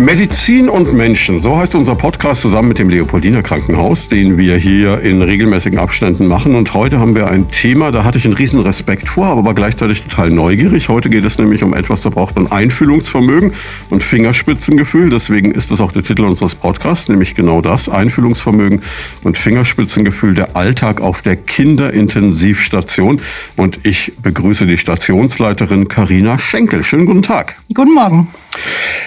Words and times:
Medizin 0.00 0.68
und 0.68 0.94
Menschen, 0.94 1.40
so 1.40 1.58
heißt 1.58 1.74
unser 1.74 1.96
Podcast 1.96 2.42
zusammen 2.42 2.68
mit 2.68 2.78
dem 2.78 2.88
Leopoldiner 2.88 3.42
Krankenhaus, 3.42 4.08
den 4.08 4.38
wir 4.38 4.56
hier 4.56 5.00
in 5.00 5.22
regelmäßigen 5.22 5.76
Abständen 5.76 6.26
machen. 6.26 6.54
Und 6.54 6.72
heute 6.72 7.00
haben 7.00 7.16
wir 7.16 7.26
ein 7.26 7.50
Thema, 7.50 7.90
da 7.90 8.04
hatte 8.04 8.16
ich 8.16 8.24
einen 8.24 8.34
riesen 8.34 8.60
Respekt 8.60 9.08
vor, 9.08 9.26
aber 9.26 9.54
gleichzeitig 9.54 10.02
total 10.02 10.30
neugierig. 10.30 10.88
Heute 10.88 11.10
geht 11.10 11.24
es 11.24 11.38
nämlich 11.38 11.64
um 11.64 11.74
etwas, 11.74 12.02
da 12.02 12.10
braucht 12.10 12.36
man 12.36 12.46
Einfühlungsvermögen 12.46 13.52
und 13.90 14.04
Fingerspitzengefühl. 14.04 15.10
Deswegen 15.10 15.50
ist 15.50 15.72
das 15.72 15.80
auch 15.80 15.90
der 15.90 16.04
Titel 16.04 16.22
unseres 16.22 16.54
Podcasts, 16.54 17.08
nämlich 17.08 17.34
genau 17.34 17.60
das, 17.60 17.88
Einfühlungsvermögen 17.88 18.82
und 19.24 19.36
Fingerspitzengefühl, 19.36 20.34
der 20.34 20.56
Alltag 20.56 21.00
auf 21.00 21.22
der 21.22 21.34
Kinderintensivstation. 21.34 23.20
Und 23.56 23.80
ich 23.82 24.12
begrüße 24.22 24.64
die 24.64 24.78
Stationsleiterin 24.78 25.88
Karina 25.88 26.38
Schenkel. 26.38 26.84
Schönen 26.84 27.06
guten 27.06 27.22
Tag. 27.22 27.56
Guten 27.74 27.94
Morgen. 27.94 28.28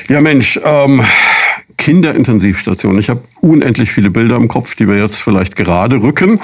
Ja 0.07 0.19
Mensch, 0.19 0.57
ähm, 0.85 1.01
Kinderintensivstation. 1.77 2.99
Ich 2.99 3.09
habe 3.09 3.21
unendlich 3.41 3.91
viele 3.91 4.11
Bilder 4.11 4.35
im 4.35 4.47
Kopf, 4.47 4.75
die 4.75 4.87
wir 4.87 4.97
jetzt 4.97 5.21
vielleicht 5.21 5.55
gerade 5.55 6.03
rücken. 6.03 6.39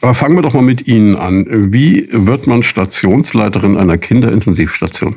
Aber 0.00 0.14
fangen 0.14 0.34
wir 0.34 0.42
doch 0.42 0.54
mal 0.54 0.62
mit 0.62 0.88
Ihnen 0.88 1.14
an. 1.14 1.46
Wie 1.72 2.08
wird 2.10 2.48
man 2.48 2.64
Stationsleiterin 2.64 3.76
einer 3.76 3.98
Kinderintensivstation? 3.98 5.16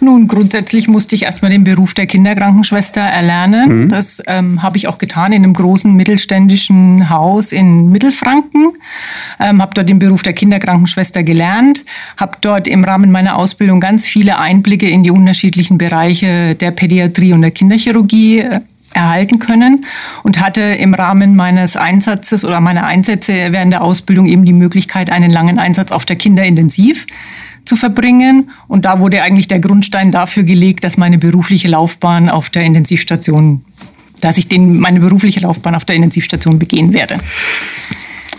Nun, 0.00 0.26
grundsätzlich 0.26 0.88
musste 0.88 1.14
ich 1.14 1.22
erstmal 1.22 1.50
den 1.50 1.64
Beruf 1.64 1.94
der 1.94 2.06
Kinderkrankenschwester 2.06 3.00
erlernen. 3.00 3.84
Mhm. 3.84 3.88
Das 3.88 4.22
ähm, 4.26 4.62
habe 4.62 4.76
ich 4.76 4.88
auch 4.88 4.98
getan 4.98 5.32
in 5.32 5.44
einem 5.44 5.54
großen 5.54 5.92
mittelständischen 5.92 7.10
Haus 7.10 7.52
in 7.52 7.90
Mittelfranken. 7.90 8.72
Ähm, 9.40 9.62
habe 9.62 9.74
dort 9.74 9.88
den 9.88 9.98
Beruf 9.98 10.22
der 10.22 10.32
Kinderkrankenschwester 10.32 11.22
gelernt, 11.22 11.84
habe 12.16 12.38
dort 12.40 12.68
im 12.68 12.84
Rahmen 12.84 13.10
meiner 13.10 13.36
Ausbildung 13.36 13.80
ganz 13.80 14.06
viele 14.06 14.38
Einblicke 14.38 14.88
in 14.88 15.02
die 15.02 15.10
unterschiedlichen 15.10 15.78
Bereiche 15.78 16.54
der 16.54 16.70
Pädiatrie 16.70 17.32
und 17.32 17.42
der 17.42 17.50
Kinderchirurgie 17.50 18.40
äh, 18.40 18.60
erhalten 18.96 19.38
können 19.38 19.84
und 20.22 20.40
hatte 20.40 20.62
im 20.62 20.94
Rahmen 20.94 21.36
meines 21.36 21.76
Einsatzes 21.76 22.44
oder 22.44 22.60
meiner 22.60 22.86
Einsätze 22.86 23.32
während 23.50 23.72
der 23.72 23.82
Ausbildung 23.82 24.26
eben 24.26 24.44
die 24.44 24.54
Möglichkeit, 24.54 25.10
einen 25.10 25.30
langen 25.30 25.58
Einsatz 25.58 25.92
auf 25.92 26.06
der 26.06 26.16
Kinderintensiv 26.16 27.06
zu 27.66 27.76
verbringen. 27.76 28.50
Und 28.68 28.84
da 28.84 29.00
wurde 29.00 29.22
eigentlich 29.22 29.48
der 29.48 29.58
Grundstein 29.58 30.10
dafür 30.12 30.44
gelegt, 30.44 30.84
dass 30.84 30.96
meine 30.96 31.18
berufliche 31.18 31.68
Laufbahn 31.68 32.28
auf 32.28 32.50
der 32.50 32.62
Intensivstation, 32.62 33.64
dass 34.20 34.38
ich 34.38 34.48
den, 34.48 34.78
meine 34.78 35.00
berufliche 35.00 35.40
Laufbahn 35.40 35.74
auf 35.74 35.84
der 35.84 35.96
Intensivstation 35.96 36.58
begehen 36.58 36.92
werde. 36.92 37.18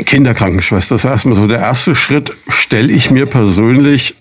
Kinderkrankenschwester 0.06 0.96
ist 0.96 1.06
erstmal 1.06 1.36
so 1.36 1.48
der 1.48 1.60
erste 1.60 1.96
Schritt, 1.96 2.32
stelle 2.48 2.92
ich 2.92 3.12
mir 3.12 3.26
persönlich 3.26 4.16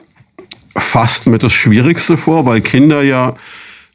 fast 0.76 1.26
mit 1.26 1.42
das 1.42 1.52
Schwierigste 1.52 2.16
vor, 2.16 2.46
weil 2.46 2.60
Kinder 2.60 3.02
ja 3.02 3.36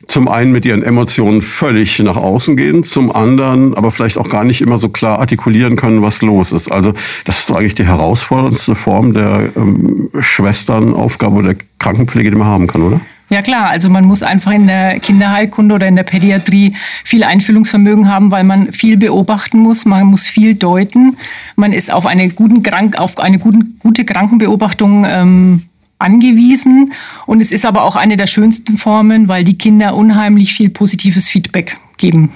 zum 0.07 0.27
einen 0.27 0.51
mit 0.51 0.65
ihren 0.65 0.83
Emotionen 0.83 1.41
völlig 1.41 1.99
nach 1.99 2.17
außen 2.17 2.57
gehen, 2.57 2.83
zum 2.83 3.11
anderen 3.11 3.75
aber 3.75 3.91
vielleicht 3.91 4.17
auch 4.17 4.29
gar 4.29 4.43
nicht 4.43 4.61
immer 4.61 4.77
so 4.77 4.89
klar 4.89 5.19
artikulieren 5.19 5.75
können, 5.75 6.01
was 6.01 6.21
los 6.21 6.51
ist. 6.51 6.71
Also 6.71 6.93
das 7.25 7.39
ist 7.39 7.51
eigentlich 7.51 7.75
die 7.75 7.85
herausforderndste 7.85 8.75
Form 8.75 9.13
der 9.13 9.49
ähm, 9.55 10.09
Schwesternaufgabe 10.19 11.35
oder 11.35 11.53
der 11.53 11.65
Krankenpflege, 11.79 12.31
die 12.31 12.37
man 12.37 12.47
haben 12.47 12.67
kann, 12.67 12.81
oder? 12.81 13.01
Ja 13.31 13.41
klar, 13.41 13.69
also 13.69 13.89
man 13.89 14.03
muss 14.03 14.23
einfach 14.23 14.51
in 14.51 14.67
der 14.67 14.99
Kinderheilkunde 14.99 15.75
oder 15.75 15.87
in 15.87 15.95
der 15.95 16.03
Pädiatrie 16.03 16.75
viel 17.05 17.23
Einfühlungsvermögen 17.23 18.09
haben, 18.09 18.29
weil 18.29 18.43
man 18.43 18.73
viel 18.73 18.97
beobachten 18.97 19.57
muss, 19.57 19.85
man 19.85 20.05
muss 20.07 20.27
viel 20.27 20.55
deuten. 20.55 21.15
Man 21.55 21.71
ist 21.71 21.93
auf 21.93 22.05
eine, 22.05 22.27
guten 22.27 22.61
Krank 22.61 22.99
auf 22.99 23.17
eine 23.19 23.39
guten, 23.39 23.79
gute 23.79 24.03
Krankenbeobachtung 24.03 25.05
ähm, 25.07 25.61
angewiesen. 26.01 26.93
Und 27.25 27.41
es 27.41 27.51
ist 27.51 27.65
aber 27.65 27.83
auch 27.83 27.95
eine 27.95 28.17
der 28.17 28.27
schönsten 28.27 28.77
Formen, 28.77 29.27
weil 29.27 29.43
die 29.43 29.57
Kinder 29.57 29.95
unheimlich 29.95 30.53
viel 30.53 30.69
positives 30.69 31.29
Feedback 31.29 31.77
geben. 31.97 32.29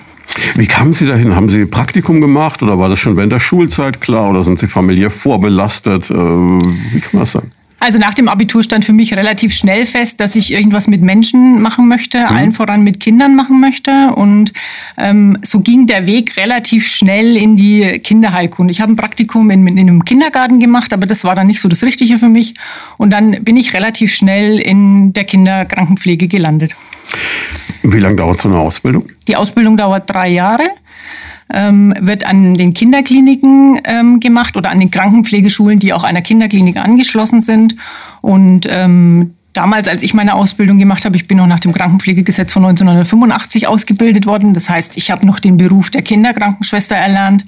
Wie 0.56 0.68
kamen 0.68 0.94
Sie 0.94 1.06
dahin? 1.06 1.36
Haben 1.36 1.50
Sie 1.50 1.66
Praktikum 1.66 2.22
gemacht 2.22 2.62
oder 2.64 2.80
war 2.80 2.90
das 2.90 3.00
schon 3.00 3.16
während 3.16 3.32
der 3.32 3.40
Schulzeit 3.40 4.02
klar 4.02 4.30
oder 4.30 4.44
sind 4.44 4.60
Sie 4.60 4.68
familiär 4.68 5.12
vorbelastet? 5.12 6.10
Äh, 6.10 6.16
wie 6.16 7.00
kann 7.00 7.12
man 7.14 7.22
das 7.22 7.32
sagen? 7.34 7.52
Also 7.80 8.00
nach 8.00 8.14
dem 8.14 8.30
Abitur 8.30 8.64
stand 8.64 8.86
für 8.86 8.94
mich 8.94 9.16
relativ 9.16 9.54
schnell 9.54 9.86
fest, 9.86 10.20
dass 10.20 10.36
ich 10.36 10.52
irgendwas 10.52 10.88
mit 10.88 11.02
Menschen 11.02 11.62
machen 11.62 11.88
möchte, 11.88 12.20
mhm. 12.20 12.26
allen 12.26 12.52
voran 12.52 12.84
mit 12.84 13.00
Kindern 13.00 13.36
machen 13.36 13.60
möchte. 13.60 14.14
Und 14.16 14.54
ähm, 14.98 15.38
so 15.44 15.60
ging 15.60 15.86
der 15.86 16.08
Weg 16.08 16.38
relativ 16.38 16.88
schnell 16.88 17.36
in 17.36 17.58
die 17.58 18.00
Kinderheilkunde. 18.00 18.72
Ich 18.72 18.82
habe 18.82 18.94
ein 18.94 18.96
Praktikum 18.96 19.52
in, 19.52 19.68
in, 19.68 19.78
einem 19.78 20.06
Kindergarten 20.06 20.60
gemacht, 20.60 20.94
aber 20.94 21.06
das 21.06 21.24
war 21.26 21.36
dann 21.36 21.48
nicht 21.48 21.60
so 21.60 21.68
das 21.68 21.84
Richtige 21.84 22.18
für 22.18 22.30
mich. 22.30 22.56
Und 22.98 23.12
dann 23.12 23.44
bin 23.44 23.58
ich 23.58 23.74
relativ 23.74 24.16
schnell 24.16 24.60
in 24.60 25.14
der 25.14 25.26
Kinderkrankenpflege 25.26 26.28
gelandet. 26.28 26.76
Wie 27.84 28.00
lange 28.00 28.16
dauert 28.16 28.42
so 28.42 28.50
eine 28.50 28.58
Ausbildung? 28.58 29.06
Die 29.28 29.36
Ausbildung 29.36 29.78
dauert 29.78 30.10
drei 30.10 30.30
Jahre 30.30 30.70
ähm, 31.54 31.94
wird 32.00 32.26
an 32.26 32.56
den 32.56 32.74
Kinderkliniken 32.74 33.80
ähm, 33.84 34.20
gemacht 34.20 34.58
oder 34.58 34.72
an 34.72 34.80
den 34.80 34.92
Krankenpflegeschulen, 34.92 35.80
die 35.80 35.94
auch 35.94 36.04
einer 36.04 36.22
Kinderklinik 36.22 36.78
angeschlossen 36.78 37.42
sind. 37.42 37.76
Und 38.22 38.68
ähm, 38.70 39.36
damals, 39.56 39.88
als 39.88 40.04
ich 40.04 40.14
meine 40.14 40.36
Ausbildung 40.36 40.78
gemacht 40.78 41.06
habe, 41.06 41.16
ich 41.16 41.28
bin 41.28 41.38
noch 41.38 41.48
nach 41.48 41.60
dem 41.60 41.74
Krankenpflegegesetz 41.74 42.54
von 42.54 42.66
1985 42.66 43.68
ausgebildet 43.68 44.26
worden. 44.26 44.54
Das 44.54 44.70
heißt, 44.70 44.98
ich 44.98 45.12
habe 45.12 45.26
noch 45.26 45.40
den 45.40 45.58
Beruf 45.58 45.90
der 45.90 46.02
Kinderkrankenschwester 46.02 46.96
erlernt. 46.96 47.46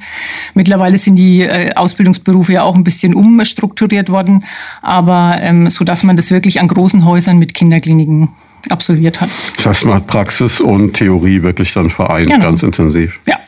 Mittlerweile 0.54 0.98
sind 0.98 1.16
die 1.16 1.42
äh, 1.42 1.74
Ausbildungsberufe 1.76 2.54
ja 2.54 2.64
auch 2.64 2.76
ein 2.76 2.84
bisschen 2.84 3.14
umstrukturiert 3.14 4.10
worden, 4.10 4.46
aber 4.82 5.38
ähm, 5.42 5.70
so 5.70 5.84
dass 5.84 6.04
man 6.04 6.16
das 6.16 6.32
wirklich 6.32 6.60
an 6.60 6.68
großen 6.68 7.06
Häusern 7.06 7.40
mit 7.40 7.54
Kinderkliniken 7.54 8.30
absolviert 8.70 9.22
hat. 9.22 9.30
Das 9.56 9.68
heißt, 9.68 9.86
man 9.86 9.96
hat 9.96 10.08
Praxis 10.08 10.60
und 10.60 10.94
Theorie 10.94 11.42
wirklich 11.42 11.74
dann 11.74 11.90
vereint, 11.90 12.28
genau. 12.28 12.46
ganz 12.46 12.64
intensiv. 12.64 13.20
Ja. 13.26 13.40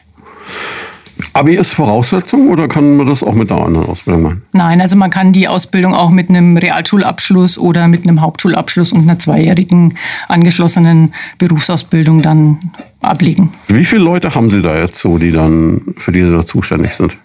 Abi 1.33 1.55
ist 1.55 1.73
Voraussetzung 1.73 2.49
oder 2.49 2.67
kann 2.67 2.97
man 2.97 3.07
das 3.07 3.23
auch 3.23 3.33
mit 3.33 3.51
einer 3.51 3.65
anderen 3.65 3.87
Ausbildung 3.87 4.21
machen? 4.23 4.43
Nein, 4.53 4.81
also 4.81 4.95
man 4.95 5.09
kann 5.09 5.33
die 5.33 5.47
Ausbildung 5.47 5.93
auch 5.93 6.09
mit 6.09 6.29
einem 6.29 6.57
Realschulabschluss 6.57 7.57
oder 7.57 7.87
mit 7.87 8.03
einem 8.03 8.21
Hauptschulabschluss 8.21 8.93
und 8.93 9.01
einer 9.01 9.19
zweijährigen 9.19 9.95
angeschlossenen 10.27 11.13
Berufsausbildung 11.37 12.21
dann 12.21 12.59
ablegen. 13.01 13.53
Wie 13.67 13.85
viele 13.85 14.01
Leute 14.01 14.33
haben 14.35 14.49
Sie 14.49 14.61
da 14.61 14.77
jetzt 14.77 14.99
so, 14.99 15.17
die 15.17 15.31
dann 15.31 15.81
für 15.97 16.11
diese 16.11 16.31
da 16.31 16.45
zuständig 16.45 16.93
sind? 16.93 17.15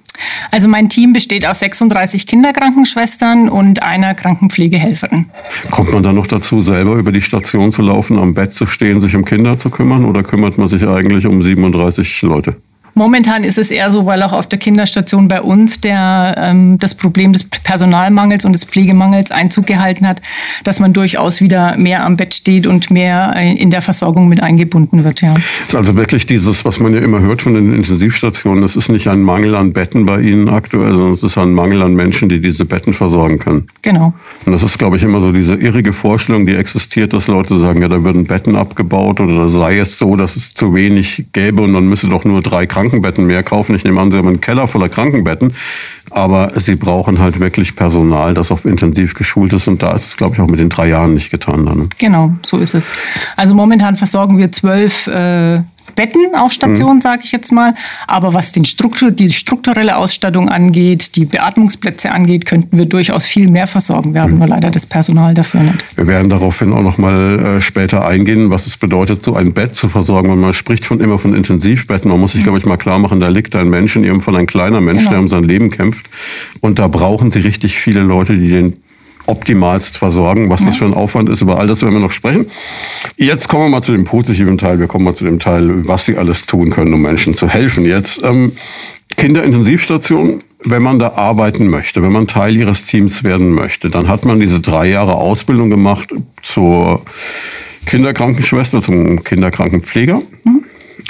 Also 0.50 0.68
mein 0.68 0.88
Team 0.88 1.12
besteht 1.12 1.44
aus 1.44 1.58
36 1.60 2.26
Kinderkrankenschwestern 2.26 3.48
und 3.48 3.82
einer 3.82 4.14
Krankenpflegehelferin. 4.14 5.26
Kommt 5.70 5.92
man 5.92 6.02
dann 6.02 6.14
noch 6.14 6.28
dazu, 6.28 6.60
selber 6.60 6.94
über 6.94 7.10
die 7.10 7.22
Station 7.22 7.72
zu 7.72 7.82
laufen, 7.82 8.18
am 8.18 8.34
Bett 8.34 8.54
zu 8.54 8.66
stehen, 8.66 9.00
sich 9.00 9.16
um 9.16 9.24
Kinder 9.24 9.58
zu 9.58 9.70
kümmern 9.70 10.04
oder 10.04 10.22
kümmert 10.22 10.56
man 10.56 10.68
sich 10.68 10.86
eigentlich 10.86 11.26
um 11.26 11.42
37 11.42 12.22
Leute? 12.22 12.56
Momentan 12.94 13.42
ist 13.42 13.58
es 13.58 13.72
eher 13.72 13.90
so, 13.90 14.06
weil 14.06 14.22
auch 14.22 14.32
auf 14.32 14.46
der 14.46 14.58
Kinderstation 14.60 15.26
bei 15.26 15.42
uns 15.42 15.80
der, 15.80 16.36
ähm, 16.38 16.78
das 16.78 16.94
Problem 16.94 17.32
des 17.32 17.42
Personalmangels 17.42 18.44
und 18.44 18.52
des 18.52 18.64
Pflegemangels 18.64 19.32
Einzug 19.32 19.66
gehalten 19.66 20.06
hat, 20.06 20.22
dass 20.62 20.78
man 20.78 20.92
durchaus 20.92 21.40
wieder 21.40 21.76
mehr 21.76 22.04
am 22.04 22.16
Bett 22.16 22.34
steht 22.34 22.68
und 22.68 22.92
mehr 22.92 23.32
äh, 23.34 23.52
in 23.54 23.70
der 23.70 23.82
Versorgung 23.82 24.28
mit 24.28 24.40
eingebunden 24.42 25.02
wird. 25.02 25.22
Ja. 25.22 25.34
ist 25.66 25.74
also 25.74 25.96
wirklich 25.96 26.26
dieses, 26.26 26.64
was 26.64 26.78
man 26.78 26.94
ja 26.94 27.00
immer 27.00 27.20
hört 27.20 27.42
von 27.42 27.54
den 27.54 27.74
Intensivstationen, 27.74 28.62
das 28.62 28.76
ist 28.76 28.88
nicht 28.88 29.08
ein 29.08 29.22
Mangel 29.22 29.56
an 29.56 29.72
Betten 29.72 30.06
bei 30.06 30.20
Ihnen 30.20 30.48
aktuell, 30.48 30.94
sondern 30.94 31.14
es 31.14 31.24
ist 31.24 31.36
ein 31.36 31.52
Mangel 31.52 31.82
an 31.82 31.94
Menschen, 31.94 32.28
die 32.28 32.40
diese 32.40 32.64
Betten 32.64 32.94
versorgen 32.94 33.40
können. 33.40 33.66
Genau. 33.82 34.14
Und 34.46 34.52
das 34.52 34.62
ist, 34.62 34.78
glaube 34.78 34.98
ich, 34.98 35.02
immer 35.02 35.20
so 35.20 35.32
diese 35.32 35.56
irrige 35.56 35.92
Vorstellung, 35.92 36.46
die 36.46 36.54
existiert, 36.54 37.12
dass 37.12 37.26
Leute 37.26 37.58
sagen, 37.58 37.82
ja, 37.82 37.88
da 37.88 38.04
würden 38.04 38.24
Betten 38.24 38.54
abgebaut 38.54 39.20
oder 39.20 39.36
da 39.36 39.48
sei 39.48 39.78
es 39.78 39.98
so, 39.98 40.14
dass 40.14 40.36
es 40.36 40.54
zu 40.54 40.74
wenig 40.74 41.26
gäbe 41.32 41.60
und 41.62 41.72
man 41.72 41.88
müsse 41.88 42.08
doch 42.08 42.24
nur 42.24 42.40
drei 42.40 42.66
Kranken 42.66 42.83
Krankenbetten 42.84 43.26
mehr 43.26 43.42
kaufen. 43.42 43.74
Ich 43.74 43.84
nehme 43.84 44.00
an, 44.00 44.12
Sie 44.12 44.18
haben 44.18 44.28
einen 44.28 44.40
Keller 44.40 44.68
voller 44.68 44.88
Krankenbetten. 44.88 45.54
Aber 46.10 46.52
Sie 46.54 46.76
brauchen 46.76 47.18
halt 47.18 47.40
wirklich 47.40 47.76
Personal, 47.76 48.34
das 48.34 48.52
auf 48.52 48.64
intensiv 48.64 49.14
geschult 49.14 49.52
ist. 49.52 49.68
Und 49.68 49.82
da 49.82 49.92
ist 49.92 50.06
es, 50.06 50.16
glaube 50.16 50.34
ich, 50.34 50.40
auch 50.40 50.46
mit 50.46 50.60
den 50.60 50.68
drei 50.68 50.88
Jahren 50.88 51.14
nicht 51.14 51.30
getan. 51.30 51.66
Dann. 51.66 51.78
Ne? 51.78 51.88
Genau, 51.98 52.32
so 52.44 52.58
ist 52.58 52.74
es. 52.74 52.92
Also 53.36 53.54
momentan 53.54 53.96
versorgen 53.96 54.38
wir 54.38 54.52
zwölf 54.52 55.06
äh, 55.06 55.62
Betten 55.94 56.34
auf 56.34 56.52
Station, 56.52 56.96
mhm. 56.96 57.00
sage 57.00 57.22
ich 57.24 57.32
jetzt 57.32 57.52
mal. 57.52 57.74
Aber 58.06 58.34
was 58.34 58.52
den 58.52 58.64
Struktur, 58.64 59.10
die 59.10 59.30
strukturelle 59.30 59.96
Ausstattung 59.96 60.48
angeht, 60.48 61.16
die 61.16 61.24
Beatmungsplätze 61.24 62.10
angeht, 62.12 62.46
könnten 62.46 62.76
wir 62.76 62.86
durchaus 62.86 63.26
viel 63.26 63.48
mehr 63.48 63.66
versorgen. 63.66 64.14
Wir 64.14 64.22
haben 64.22 64.32
mhm. 64.32 64.38
nur 64.38 64.48
leider 64.48 64.70
das 64.70 64.86
Personal 64.86 65.34
dafür 65.34 65.62
nicht. 65.62 65.84
Wir 65.96 66.06
werden 66.06 66.30
daraufhin 66.30 66.72
auch 66.72 66.82
noch 66.82 66.98
mal 66.98 67.56
äh, 67.56 67.60
später 67.60 68.06
eingehen, 68.06 68.50
was 68.50 68.66
es 68.66 68.76
bedeutet, 68.76 69.22
so 69.22 69.34
ein 69.34 69.52
Bett 69.52 69.74
zu 69.74 69.88
versorgen. 69.88 70.28
Weil 70.28 70.36
man 70.36 70.52
spricht 70.52 70.86
von 70.86 71.00
immer 71.00 71.18
von 71.18 71.34
Intensivbetten. 71.34 72.10
Man 72.10 72.20
muss 72.20 72.32
sich, 72.32 72.40
mhm. 72.40 72.44
glaube 72.44 72.58
ich, 72.58 72.66
mal 72.66 72.76
klar 72.76 72.98
machen, 72.98 73.20
da 73.20 73.28
liegt 73.28 73.56
ein 73.56 73.68
Mensch, 73.68 73.96
in 73.96 74.04
ihrem 74.04 74.20
Fall 74.20 74.36
ein 74.36 74.46
kleiner 74.46 74.80
Mensch, 74.80 75.00
genau. 75.00 75.10
der 75.10 75.20
um 75.20 75.28
sein 75.28 75.44
Leben 75.44 75.70
kämpft. 75.70 76.06
Und 76.60 76.78
da 76.78 76.88
brauchen 76.88 77.32
sie 77.32 77.40
richtig 77.40 77.78
viele 77.78 78.00
Leute, 78.00 78.36
die 78.36 78.48
den 78.48 78.83
optimalst 79.26 79.98
versorgen. 79.98 80.50
Was 80.50 80.64
das 80.64 80.76
für 80.76 80.84
ein 80.84 80.94
Aufwand 80.94 81.28
ist, 81.28 81.40
über 81.40 81.58
all 81.58 81.66
das 81.66 81.82
werden 81.82 81.94
wir 81.94 82.00
noch 82.00 82.10
sprechen. 82.10 82.50
Jetzt 83.16 83.48
kommen 83.48 83.64
wir 83.64 83.68
mal 83.70 83.82
zu 83.82 83.92
dem 83.92 84.04
positiven 84.04 84.58
Teil. 84.58 84.78
Wir 84.78 84.86
kommen 84.86 85.04
mal 85.04 85.14
zu 85.14 85.24
dem 85.24 85.38
Teil, 85.38 85.86
was 85.86 86.06
sie 86.06 86.16
alles 86.16 86.46
tun 86.46 86.70
können, 86.70 86.92
um 86.92 87.02
Menschen 87.02 87.34
zu 87.34 87.48
helfen. 87.48 87.84
Jetzt 87.84 88.22
ähm, 88.22 88.52
Kinderintensivstation. 89.16 90.42
wenn 90.64 90.82
man 90.82 90.98
da 90.98 91.12
arbeiten 91.12 91.68
möchte, 91.68 92.02
wenn 92.02 92.12
man 92.12 92.26
Teil 92.26 92.56
Ihres 92.56 92.86
Teams 92.86 93.22
werden 93.22 93.50
möchte, 93.50 93.90
dann 93.90 94.08
hat 94.08 94.24
man 94.24 94.40
diese 94.40 94.60
drei 94.60 94.88
Jahre 94.88 95.14
Ausbildung 95.14 95.68
gemacht 95.68 96.12
zur 96.40 97.02
Kinderkrankenschwester, 97.86 98.80
zum 98.80 99.22
Kinderkrankenpfleger. 99.22 100.22
Mhm. 100.44 100.64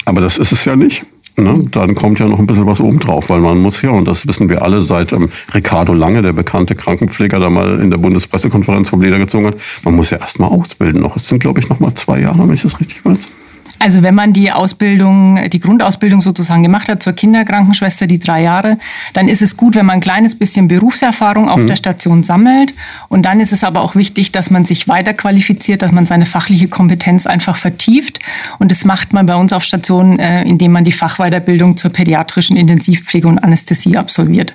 Aber 0.04 0.20
das 0.20 0.38
ist 0.38 0.52
es 0.52 0.64
ja 0.64 0.76
nicht. 0.76 1.06
Ne? 1.36 1.64
Dann 1.70 1.96
kommt 1.96 2.20
ja 2.20 2.26
noch 2.26 2.38
ein 2.38 2.46
bisschen 2.46 2.66
was 2.66 2.80
obendrauf, 2.80 3.28
weil 3.28 3.40
man 3.40 3.58
muss 3.58 3.82
ja, 3.82 3.90
und 3.90 4.06
das 4.06 4.28
wissen 4.28 4.48
wir 4.48 4.62
alle 4.62 4.80
seit 4.80 5.12
ähm, 5.12 5.30
Ricardo 5.52 5.92
Lange, 5.92 6.22
der 6.22 6.32
bekannte 6.32 6.76
Krankenpfleger, 6.76 7.40
da 7.40 7.50
mal 7.50 7.80
in 7.80 7.90
der 7.90 7.98
Bundespressekonferenz 7.98 8.88
vom 8.88 9.02
Leder 9.02 9.18
gezogen 9.18 9.46
hat, 9.46 9.56
man 9.82 9.96
muss 9.96 10.10
ja 10.10 10.18
erst 10.18 10.38
mal 10.38 10.46
ausbilden 10.46 11.00
noch. 11.00 11.16
Es 11.16 11.28
sind, 11.28 11.40
glaube 11.40 11.58
ich, 11.58 11.68
noch 11.68 11.80
mal 11.80 11.92
zwei 11.94 12.20
Jahre, 12.20 12.46
wenn 12.46 12.54
ich 12.54 12.62
das 12.62 12.78
richtig 12.78 13.04
weiß. 13.04 13.30
Also 13.78 14.02
wenn 14.02 14.14
man 14.14 14.32
die 14.32 14.52
Ausbildung, 14.52 15.38
die 15.50 15.60
Grundausbildung 15.60 16.20
sozusagen 16.20 16.62
gemacht 16.62 16.88
hat 16.88 17.02
zur 17.02 17.12
Kinderkrankenschwester, 17.12 18.06
die 18.06 18.18
drei 18.18 18.42
Jahre, 18.42 18.78
dann 19.12 19.28
ist 19.28 19.42
es 19.42 19.56
gut, 19.56 19.74
wenn 19.74 19.86
man 19.86 19.96
ein 19.96 20.00
kleines 20.00 20.34
bisschen 20.34 20.68
Berufserfahrung 20.68 21.48
auf 21.48 21.60
mhm. 21.60 21.66
der 21.66 21.76
Station 21.76 22.22
sammelt. 22.22 22.74
Und 23.08 23.22
dann 23.22 23.40
ist 23.40 23.52
es 23.52 23.64
aber 23.64 23.80
auch 23.80 23.94
wichtig, 23.94 24.32
dass 24.32 24.50
man 24.50 24.64
sich 24.64 24.88
weiter 24.88 25.12
qualifiziert, 25.14 25.82
dass 25.82 25.92
man 25.92 26.06
seine 26.06 26.26
fachliche 26.26 26.68
Kompetenz 26.68 27.26
einfach 27.26 27.56
vertieft. 27.56 28.20
Und 28.58 28.70
das 28.70 28.84
macht 28.84 29.12
man 29.12 29.26
bei 29.26 29.34
uns 29.34 29.52
auf 29.52 29.64
Station, 29.64 30.18
äh, 30.18 30.42
indem 30.42 30.72
man 30.72 30.84
die 30.84 30.92
Fachweiterbildung 30.92 31.76
zur 31.76 31.90
pädiatrischen 31.90 32.56
Intensivpflege 32.56 33.28
und 33.28 33.38
Anästhesie 33.38 33.96
absolviert. 33.96 34.54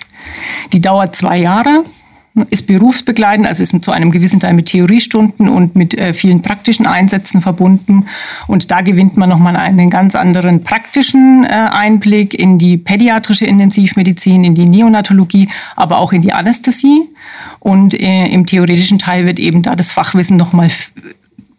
Die 0.73 0.81
dauert 0.81 1.15
zwei 1.15 1.37
Jahre 1.37 1.83
ist 2.49 2.67
berufsbegleitend, 2.67 3.47
also 3.47 3.63
ist 3.63 3.83
zu 3.83 3.91
einem 3.91 4.11
gewissen 4.11 4.39
Teil 4.39 4.53
mit 4.53 4.67
Theoriestunden 4.67 5.47
und 5.49 5.75
mit 5.75 5.97
äh, 5.97 6.13
vielen 6.13 6.41
praktischen 6.41 6.85
Einsätzen 6.85 7.41
verbunden. 7.41 8.07
Und 8.47 8.71
da 8.71 8.81
gewinnt 8.81 9.17
man 9.17 9.29
nochmal 9.29 9.55
einen 9.55 9.89
ganz 9.89 10.15
anderen 10.15 10.63
praktischen 10.63 11.43
äh, 11.43 11.47
Einblick 11.47 12.33
in 12.33 12.57
die 12.57 12.77
pädiatrische 12.77 13.45
Intensivmedizin, 13.45 14.43
in 14.43 14.55
die 14.55 14.65
Neonatologie, 14.65 15.49
aber 15.75 15.97
auch 15.97 16.13
in 16.13 16.21
die 16.21 16.33
Anästhesie. 16.33 17.09
Und 17.59 17.93
äh, 17.93 18.27
im 18.27 18.45
theoretischen 18.45 18.99
Teil 18.99 19.25
wird 19.25 19.39
eben 19.39 19.61
da 19.61 19.75
das 19.75 19.91
Fachwissen 19.91 20.37
nochmal 20.37 20.69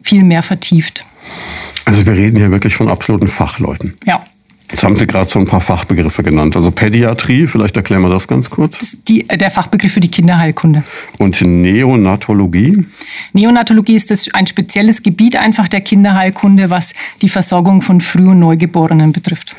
viel 0.01 0.23
mehr 0.23 0.43
vertieft. 0.43 1.05
Also 1.85 2.05
wir 2.05 2.13
reden 2.13 2.37
hier 2.37 2.51
wirklich 2.51 2.75
von 2.75 2.89
absoluten 2.89 3.27
Fachleuten. 3.27 3.93
Ja. 4.05 4.23
Jetzt 4.71 4.85
haben 4.85 4.95
Sie 4.95 5.05
gerade 5.05 5.29
so 5.29 5.37
ein 5.37 5.47
paar 5.47 5.59
Fachbegriffe 5.59 6.23
genannt. 6.23 6.55
Also 6.55 6.71
Pädiatrie, 6.71 7.47
vielleicht 7.47 7.75
erklären 7.75 8.01
wir 8.01 8.09
das 8.09 8.27
ganz 8.27 8.49
kurz. 8.49 8.77
Das 8.77 8.93
ist 8.93 9.07
die, 9.09 9.27
der 9.27 9.51
Fachbegriff 9.51 9.93
für 9.93 9.99
die 9.99 10.09
Kinderheilkunde. 10.09 10.83
Und 11.17 11.41
Neonatologie? 11.41 12.85
Neonatologie 13.33 13.95
ist 13.95 14.11
das 14.11 14.33
ein 14.33 14.47
spezielles 14.47 15.03
Gebiet 15.03 15.35
einfach 15.35 15.67
der 15.67 15.81
Kinderheilkunde, 15.81 16.69
was 16.69 16.93
die 17.21 17.27
Versorgung 17.27 17.81
von 17.81 17.99
Früh- 17.99 18.29
und 18.29 18.39
Neugeborenen 18.39 19.11
betrifft. 19.11 19.55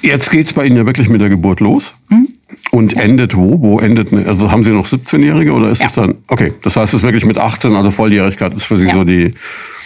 Jetzt 0.00 0.30
geht 0.30 0.46
es 0.46 0.52
bei 0.54 0.66
Ihnen 0.66 0.76
ja 0.76 0.86
wirklich 0.86 1.08
mit 1.10 1.20
der 1.20 1.28
Geburt 1.28 1.60
los. 1.60 1.94
Hm? 2.08 2.28
Und 2.70 2.94
endet 2.94 3.36
wo? 3.36 3.60
Wo 3.60 3.78
endet, 3.80 4.12
also 4.26 4.50
haben 4.50 4.64
Sie 4.64 4.72
noch 4.72 4.84
17-Jährige 4.84 5.52
oder 5.52 5.70
ist 5.70 5.80
ja. 5.80 5.86
es 5.86 5.94
dann, 5.94 6.14
okay, 6.28 6.54
das 6.62 6.76
heißt, 6.76 6.94
es 6.94 7.00
ist 7.00 7.02
wirklich 7.02 7.26
mit 7.26 7.36
18, 7.36 7.74
also 7.76 7.90
Volljährigkeit 7.90 8.54
ist 8.54 8.64
für 8.64 8.78
Sie 8.78 8.86
ja. 8.86 8.94
so 8.94 9.04
die... 9.04 9.34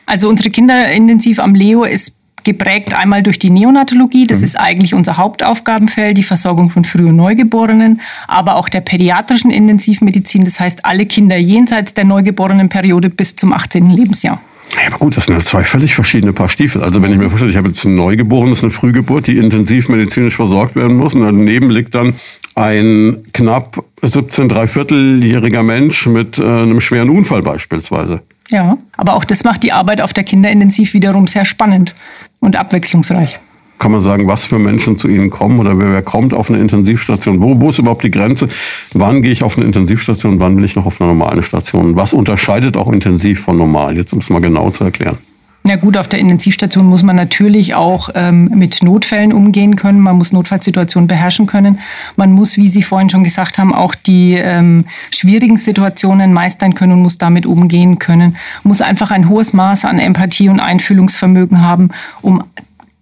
Also 0.06 0.28
unsere 0.28 0.50
Kinderintensiv 0.50 1.40
am 1.40 1.54
Leo 1.56 1.82
ist 1.82 2.14
geprägt 2.46 2.94
einmal 2.94 3.22
durch 3.22 3.38
die 3.38 3.50
Neonatologie, 3.50 4.26
das 4.26 4.38
mhm. 4.38 4.44
ist 4.44 4.58
eigentlich 4.58 4.94
unser 4.94 5.18
Hauptaufgabenfeld, 5.18 6.16
die 6.16 6.22
Versorgung 6.22 6.70
von 6.70 6.84
Früh- 6.84 7.08
und 7.08 7.16
Neugeborenen, 7.16 8.00
aber 8.26 8.56
auch 8.56 8.70
der 8.70 8.80
pädiatrischen 8.80 9.50
Intensivmedizin, 9.50 10.44
das 10.44 10.58
heißt 10.58 10.86
alle 10.86 11.04
Kinder 11.04 11.36
jenseits 11.36 11.92
der 11.92 12.04
Neugeborenenperiode 12.04 13.10
bis 13.10 13.36
zum 13.36 13.52
18. 13.52 13.90
Lebensjahr. 13.90 14.40
Ja, 14.72 14.88
aber 14.88 14.98
gut, 14.98 15.16
das 15.16 15.26
sind 15.26 15.34
ja 15.34 15.40
zwei 15.40 15.64
völlig 15.64 15.94
verschiedene 15.94 16.32
Paar 16.32 16.48
Stiefel. 16.48 16.82
Also 16.82 17.02
wenn 17.02 17.12
ich 17.12 17.18
mir 17.18 17.28
vorstelle, 17.28 17.50
ich 17.50 17.56
habe 17.56 17.68
jetzt 17.68 17.84
ein 17.84 17.94
Neugeborenes, 17.94 18.62
eine 18.62 18.72
Frühgeburt, 18.72 19.26
die 19.26 19.38
intensivmedizinisch 19.38 20.36
versorgt 20.36 20.76
werden 20.76 20.96
muss 20.96 21.14
und 21.14 21.22
daneben 21.22 21.70
liegt 21.70 21.94
dann 21.94 22.14
ein 22.54 23.18
knapp 23.32 23.84
17, 24.02 24.48
dreivierteljähriger 24.48 25.62
Mensch 25.62 26.06
mit 26.06 26.38
äh, 26.38 26.42
einem 26.42 26.80
schweren 26.80 27.10
Unfall 27.10 27.42
beispielsweise. 27.42 28.22
Ja, 28.50 28.78
aber 28.96 29.14
auch 29.14 29.24
das 29.24 29.44
macht 29.44 29.62
die 29.62 29.72
Arbeit 29.72 30.00
auf 30.00 30.12
der 30.12 30.24
Kinderintensiv 30.24 30.94
wiederum 30.94 31.26
sehr 31.26 31.44
spannend 31.44 31.94
und 32.40 32.56
abwechslungsreich. 32.56 33.40
Kann 33.78 33.92
man 33.92 34.00
sagen, 34.00 34.26
was 34.26 34.46
für 34.46 34.58
Menschen 34.58 34.96
zu 34.96 35.06
Ihnen 35.08 35.28
kommen 35.28 35.58
oder 35.58 35.78
wer, 35.78 35.92
wer 35.92 36.02
kommt 36.02 36.32
auf 36.32 36.48
eine 36.48 36.60
Intensivstation? 36.60 37.42
Wo, 37.42 37.60
wo 37.60 37.68
ist 37.68 37.78
überhaupt 37.78 38.04
die 38.04 38.10
Grenze? 38.10 38.48
Wann 38.94 39.20
gehe 39.20 39.32
ich 39.32 39.42
auf 39.42 39.56
eine 39.56 39.66
Intensivstation? 39.66 40.40
Wann 40.40 40.56
will 40.56 40.64
ich 40.64 40.76
noch 40.76 40.86
auf 40.86 41.00
eine 41.00 41.08
normale 41.10 41.42
Station? 41.42 41.94
Was 41.94 42.14
unterscheidet 42.14 42.76
auch 42.76 42.90
intensiv 42.90 43.40
von 43.40 43.58
normal? 43.58 43.96
Jetzt 43.96 44.14
um 44.14 44.20
es 44.20 44.30
mal 44.30 44.40
genau 44.40 44.70
zu 44.70 44.84
erklären. 44.84 45.18
Ja 45.66 45.74
gut, 45.74 45.96
auf 45.96 46.06
der 46.06 46.20
Intensivstation 46.20 46.86
muss 46.86 47.02
man 47.02 47.16
natürlich 47.16 47.74
auch 47.74 48.08
ähm, 48.14 48.48
mit 48.54 48.84
Notfällen 48.84 49.32
umgehen 49.32 49.74
können. 49.74 49.98
Man 49.98 50.16
muss 50.16 50.32
Notfallsituationen 50.32 51.08
beherrschen 51.08 51.46
können. 51.46 51.80
Man 52.14 52.30
muss, 52.30 52.56
wie 52.56 52.68
Sie 52.68 52.84
vorhin 52.84 53.10
schon 53.10 53.24
gesagt 53.24 53.58
haben, 53.58 53.74
auch 53.74 53.96
die 53.96 54.34
ähm, 54.34 54.84
schwierigen 55.10 55.56
Situationen 55.56 56.32
meistern 56.32 56.74
können 56.74 56.92
und 56.92 57.02
muss 57.02 57.18
damit 57.18 57.46
umgehen 57.46 57.98
können. 57.98 58.36
Muss 58.62 58.80
einfach 58.80 59.10
ein 59.10 59.28
hohes 59.28 59.54
Maß 59.54 59.86
an 59.86 59.98
Empathie 59.98 60.48
und 60.48 60.60
Einfühlungsvermögen 60.60 61.60
haben, 61.60 61.90
um 62.22 62.44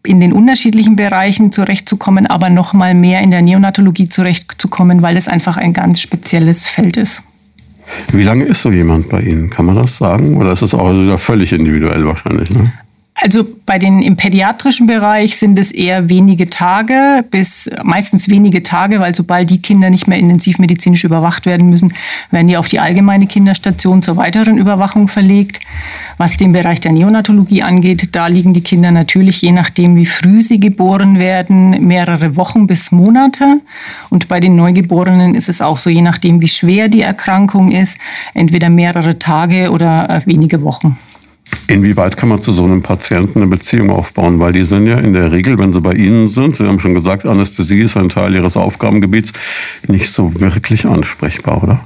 in 0.03 0.21
den 0.21 0.33
unterschiedlichen 0.33 0.97
Bereichen 0.97 1.53
zurechtzukommen, 1.53 2.27
aber 2.27 2.49
noch 2.49 2.73
mal 2.73 2.95
mehr 2.95 3.21
in 3.21 3.31
der 3.31 3.43
Neonatologie 3.43 4.09
zurechtzukommen, 4.09 5.03
weil 5.03 5.19
es 5.19 5.29
einfach 5.29 5.59
ein 5.59 5.75
ganz 5.75 6.01
spezielles 6.01 6.67
Feld 6.67 6.97
ist. 6.97 7.23
Wie 8.13 8.23
lange 8.23 8.45
ist 8.45 8.63
so 8.63 8.71
jemand 8.71 9.09
bei 9.09 9.21
Ihnen? 9.21 9.51
Kann 9.51 9.67
man 9.67 9.77
das 9.77 9.97
sagen? 9.97 10.37
Oder 10.37 10.53
ist 10.53 10.63
es 10.63 10.75
auch 10.75 10.91
wieder 10.91 11.19
völlig 11.19 11.53
individuell 11.53 12.05
wahrscheinlich? 12.07 12.51
Ne? 12.51 12.73
Also 13.17 13.47
bei 13.65 13.79
den 13.79 14.03
im 14.03 14.17
pädiatrischen 14.17 14.89
Bereich 14.89 15.37
sind 15.37 15.57
es 15.59 15.71
eher 15.71 16.09
wenige 16.09 16.51
Tage 16.51 17.25
bis 17.31 17.71
meistens 17.85 18.29
wenige 18.29 18.65
Tage, 18.65 18.99
weil 18.99 19.15
sobald 19.15 19.51
die 19.51 19.63
Kinder 19.63 19.89
nicht 19.89 20.09
mehr 20.09 20.19
intensivmedizinisch 20.19 21.05
überwacht 21.05 21.47
werden 21.47 21.71
müssen, 21.71 21.95
werden 22.33 22.49
die 22.49 22.57
auf 22.57 22.69
die 22.69 22.81
allgemeine 22.81 23.29
Kinderstation 23.29 24.03
zur 24.03 24.17
weiteren 24.17 24.59
Überwachung 24.59 25.07
verlegt. 25.07 25.61
Was 26.19 26.37
den 26.37 26.53
Bereich 26.53 26.81
der 26.81 26.93
Neonatologie 26.93 27.63
angeht, 27.63 28.09
da 28.13 28.27
liegen 28.27 28.53
die 28.53 28.63
Kinder 28.63 28.91
natürlich, 28.91 29.41
je 29.43 29.53
nachdem 29.53 29.95
wie 29.95 30.07
früh 30.07 30.43
sie 30.43 30.59
geboren 30.59 31.19
werden, 31.19 31.71
mehrere 31.87 32.35
Wochen 32.35 32.67
bis 32.67 32.91
Monate. 32.91 33.61
Und 34.11 34.27
bei 34.27 34.41
den 34.41 34.57
Neugeborenen 34.57 35.37
ist 35.37 35.49
es 35.49 35.63
auch 35.63 35.79
so, 35.79 35.89
je 35.89 36.03
nachdem 36.03 36.41
wie 36.41 36.49
schwer 36.49 36.89
die 36.89 37.03
Erkrankung 37.03 37.71
ist, 37.71 37.97
entweder 38.35 38.71
mehrere 38.71 39.21
Tage 39.21 39.71
oder 39.71 40.11
äh, 40.11 40.27
wenige 40.27 40.63
Wochen. 40.63 40.99
Inwieweit 41.67 42.17
kann 42.17 42.29
man 42.29 42.43
zu 42.43 42.53
so 42.53 42.65
einem 42.65 42.83
Patienten 42.83 43.41
eine 43.41 43.49
Beziehung 43.49 43.91
aufbauen? 43.91 44.39
Weil 44.39 44.53
die 44.53 44.65
sind 44.65 44.87
ja 44.87 44.99
in 44.99 45.13
der 45.13 45.33
Regel, 45.33 45.59
wenn 45.59 45.73
sie 45.73 45.81
bei 45.81 45.93
Ihnen 45.93 46.27
sind, 46.27 46.57
Sie 46.57 46.67
haben 46.67 46.81
schon 46.81 46.95
gesagt, 46.95 47.27
Anästhesie 47.27 47.81
ist 47.81 47.97
ein 47.97 48.09
Teil 48.09 48.35
Ihres 48.35 48.57
Aufgabengebiets, 48.57 49.33
nicht 49.89 50.11
so 50.11 50.41
wirklich 50.41 50.87
ansprechbar, 50.87 51.63
oder? 51.63 51.81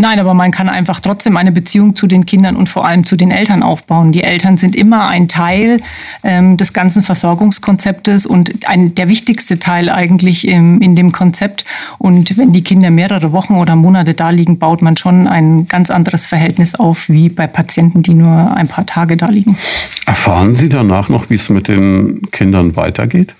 Nein, 0.00 0.20
aber 0.20 0.32
man 0.32 0.52
kann 0.52 0.68
einfach 0.68 1.00
trotzdem 1.00 1.36
eine 1.36 1.50
Beziehung 1.50 1.96
zu 1.96 2.06
den 2.06 2.24
Kindern 2.24 2.54
und 2.54 2.68
vor 2.68 2.86
allem 2.86 3.02
zu 3.02 3.16
den 3.16 3.32
Eltern 3.32 3.64
aufbauen. 3.64 4.12
Die 4.12 4.22
Eltern 4.22 4.56
sind 4.56 4.76
immer 4.76 5.08
ein 5.08 5.26
Teil 5.26 5.82
ähm, 6.22 6.56
des 6.56 6.72
ganzen 6.72 7.02
Versorgungskonzeptes 7.02 8.24
und 8.24 8.68
ein, 8.68 8.94
der 8.94 9.08
wichtigste 9.08 9.58
Teil 9.58 9.90
eigentlich 9.90 10.46
im, 10.46 10.80
in 10.80 10.94
dem 10.94 11.10
Konzept. 11.10 11.64
Und 11.98 12.38
wenn 12.38 12.52
die 12.52 12.62
Kinder 12.62 12.90
mehrere 12.90 13.32
Wochen 13.32 13.56
oder 13.56 13.74
Monate 13.74 14.14
da 14.14 14.30
liegen, 14.30 14.60
baut 14.60 14.82
man 14.82 14.96
schon 14.96 15.26
ein 15.26 15.66
ganz 15.66 15.90
anderes 15.90 16.26
Verhältnis 16.26 16.76
auf 16.76 17.08
wie 17.08 17.28
bei 17.28 17.48
Patienten, 17.48 18.04
die 18.04 18.14
nur 18.14 18.56
ein 18.56 18.68
paar 18.68 18.86
Tage 18.86 19.16
da 19.16 19.26
liegen. 19.28 19.58
Erfahren 20.06 20.54
Sie 20.54 20.68
danach 20.68 21.08
noch, 21.08 21.28
wie 21.28 21.34
es 21.34 21.48
mit 21.48 21.66
den 21.66 22.22
Kindern 22.30 22.76
weitergeht? 22.76 23.34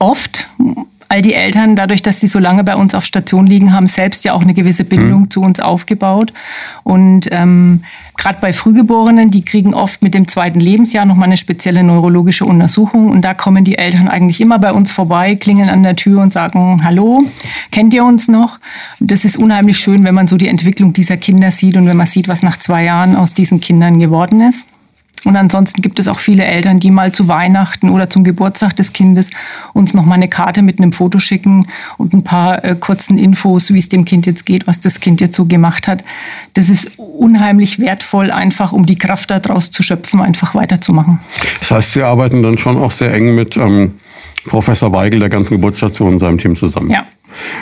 Oft 0.00 0.48
all 1.08 1.22
die 1.22 1.32
Eltern, 1.32 1.74
dadurch, 1.74 2.02
dass 2.02 2.20
sie 2.20 2.26
so 2.26 2.38
lange 2.38 2.64
bei 2.64 2.76
uns 2.76 2.94
auf 2.94 3.04
Station 3.04 3.46
liegen, 3.46 3.72
haben 3.72 3.86
selbst 3.86 4.24
ja 4.24 4.34
auch 4.34 4.42
eine 4.42 4.52
gewisse 4.52 4.84
Bindung 4.84 5.22
mhm. 5.22 5.30
zu 5.30 5.40
uns 5.40 5.58
aufgebaut. 5.58 6.34
Und 6.84 7.28
ähm, 7.30 7.82
gerade 8.16 8.38
bei 8.40 8.52
Frühgeborenen, 8.52 9.30
die 9.30 9.42
kriegen 9.42 9.72
oft 9.72 10.02
mit 10.02 10.12
dem 10.12 10.28
zweiten 10.28 10.60
Lebensjahr 10.60 11.06
nochmal 11.06 11.28
eine 11.28 11.38
spezielle 11.38 11.82
neurologische 11.82 12.44
Untersuchung. 12.44 13.10
Und 13.10 13.22
da 13.22 13.32
kommen 13.32 13.64
die 13.64 13.78
Eltern 13.78 14.08
eigentlich 14.08 14.40
immer 14.40 14.58
bei 14.58 14.72
uns 14.72 14.92
vorbei, 14.92 15.34
klingeln 15.34 15.70
an 15.70 15.82
der 15.82 15.96
Tür 15.96 16.20
und 16.20 16.34
sagen, 16.34 16.84
hallo, 16.84 17.24
kennt 17.70 17.94
ihr 17.94 18.04
uns 18.04 18.28
noch? 18.28 18.58
Das 19.00 19.24
ist 19.24 19.38
unheimlich 19.38 19.78
schön, 19.78 20.04
wenn 20.04 20.14
man 20.14 20.26
so 20.26 20.36
die 20.36 20.48
Entwicklung 20.48 20.92
dieser 20.92 21.16
Kinder 21.16 21.50
sieht 21.50 21.76
und 21.78 21.86
wenn 21.86 21.96
man 21.96 22.06
sieht, 22.06 22.28
was 22.28 22.42
nach 22.42 22.58
zwei 22.58 22.84
Jahren 22.84 23.16
aus 23.16 23.32
diesen 23.32 23.60
Kindern 23.60 23.98
geworden 23.98 24.42
ist. 24.42 24.66
Und 25.24 25.36
ansonsten 25.36 25.82
gibt 25.82 25.98
es 25.98 26.08
auch 26.08 26.18
viele 26.18 26.44
Eltern, 26.44 26.78
die 26.78 26.90
mal 26.90 27.12
zu 27.12 27.28
Weihnachten 27.28 27.90
oder 27.90 28.08
zum 28.08 28.24
Geburtstag 28.24 28.76
des 28.76 28.92
Kindes 28.92 29.30
uns 29.72 29.94
noch 29.94 30.04
mal 30.04 30.14
eine 30.14 30.28
Karte 30.28 30.62
mit 30.62 30.78
einem 30.78 30.92
Foto 30.92 31.18
schicken 31.18 31.66
und 31.96 32.12
ein 32.12 32.24
paar 32.24 32.64
äh, 32.64 32.76
kurzen 32.78 33.18
Infos, 33.18 33.72
wie 33.72 33.78
es 33.78 33.88
dem 33.88 34.04
Kind 34.04 34.26
jetzt 34.26 34.46
geht, 34.46 34.66
was 34.66 34.80
das 34.80 35.00
Kind 35.00 35.20
jetzt 35.20 35.36
so 35.36 35.46
gemacht 35.46 35.88
hat. 35.88 36.04
Das 36.54 36.70
ist 36.70 36.92
unheimlich 36.98 37.78
wertvoll, 37.78 38.30
einfach 38.30 38.72
um 38.72 38.86
die 38.86 38.96
Kraft 38.96 39.30
daraus 39.30 39.70
zu 39.70 39.82
schöpfen, 39.82 40.20
einfach 40.20 40.54
weiterzumachen. 40.54 41.18
Das 41.60 41.70
heißt, 41.70 41.92
Sie 41.94 42.02
arbeiten 42.02 42.42
dann 42.42 42.58
schon 42.58 42.76
auch 42.76 42.90
sehr 42.90 43.12
eng 43.12 43.34
mit 43.34 43.56
ähm, 43.56 43.94
Professor 44.46 44.92
Weigel 44.92 45.20
der 45.20 45.28
ganzen 45.28 45.54
Geburtsstation 45.54 46.12
und 46.12 46.18
seinem 46.18 46.38
Team 46.38 46.56
zusammen. 46.56 46.90
Ja, 46.90 47.06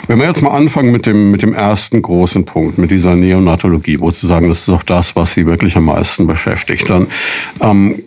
wenn 0.07 0.19
wir 0.19 0.27
jetzt 0.27 0.41
mal 0.41 0.51
anfangen 0.51 0.91
mit 0.91 1.05
dem, 1.05 1.31
mit 1.31 1.41
dem 1.41 1.53
ersten 1.53 2.01
großen 2.01 2.45
Punkt, 2.45 2.77
mit 2.77 2.91
dieser 2.91 3.15
Neonatologie, 3.15 3.99
wo 3.99 4.09
Sie 4.09 4.27
sagen, 4.27 4.47
das 4.47 4.61
ist 4.61 4.69
auch 4.69 4.83
das, 4.83 5.15
was 5.15 5.33
Sie 5.33 5.45
wirklich 5.45 5.75
am 5.75 5.85
meisten 5.85 6.27
beschäftigt, 6.27 6.89
dann 6.89 7.07
ähm, 7.61 8.01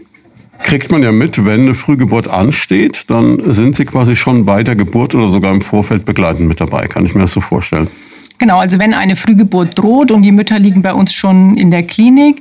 kriegt 0.63 0.91
man 0.91 1.03
ja 1.03 1.13
mit, 1.13 1.45
wenn 1.45 1.63
eine 1.63 1.75
Frühgeburt 1.75 2.29
ansteht, 2.29 3.05
dann 3.09 3.51
sind 3.51 3.77
Sie 3.77 3.85
quasi 3.85 4.17
schon 4.17 4.45
bei 4.45 4.63
der 4.63 4.77
Geburt 4.77 5.15
oder 5.15 5.29
sogar 5.29 5.53
im 5.53 5.63
Vorfeld 5.63 6.05
begleitend 6.05 6.49
mit 6.49 6.61
dabei. 6.61 6.87
Kann 6.87 7.07
ich 7.07 7.15
mir 7.15 7.23
das 7.23 7.33
so 7.33 7.41
vorstellen? 7.41 7.89
Genau, 8.41 8.59
also 8.59 8.79
wenn 8.79 8.95
eine 8.95 9.17
Frühgeburt 9.17 9.79
droht 9.79 10.11
und 10.11 10.23
die 10.23 10.33
Mütter 10.33 10.59
liegen 10.59 10.81
bei 10.81 10.95
uns 10.95 11.13
schon 11.13 11.59
in 11.59 11.71
der 11.71 11.83
Klinik, 11.83 12.41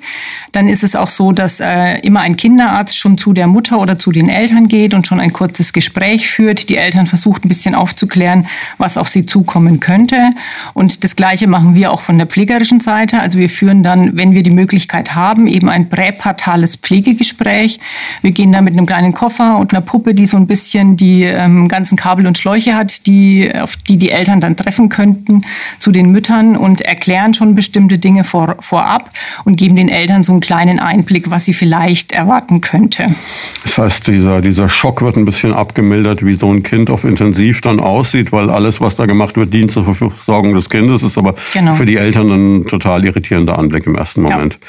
dann 0.53 0.69
ist 0.69 0.81
es 0.81 0.95
auch 0.95 1.09
so, 1.09 1.33
dass 1.33 1.59
äh, 1.59 1.99
immer 1.99 2.21
ein 2.21 2.37
Kinderarzt 2.37 2.97
schon 2.97 3.17
zu 3.17 3.33
der 3.33 3.47
Mutter 3.47 3.79
oder 3.79 3.97
zu 3.97 4.13
den 4.13 4.29
Eltern 4.29 4.69
geht 4.69 4.93
und 4.93 5.07
schon 5.07 5.19
ein 5.19 5.33
kurzes 5.33 5.73
Gespräch 5.73 6.29
führt. 6.29 6.69
Die 6.69 6.77
Eltern 6.77 7.05
versucht 7.05 7.43
ein 7.43 7.49
bisschen 7.49 7.75
aufzuklären, 7.75 8.47
was 8.77 8.97
auf 8.97 9.09
sie 9.09 9.25
zukommen 9.25 9.81
könnte. 9.81 10.31
Und 10.73 11.03
das 11.03 11.17
Gleiche 11.17 11.47
machen 11.47 11.75
wir 11.75 11.91
auch 11.91 11.99
von 11.99 12.17
der 12.17 12.27
pflegerischen 12.27 12.79
Seite. 12.79 13.19
Also 13.19 13.37
wir 13.37 13.49
führen 13.49 13.83
dann, 13.83 14.15
wenn 14.15 14.31
wir 14.31 14.41
die 14.41 14.51
Möglichkeit 14.51 15.15
haben, 15.15 15.47
eben 15.47 15.67
ein 15.67 15.89
präpartales 15.89 16.77
Pflegegespräch. 16.77 17.77
Wir 18.21 18.31
gehen 18.31 18.53
da 18.53 18.61
mit 18.61 18.71
einem 18.71 18.85
kleinen 18.85 19.13
Koffer 19.13 19.57
und 19.57 19.73
einer 19.73 19.81
Puppe, 19.81 20.15
die 20.15 20.27
so 20.27 20.37
ein 20.37 20.47
bisschen 20.47 20.95
die 20.95 21.23
ähm, 21.23 21.67
ganzen 21.67 21.97
Kabel 21.97 22.25
und 22.25 22.37
Schläuche 22.37 22.75
hat, 22.75 23.05
die, 23.05 23.51
auf 23.53 23.75
die 23.75 23.97
die 23.97 24.11
Eltern 24.11 24.39
dann 24.39 24.55
treffen 24.55 24.87
könnten, 24.87 25.41
zu 25.79 25.88
zu 25.89 25.93
den 25.93 26.11
Müttern 26.11 26.55
und 26.55 26.81
erklären 26.81 27.33
schon 27.33 27.55
bestimmte 27.55 27.97
Dinge 27.97 28.23
vor, 28.23 28.57
vorab 28.59 29.09
und 29.43 29.55
geben 29.55 29.75
den 29.75 29.89
Eltern 29.89 30.23
so 30.23 30.33
einen 30.33 30.39
kleinen 30.39 30.77
Einblick, 30.77 31.31
was 31.31 31.45
sie 31.45 31.53
vielleicht 31.53 32.11
erwarten 32.11 32.61
könnte. 32.61 33.15
Das 33.63 33.79
heißt, 33.79 34.07
dieser, 34.07 34.41
dieser 34.41 34.69
Schock 34.69 35.01
wird 35.01 35.17
ein 35.17 35.25
bisschen 35.25 35.51
abgemildert, 35.51 36.23
wie 36.23 36.35
so 36.35 36.53
ein 36.53 36.61
Kind 36.61 36.91
auf 36.91 37.05
Intensiv 37.05 37.61
dann 37.61 37.79
aussieht, 37.79 38.31
weil 38.31 38.51
alles, 38.51 38.81
was 38.81 38.97
da 38.97 39.07
gemacht 39.07 39.35
wird, 39.35 39.51
dient 39.51 39.71
zur 39.71 39.95
Versorgung 39.95 40.53
des 40.53 40.69
Kindes, 40.69 41.01
ist 41.01 41.17
aber 41.17 41.33
genau. 41.55 41.73
für 41.73 41.87
die 41.87 41.97
Eltern 41.97 42.29
ein 42.29 42.67
total 42.67 43.03
irritierender 43.03 43.57
Anblick 43.57 43.87
im 43.87 43.95
ersten 43.95 44.21
Moment. 44.21 44.59
Ja. 44.61 44.67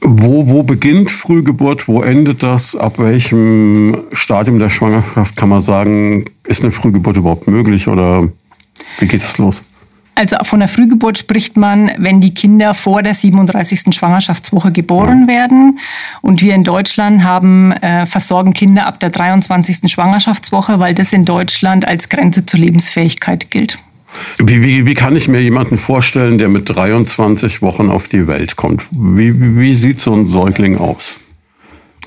Wo, 0.00 0.46
wo 0.46 0.62
beginnt 0.62 1.10
Frühgeburt? 1.10 1.88
Wo 1.88 2.02
endet 2.02 2.44
das? 2.44 2.76
Ab 2.76 3.00
welchem 3.00 3.96
Stadium 4.12 4.60
der 4.60 4.70
Schwangerschaft 4.70 5.34
kann 5.34 5.48
man 5.48 5.60
sagen, 5.60 6.26
ist 6.46 6.62
eine 6.62 6.70
Frühgeburt 6.70 7.16
überhaupt 7.16 7.48
möglich 7.48 7.88
oder 7.88 8.28
wie 8.98 9.08
geht 9.08 9.24
es 9.24 9.38
los? 9.38 9.64
Also 10.14 10.36
von 10.42 10.60
der 10.60 10.68
Frühgeburt 10.68 11.16
spricht 11.16 11.56
man, 11.56 11.90
wenn 11.96 12.20
die 12.20 12.34
Kinder 12.34 12.74
vor 12.74 13.02
der 13.02 13.14
37. 13.14 13.94
Schwangerschaftswoche 13.94 14.70
geboren 14.70 15.26
werden. 15.26 15.78
Und 16.20 16.42
wir 16.42 16.54
in 16.54 16.64
Deutschland 16.64 17.24
haben 17.24 17.72
äh, 17.72 18.04
versorgen 18.04 18.52
Kinder 18.52 18.86
ab 18.86 19.00
der 19.00 19.10
23. 19.10 19.90
Schwangerschaftswoche, 19.90 20.78
weil 20.78 20.94
das 20.94 21.12
in 21.14 21.24
Deutschland 21.24 21.88
als 21.88 22.10
Grenze 22.10 22.44
zur 22.44 22.60
Lebensfähigkeit 22.60 23.50
gilt. 23.50 23.78
Wie, 24.36 24.62
wie, 24.62 24.84
wie 24.84 24.94
kann 24.94 25.16
ich 25.16 25.28
mir 25.28 25.40
jemanden 25.40 25.78
vorstellen, 25.78 26.36
der 26.36 26.50
mit 26.50 26.68
23 26.68 27.62
Wochen 27.62 27.88
auf 27.88 28.08
die 28.08 28.26
Welt 28.26 28.56
kommt? 28.56 28.82
Wie, 28.90 29.40
wie, 29.40 29.58
wie 29.58 29.74
sieht 29.74 30.00
so 30.00 30.14
ein 30.14 30.26
Säugling 30.26 30.76
aus? 30.76 31.21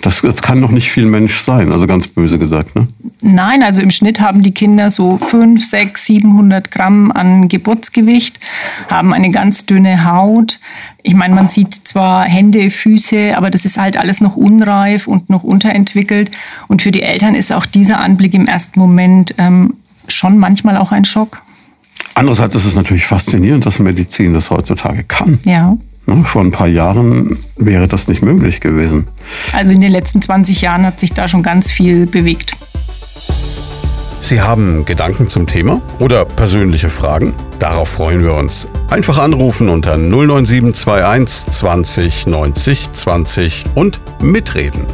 Das, 0.05 0.21
das 0.21 0.43
kann 0.43 0.61
doch 0.61 0.69
nicht 0.69 0.91
viel 0.91 1.07
Mensch 1.07 1.39
sein, 1.39 1.71
also 1.71 1.87
ganz 1.87 2.07
böse 2.07 2.37
gesagt. 2.37 2.75
Ne? 2.75 2.87
Nein, 3.23 3.63
also 3.63 3.81
im 3.81 3.89
Schnitt 3.89 4.19
haben 4.19 4.43
die 4.43 4.51
Kinder 4.51 4.91
so 4.91 5.17
5, 5.17 5.65
6, 5.65 6.05
700 6.05 6.69
Gramm 6.69 7.11
an 7.11 7.47
Geburtsgewicht, 7.47 8.39
haben 8.87 9.15
eine 9.15 9.31
ganz 9.31 9.65
dünne 9.65 10.05
Haut. 10.05 10.59
Ich 11.01 11.15
meine, 11.15 11.33
man 11.33 11.49
sieht 11.49 11.73
zwar 11.73 12.25
Hände, 12.25 12.69
Füße, 12.69 13.35
aber 13.35 13.49
das 13.49 13.65
ist 13.65 13.79
halt 13.79 13.97
alles 13.97 14.21
noch 14.21 14.35
unreif 14.35 15.07
und 15.07 15.31
noch 15.31 15.43
unterentwickelt. 15.43 16.29
Und 16.67 16.83
für 16.83 16.91
die 16.91 17.01
Eltern 17.01 17.33
ist 17.33 17.51
auch 17.51 17.65
dieser 17.65 17.99
Anblick 17.99 18.35
im 18.35 18.45
ersten 18.45 18.79
Moment 18.79 19.33
ähm, 19.39 19.73
schon 20.07 20.37
manchmal 20.37 20.77
auch 20.77 20.91
ein 20.91 21.05
Schock. 21.05 21.41
Andererseits 22.13 22.53
ist 22.53 22.65
es 22.65 22.75
natürlich 22.75 23.07
faszinierend, 23.07 23.65
dass 23.65 23.79
Medizin 23.79 24.35
das 24.35 24.51
heutzutage 24.51 25.03
kann. 25.03 25.39
Ja. 25.45 25.75
Ne, 26.07 26.23
vor 26.23 26.43
ein 26.43 26.51
paar 26.51 26.67
Jahren 26.67 27.39
wäre 27.55 27.87
das 27.87 28.07
nicht 28.07 28.21
möglich 28.21 28.61
gewesen. 28.61 29.07
Also 29.53 29.73
in 29.73 29.81
den 29.81 29.91
letzten 29.91 30.21
20 30.21 30.61
Jahren 30.61 30.85
hat 30.85 30.99
sich 30.99 31.13
da 31.13 31.27
schon 31.27 31.41
ganz 31.41 31.71
viel 31.71 32.05
bewegt. 32.05 32.55
Sie 34.21 34.41
haben 34.41 34.85
Gedanken 34.85 35.29
zum 35.29 35.45
Thema 35.45 35.81
oder 35.99 36.25
persönliche 36.25 36.89
Fragen? 36.89 37.33
Darauf 37.59 37.89
freuen 37.89 38.23
wir 38.23 38.33
uns. 38.33 38.67
Einfach 38.89 39.19
anrufen 39.19 39.69
unter 39.69 39.97
09721 39.97 41.51
20 41.51 42.27
90 42.27 42.91
20 42.91 43.65
und 43.75 43.99
mitreden. 44.21 44.85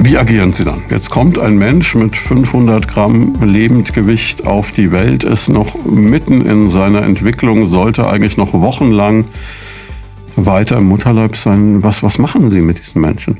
Wie 0.00 0.18
agieren 0.18 0.52
Sie 0.52 0.64
dann? 0.64 0.82
Jetzt 0.90 1.08
kommt 1.10 1.38
ein 1.38 1.56
Mensch 1.56 1.94
mit 1.94 2.16
500 2.16 2.88
Gramm 2.88 3.36
Lebendgewicht 3.42 4.44
auf 4.44 4.72
die 4.72 4.90
Welt, 4.90 5.22
ist 5.22 5.48
noch 5.48 5.76
mitten 5.84 6.44
in 6.44 6.68
seiner 6.68 7.02
Entwicklung, 7.02 7.64
sollte 7.64 8.08
eigentlich 8.08 8.36
noch 8.36 8.52
wochenlang 8.54 9.24
weiter 10.36 10.78
im 10.78 10.84
Mutterleib 10.84 11.36
sein. 11.36 11.82
Was, 11.82 12.02
was 12.02 12.18
machen 12.18 12.50
Sie 12.50 12.60
mit 12.60 12.78
diesen 12.78 13.00
Menschen? 13.00 13.38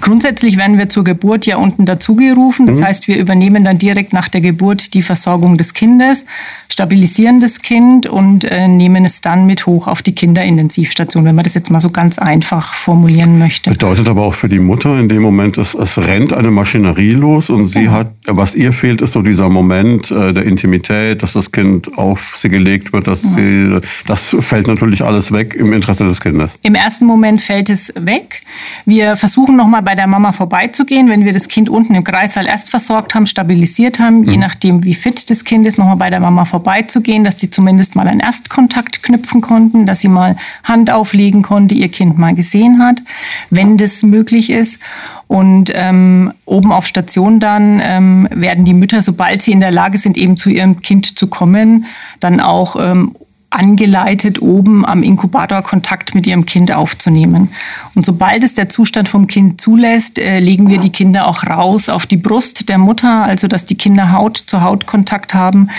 Grundsätzlich 0.00 0.56
werden 0.56 0.78
wir 0.78 0.88
zur 0.88 1.04
Geburt 1.04 1.46
ja 1.46 1.56
unten 1.56 1.86
dazugerufen. 1.86 2.66
Das 2.66 2.78
mhm. 2.78 2.84
heißt, 2.84 3.08
wir 3.08 3.18
übernehmen 3.18 3.64
dann 3.64 3.78
direkt 3.78 4.12
nach 4.12 4.28
der 4.28 4.40
Geburt 4.40 4.94
die 4.94 5.02
Versorgung 5.02 5.58
des 5.58 5.74
Kindes, 5.74 6.26
stabilisieren 6.68 7.40
das 7.40 7.60
Kind 7.60 8.06
und 8.06 8.44
äh, 8.44 8.68
nehmen 8.68 9.04
es 9.04 9.20
dann 9.20 9.46
mit 9.46 9.66
hoch 9.66 9.86
auf 9.86 10.02
die 10.02 10.14
Kinderintensivstation, 10.14 11.24
wenn 11.24 11.34
man 11.34 11.44
das 11.44 11.54
jetzt 11.54 11.70
mal 11.70 11.80
so 11.80 11.90
ganz 11.90 12.18
einfach 12.18 12.74
formulieren 12.74 13.38
möchte. 13.38 13.70
Bedeutet 13.70 14.08
aber 14.08 14.22
auch 14.22 14.34
für 14.34 14.48
die 14.48 14.58
Mutter 14.58 14.98
in 14.98 15.08
dem 15.08 15.22
Moment, 15.22 15.58
es, 15.58 15.74
es 15.74 15.98
rennt 15.98 16.32
eine 16.32 16.50
Maschinerie 16.50 17.12
los 17.12 17.50
und 17.50 17.66
sie 17.66 17.84
ja. 17.84 17.92
hat, 17.92 18.12
was 18.26 18.54
ihr 18.54 18.72
fehlt, 18.72 19.00
ist 19.02 19.12
so 19.12 19.22
dieser 19.22 19.48
Moment 19.48 20.10
äh, 20.10 20.32
der 20.32 20.44
Intimität, 20.44 21.22
dass 21.22 21.34
das 21.34 21.52
Kind 21.52 21.96
auf 21.96 22.34
sie 22.36 22.48
gelegt 22.48 22.92
wird, 22.92 23.06
dass 23.06 23.22
ja. 23.22 23.30
sie, 23.30 23.80
das 24.06 24.36
fällt 24.40 24.66
natürlich 24.66 25.04
alles 25.04 25.32
weg 25.32 25.54
im 25.54 25.72
Interesse 25.72 26.04
des 26.06 26.20
Kindes. 26.20 26.58
Im 26.62 26.74
ersten 26.74 27.04
Moment 27.06 27.40
fällt 27.40 27.70
es 27.70 27.92
weg. 27.96 28.42
Wir 28.84 29.16
versuchen 29.16 29.56
nochmal 29.56 29.82
bei 29.82 29.93
der 29.94 30.06
Mama 30.06 30.32
vorbeizugehen, 30.32 31.08
wenn 31.08 31.24
wir 31.24 31.32
das 31.32 31.48
Kind 31.48 31.68
unten 31.68 31.94
im 31.94 32.04
Kreissaal 32.04 32.46
erst 32.46 32.70
versorgt 32.70 33.14
haben, 33.14 33.26
stabilisiert 33.26 33.98
haben, 33.98 34.20
mhm. 34.20 34.28
je 34.28 34.36
nachdem, 34.36 34.84
wie 34.84 34.94
fit 34.94 35.30
das 35.30 35.44
Kind 35.44 35.66
ist, 35.66 35.78
nochmal 35.78 35.96
bei 35.96 36.10
der 36.10 36.20
Mama 36.20 36.44
vorbei 36.44 36.74
vorbeizugehen, 36.74 37.24
dass 37.24 37.40
sie 37.40 37.50
zumindest 37.50 37.94
mal 37.94 38.08
einen 38.08 38.20
Erstkontakt 38.20 39.02
knüpfen 39.02 39.40
konnten, 39.40 39.86
dass 39.86 40.00
sie 40.00 40.08
mal 40.08 40.36
Hand 40.64 40.90
auflegen 40.90 41.42
konnte, 41.42 41.74
ihr 41.74 41.88
Kind 41.88 42.18
mal 42.18 42.34
gesehen 42.34 42.82
hat, 42.82 43.02
wenn 43.50 43.76
das 43.76 44.02
möglich 44.02 44.50
ist. 44.50 44.80
Und 45.26 45.72
ähm, 45.74 46.32
oben 46.44 46.70
auf 46.70 46.86
Station 46.86 47.40
dann 47.40 47.80
ähm, 47.82 48.28
werden 48.30 48.64
die 48.64 48.74
Mütter, 48.74 49.02
sobald 49.02 49.42
sie 49.42 49.52
in 49.52 49.60
der 49.60 49.70
Lage 49.70 49.98
sind, 49.98 50.16
eben 50.16 50.36
zu 50.36 50.50
ihrem 50.50 50.80
Kind 50.80 51.18
zu 51.18 51.28
kommen, 51.28 51.86
dann 52.20 52.40
auch 52.40 52.76
ähm, 52.78 53.14
angeleitet, 53.54 54.42
oben 54.42 54.84
am 54.84 55.02
Inkubator 55.02 55.62
Kontakt 55.62 56.14
mit 56.14 56.26
ihrem 56.26 56.44
Kind 56.44 56.72
aufzunehmen. 56.72 57.50
Und 57.94 58.04
sobald 58.04 58.42
es 58.44 58.54
der 58.54 58.68
Zustand 58.68 59.08
vom 59.08 59.26
Kind 59.26 59.60
zulässt, 59.60 60.18
äh, 60.18 60.40
legen 60.40 60.68
wir 60.68 60.78
die 60.78 60.90
Kinder 60.90 61.26
auch 61.26 61.44
raus 61.44 61.88
auf 61.88 62.06
die 62.06 62.16
Brust 62.16 62.68
der 62.68 62.78
Mutter, 62.78 63.22
also 63.22 63.48
dass 63.48 63.64
die 63.64 63.76
Kinder 63.76 64.12
Haut 64.12 64.36
zu 64.36 64.62
Haut 64.62 64.86
Kontakt 64.86 65.34
haben. 65.34 65.70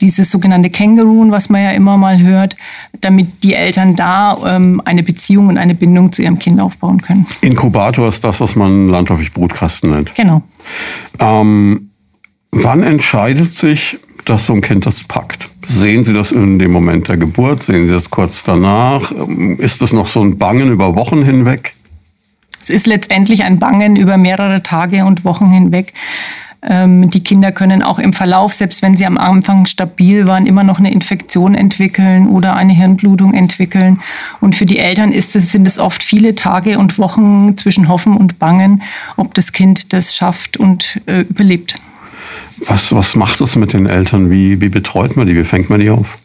Dieses 0.00 0.30
sogenannte 0.30 0.70
Känguruen, 0.70 1.30
was 1.30 1.48
man 1.50 1.62
ja 1.62 1.70
immer 1.70 1.96
mal 1.96 2.20
hört, 2.20 2.56
damit 3.00 3.44
die 3.44 3.54
Eltern 3.54 3.96
da 3.96 4.38
ähm, 4.46 4.82
eine 4.84 5.02
Beziehung 5.02 5.48
und 5.48 5.58
eine 5.58 5.74
Bindung 5.74 6.12
zu 6.12 6.22
ihrem 6.22 6.38
Kind 6.38 6.60
aufbauen 6.60 7.00
können. 7.02 7.26
Inkubator 7.40 8.08
ist 8.08 8.24
das, 8.24 8.40
was 8.40 8.56
man 8.56 8.88
landläufig 8.88 9.32
Brutkasten 9.32 9.90
nennt. 9.90 10.14
Genau. 10.14 10.42
Ähm, 11.18 11.90
wann 12.50 12.82
entscheidet 12.82 13.52
sich, 13.52 13.98
dass 14.30 14.46
so 14.46 14.54
ein 14.54 14.60
Kind 14.60 14.86
das 14.86 15.02
packt? 15.04 15.50
Sehen 15.66 16.04
Sie 16.04 16.14
das 16.14 16.32
in 16.32 16.58
dem 16.58 16.70
Moment 16.70 17.08
der 17.08 17.16
Geburt? 17.16 17.62
Sehen 17.62 17.88
Sie 17.88 17.92
das 17.92 18.10
kurz 18.10 18.44
danach? 18.44 19.12
Ist 19.58 19.82
es 19.82 19.92
noch 19.92 20.06
so 20.06 20.22
ein 20.22 20.38
Bangen 20.38 20.70
über 20.70 20.94
Wochen 20.94 21.24
hinweg? 21.24 21.74
Es 22.62 22.70
ist 22.70 22.86
letztendlich 22.86 23.42
ein 23.42 23.58
Bangen 23.58 23.96
über 23.96 24.16
mehrere 24.16 24.62
Tage 24.62 25.04
und 25.04 25.24
Wochen 25.24 25.50
hinweg. 25.50 25.92
Ähm, 26.62 27.08
die 27.10 27.24
Kinder 27.24 27.52
können 27.52 27.82
auch 27.82 27.98
im 27.98 28.12
Verlauf, 28.12 28.52
selbst 28.52 28.82
wenn 28.82 28.96
sie 28.96 29.06
am 29.06 29.18
Anfang 29.18 29.66
stabil 29.66 30.26
waren, 30.26 30.46
immer 30.46 30.62
noch 30.62 30.78
eine 30.78 30.92
Infektion 30.92 31.54
entwickeln 31.54 32.28
oder 32.28 32.54
eine 32.54 32.74
Hirnblutung 32.74 33.32
entwickeln. 33.34 34.00
Und 34.40 34.54
für 34.54 34.66
die 34.66 34.78
Eltern 34.78 35.10
es, 35.10 35.32
sind 35.32 35.66
es 35.66 35.78
oft 35.78 36.02
viele 36.02 36.34
Tage 36.34 36.78
und 36.78 36.98
Wochen 36.98 37.56
zwischen 37.56 37.88
Hoffen 37.88 38.16
und 38.16 38.38
Bangen, 38.38 38.82
ob 39.16 39.34
das 39.34 39.52
Kind 39.52 39.92
das 39.92 40.14
schafft 40.14 40.58
und 40.58 41.00
äh, 41.06 41.22
überlebt. 41.22 41.76
Was, 42.66 42.94
was 42.94 43.16
macht 43.16 43.40
das 43.40 43.56
mit 43.56 43.72
den 43.72 43.86
Eltern? 43.86 44.30
Wie, 44.30 44.60
wie 44.60 44.68
betreut 44.68 45.16
man 45.16 45.26
die? 45.26 45.34
Wie 45.34 45.44
fängt 45.44 45.70
man 45.70 45.80
die 45.80 45.90
auf? 45.90 46.18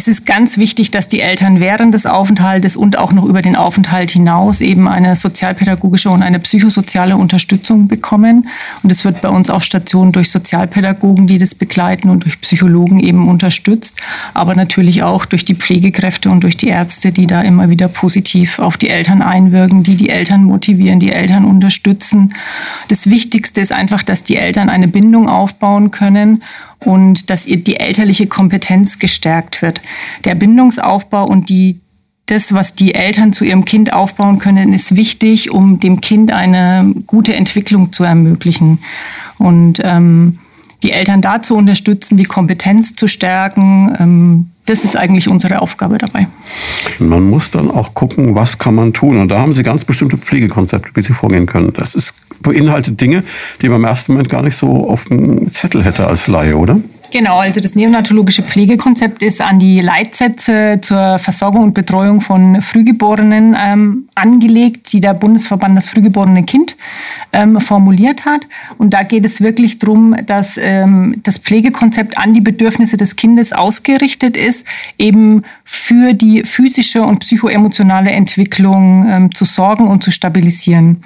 Es 0.00 0.08
ist 0.08 0.24
ganz 0.24 0.56
wichtig, 0.56 0.90
dass 0.90 1.08
die 1.08 1.20
Eltern 1.20 1.60
während 1.60 1.92
des 1.92 2.06
Aufenthaltes 2.06 2.74
und 2.74 2.96
auch 2.96 3.12
noch 3.12 3.26
über 3.26 3.42
den 3.42 3.54
Aufenthalt 3.54 4.10
hinaus 4.10 4.62
eben 4.62 4.88
eine 4.88 5.14
sozialpädagogische 5.14 6.08
und 6.08 6.22
eine 6.22 6.38
psychosoziale 6.38 7.18
Unterstützung 7.18 7.86
bekommen. 7.86 8.48
Und 8.82 8.90
es 8.90 9.04
wird 9.04 9.20
bei 9.20 9.28
uns 9.28 9.50
auf 9.50 9.62
Station 9.62 10.10
durch 10.10 10.30
Sozialpädagogen, 10.30 11.26
die 11.26 11.36
das 11.36 11.54
begleiten 11.54 12.08
und 12.08 12.24
durch 12.24 12.40
Psychologen 12.40 12.98
eben 12.98 13.28
unterstützt, 13.28 14.00
aber 14.32 14.54
natürlich 14.54 15.02
auch 15.02 15.26
durch 15.26 15.44
die 15.44 15.54
Pflegekräfte 15.54 16.30
und 16.30 16.44
durch 16.44 16.56
die 16.56 16.68
Ärzte, 16.68 17.12
die 17.12 17.26
da 17.26 17.42
immer 17.42 17.68
wieder 17.68 17.88
positiv 17.88 18.58
auf 18.58 18.78
die 18.78 18.88
Eltern 18.88 19.20
einwirken, 19.20 19.82
die 19.82 19.96
die 19.96 20.08
Eltern 20.08 20.44
motivieren, 20.44 20.98
die 20.98 21.12
Eltern 21.12 21.44
unterstützen. 21.44 22.32
Das 22.88 23.10
Wichtigste 23.10 23.60
ist 23.60 23.72
einfach, 23.72 24.02
dass 24.02 24.24
die 24.24 24.36
Eltern 24.36 24.70
eine 24.70 24.88
Bindung 24.88 25.28
aufbauen 25.28 25.90
können 25.90 26.42
und 26.84 27.30
dass 27.30 27.46
ihr 27.46 27.58
die 27.58 27.76
elterliche 27.76 28.26
Kompetenz 28.26 28.98
gestärkt 28.98 29.62
wird. 29.62 29.80
Der 30.24 30.34
Bindungsaufbau 30.34 31.26
und 31.26 31.48
die 31.48 31.80
das, 32.26 32.54
was 32.54 32.76
die 32.76 32.94
Eltern 32.94 33.32
zu 33.32 33.44
ihrem 33.44 33.64
Kind 33.64 33.92
aufbauen 33.92 34.38
können, 34.38 34.72
ist 34.72 34.94
wichtig, 34.94 35.50
um 35.50 35.80
dem 35.80 36.00
Kind 36.00 36.30
eine 36.30 36.92
gute 37.08 37.34
Entwicklung 37.34 37.92
zu 37.92 38.04
ermöglichen. 38.04 38.78
Und 39.38 39.80
ähm, 39.82 40.38
die 40.82 40.92
Eltern 40.92 41.20
dazu 41.20 41.56
unterstützen, 41.56 42.16
die 42.16 42.24
Kompetenz 42.24 42.94
zu 42.94 43.06
stärken. 43.06 43.96
Ähm, 43.98 44.50
das 44.66 44.84
ist 44.84 44.96
eigentlich 44.96 45.28
unsere 45.28 45.60
Aufgabe 45.60 45.98
dabei. 45.98 46.28
Man 46.98 47.24
muss 47.24 47.50
dann 47.50 47.70
auch 47.70 47.94
gucken, 47.94 48.34
was 48.34 48.58
kann 48.58 48.76
man 48.76 48.92
tun. 48.92 49.18
Und 49.18 49.28
da 49.28 49.40
haben 49.40 49.52
Sie 49.52 49.62
ganz 49.62 49.84
bestimmte 49.84 50.16
Pflegekonzepte, 50.16 50.90
wie 50.94 51.02
Sie 51.02 51.12
vorgehen 51.12 51.46
können. 51.46 51.72
Das 51.72 51.94
ist, 51.94 52.14
beinhaltet 52.40 53.00
Dinge, 53.00 53.24
die 53.62 53.68
man 53.68 53.80
im 53.80 53.84
ersten 53.84 54.12
Moment 54.12 54.28
gar 54.28 54.42
nicht 54.42 54.56
so 54.56 54.88
auf 54.88 55.04
dem 55.04 55.50
Zettel 55.50 55.84
hätte 55.84 56.06
als 56.06 56.26
Laie, 56.26 56.56
oder? 56.56 56.80
Genau, 57.10 57.38
also 57.38 57.60
das 57.60 57.74
neonatologische 57.74 58.42
Pflegekonzept 58.42 59.22
ist 59.22 59.40
an 59.40 59.58
die 59.58 59.80
Leitsätze 59.80 60.78
zur 60.80 61.18
Versorgung 61.18 61.64
und 61.64 61.74
Betreuung 61.74 62.20
von 62.20 62.62
Frühgeborenen 62.62 63.56
ähm, 63.60 64.08
angelegt, 64.20 64.92
die 64.92 65.00
der 65.00 65.14
Bundesverband 65.14 65.76
das 65.76 65.88
frühgeborene 65.88 66.44
Kind 66.44 66.76
ähm, 67.32 67.60
formuliert 67.60 68.24
hat. 68.24 68.46
Und 68.78 68.94
da 68.94 69.02
geht 69.02 69.24
es 69.24 69.40
wirklich 69.40 69.78
darum, 69.78 70.14
dass 70.26 70.58
ähm, 70.58 71.16
das 71.22 71.38
Pflegekonzept 71.38 72.18
an 72.18 72.34
die 72.34 72.40
Bedürfnisse 72.40 72.96
des 72.96 73.16
Kindes 73.16 73.52
ausgerichtet 73.52 74.36
ist, 74.36 74.66
eben 74.98 75.42
für 75.64 76.14
die 76.14 76.42
physische 76.44 77.02
und 77.02 77.20
psychoemotionale 77.20 78.10
Entwicklung 78.10 79.06
ähm, 79.08 79.34
zu 79.34 79.44
sorgen 79.44 79.86
und 79.86 80.02
zu 80.02 80.10
stabilisieren. 80.10 81.02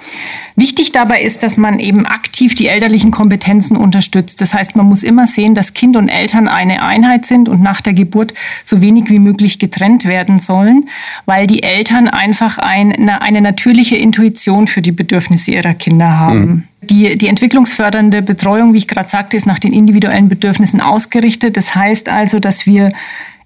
Wichtig 0.57 0.93
dabei 0.93 1.21
ist, 1.21 1.43
dass 1.43 1.57
man 1.57 1.79
eben 1.79 2.05
aktiv 2.05 2.55
die 2.55 2.67
elterlichen 2.67 3.11
Kompetenzen 3.11 3.75
unterstützt. 3.75 4.39
Das 4.39 4.53
heißt, 4.53 4.77
man 4.77 4.85
muss 4.85 5.03
immer 5.03 5.27
sehen, 5.27 5.53
dass 5.53 5.73
Kind 5.73 5.97
und 5.97 6.07
Eltern 6.07 6.47
eine 6.47 6.81
Einheit 6.81 7.25
sind 7.25 7.49
und 7.49 7.61
nach 7.61 7.81
der 7.81 7.93
Geburt 7.93 8.33
so 8.63 8.79
wenig 8.79 9.09
wie 9.09 9.19
möglich 9.19 9.59
getrennt 9.59 10.05
werden 10.05 10.39
sollen, 10.39 10.89
weil 11.25 11.45
die 11.45 11.61
Eltern 11.61 12.07
einfach 12.07 12.57
eine, 12.57 12.97
eine 13.09 13.41
natürliche 13.41 13.95
Intuition 13.95 14.67
für 14.67 14.81
die 14.81 14.91
Bedürfnisse 14.91 15.51
ihrer 15.51 15.73
Kinder 15.73 16.19
haben. 16.19 16.39
Mhm. 16.39 16.63
Die, 16.81 17.17
die 17.17 17.27
entwicklungsfördernde 17.27 18.21
Betreuung, 18.21 18.73
wie 18.73 18.77
ich 18.77 18.87
gerade 18.87 19.09
sagte, 19.09 19.37
ist 19.37 19.47
nach 19.47 19.59
den 19.59 19.73
individuellen 19.73 20.29
Bedürfnissen 20.29 20.81
ausgerichtet. 20.81 21.57
Das 21.57 21.75
heißt 21.75 22.09
also, 22.09 22.39
dass 22.39 22.67
wir 22.67 22.91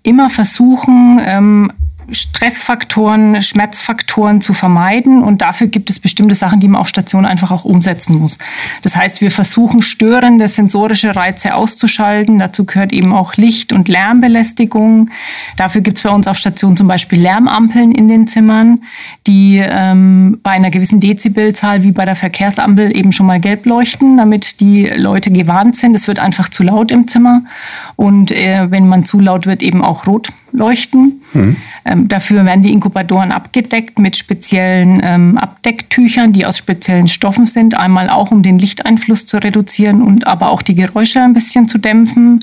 immer 0.04 0.30
versuchen, 0.30 1.20
ähm, 1.26 1.72
Stressfaktoren, 2.12 3.42
Schmerzfaktoren 3.42 4.42
zu 4.42 4.54
vermeiden. 4.54 5.24
Und 5.24 5.42
dafür 5.42 5.68
gibt 5.68 5.90
es 5.90 6.00
bestimmte 6.00 6.36
Sachen, 6.36 6.60
die 6.60 6.68
man 6.68 6.82
auf 6.82 6.88
Station 6.88 7.26
einfach 7.26 7.52
auch 7.52 7.66
umsetzen 7.66 8.18
muss. 8.18 8.38
Das 8.82 8.96
heißt, 8.96 9.22
wir 9.22 9.32
versuchen 9.32 9.82
störende 9.82 10.48
sensorische 10.48 11.16
Reize 11.16 11.56
auszuschalten. 11.56 12.40
Dazu 12.40 12.66
gehört 12.66 12.94
eben 12.94 13.14
auch 13.14 13.36
Licht- 13.36 13.74
und 13.74 13.88
Lärmbelästigung. 13.88 15.10
Dafür 15.58 15.82
gibt 15.82 15.98
es 15.98 16.04
bei 16.04 16.10
uns 16.10 16.28
auf 16.28 16.38
Station 16.38 16.76
zum 16.76 16.88
Beispiel 16.88 17.20
Lärmampeln 17.20 17.92
in 17.92 18.08
den 18.08 18.28
Zimmern, 18.28 18.82
die 19.28 19.62
ähm, 19.64 20.40
bei 20.44 20.52
einer 20.52 20.72
gewissen 20.72 21.00
Dezibelzahl 21.00 21.84
wie 21.84 21.92
bei 21.92 22.06
der 22.06 22.16
Verkehrsampel 22.16 22.96
eben 22.96 23.12
schon 23.12 23.26
mal 23.26 23.40
gelb 23.40 23.66
leuchten, 23.66 24.18
damit 24.18 24.60
die 24.60 24.86
Leute 24.86 25.32
gewarnt 25.32 25.76
sind. 25.76 25.96
Es 25.96 26.08
wird 26.08 26.20
einfach 26.20 26.50
zu 26.50 26.64
laut 26.64 26.92
im 26.92 27.08
Zimmer. 27.08 27.44
Und 27.96 28.32
äh, 28.32 28.72
wenn 28.72 28.88
man 28.88 29.06
zu 29.06 29.20
laut 29.20 29.46
wird, 29.46 29.62
eben 29.62 29.84
auch 29.84 30.08
rot 30.08 30.30
leuchten. 30.52 31.22
Mhm. 31.34 31.56
Ähm, 31.86 32.08
dafür 32.08 32.46
werden 32.46 32.62
die 32.62 32.72
Inkubatoren 32.72 33.32
abgedeckt 33.32 34.00
mit 34.00 34.16
speziellen 34.16 35.00
ähm, 35.04 35.38
Abdecktüchern, 35.38 36.34
die 36.34 36.46
aus 36.46 36.58
speziellen 36.58 37.08
Stoffen 37.08 37.46
sind. 37.46 37.78
Einmal 37.78 38.10
auch, 38.10 38.32
um 38.32 38.44
den 38.44 38.60
Lichteinfluss 38.60 39.26
zu 39.26 39.38
reduzieren 39.38 40.02
und 40.02 40.28
aber 40.28 40.50
auch 40.50 40.62
die 40.62 40.76
Geräusche 40.76 41.22
ein 41.22 41.34
bisschen 41.34 41.68
zu 41.68 41.78
dämpfen. 41.78 42.42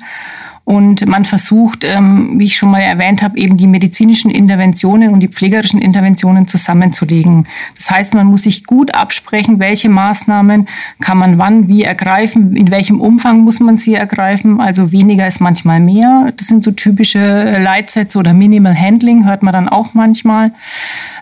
Und 0.66 1.06
man 1.06 1.24
versucht, 1.24 1.84
ähm, 1.84 2.40
wie 2.40 2.46
ich 2.46 2.56
schon 2.56 2.72
mal 2.72 2.80
erwähnt 2.80 3.22
habe, 3.22 3.38
eben 3.38 3.56
die 3.56 3.68
medizinischen 3.68 4.32
Interventionen 4.32 5.12
und 5.12 5.20
die 5.20 5.28
pflegerischen 5.28 5.80
Interventionen 5.80 6.48
zusammenzulegen. 6.48 7.46
Das 7.76 7.88
heißt, 7.88 8.14
man 8.14 8.26
muss 8.26 8.42
sich 8.42 8.64
gut 8.64 8.92
absprechen, 8.92 9.60
welche 9.60 9.88
Maßnahmen 9.88 10.66
kann 11.00 11.18
man 11.18 11.38
wann 11.38 11.68
wie 11.68 11.84
ergreifen, 11.84 12.56
in 12.56 12.72
welchem 12.72 13.00
Umfang 13.00 13.42
muss 13.42 13.60
man 13.60 13.78
sie 13.78 13.94
ergreifen. 13.94 14.60
Also 14.60 14.90
weniger 14.90 15.28
ist 15.28 15.40
manchmal 15.40 15.78
mehr. 15.78 16.32
Das 16.36 16.48
sind 16.48 16.64
so 16.64 16.72
typische 16.72 17.58
Leitsätze 17.60 18.18
oder 18.18 18.34
Minimal 18.34 18.76
Handling, 18.76 19.24
hört 19.24 19.44
man 19.44 19.54
dann 19.54 19.68
auch 19.68 19.94
manchmal 19.94 20.50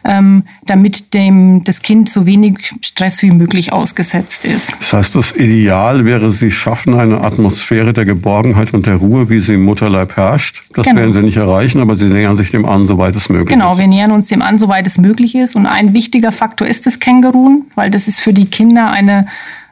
ähm, 0.04 0.44
damit 0.66 1.14
dem, 1.14 1.64
das 1.64 1.82
Kind 1.82 2.08
so 2.08 2.26
wenig 2.26 2.74
Stress 2.82 3.22
wie 3.22 3.30
möglich 3.30 3.72
ausgesetzt 3.72 4.44
ist. 4.44 4.76
Das 4.78 4.92
heißt, 4.92 5.16
das 5.16 5.36
Ideal 5.36 6.04
wäre, 6.04 6.30
Sie 6.30 6.50
schaffen 6.50 6.94
eine 6.94 7.20
Atmosphäre 7.20 7.92
der 7.92 8.04
Geborgenheit 8.04 8.74
und 8.74 8.86
der 8.86 8.96
Ruhe, 8.96 9.28
wie 9.34 9.40
sie 9.40 9.54
im 9.54 9.64
Mutterleib 9.64 10.16
herrscht. 10.16 10.62
Das 10.74 10.86
genau. 10.86 11.00
werden 11.00 11.12
Sie 11.12 11.22
nicht 11.22 11.36
erreichen, 11.36 11.80
aber 11.80 11.96
Sie 11.96 12.08
nähern 12.08 12.36
sich 12.36 12.52
dem 12.52 12.64
an, 12.64 12.86
soweit 12.86 13.16
es 13.16 13.28
möglich 13.28 13.48
genau, 13.48 13.72
ist. 13.72 13.78
Genau, 13.78 13.90
wir 13.90 13.96
nähern 13.96 14.12
uns 14.12 14.28
dem 14.28 14.42
an, 14.42 14.58
soweit 14.58 14.86
es 14.86 14.96
möglich 14.96 15.34
ist. 15.34 15.56
Und 15.56 15.66
ein 15.66 15.92
wichtiger 15.92 16.30
Faktor 16.30 16.68
ist 16.68 16.86
das 16.86 17.00
Kängurun, 17.00 17.64
weil 17.74 17.90
das 17.90 18.06
ist 18.06 18.20
für 18.20 18.32
die 18.32 18.46
Kinder 18.46 18.90
eine 18.90 19.26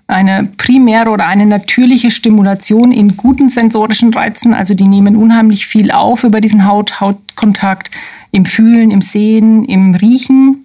eine 0.08 0.48
primäre 0.58 1.08
oder 1.08 1.26
eine 1.26 1.46
natürliche 1.46 2.10
Stimulation 2.10 2.92
in 2.92 3.16
guten 3.16 3.48
sensorischen 3.48 4.12
Reizen. 4.12 4.52
Also 4.52 4.74
die 4.74 4.88
nehmen 4.88 5.16
unheimlich 5.16 5.66
viel 5.66 5.90
auf 5.90 6.24
über 6.24 6.40
diesen 6.40 6.66
Haut-Hautkontakt 6.66 7.90
im 8.30 8.44
Fühlen, 8.44 8.90
im 8.90 9.00
Sehen, 9.00 9.64
im 9.64 9.94
Riechen. 9.94 10.61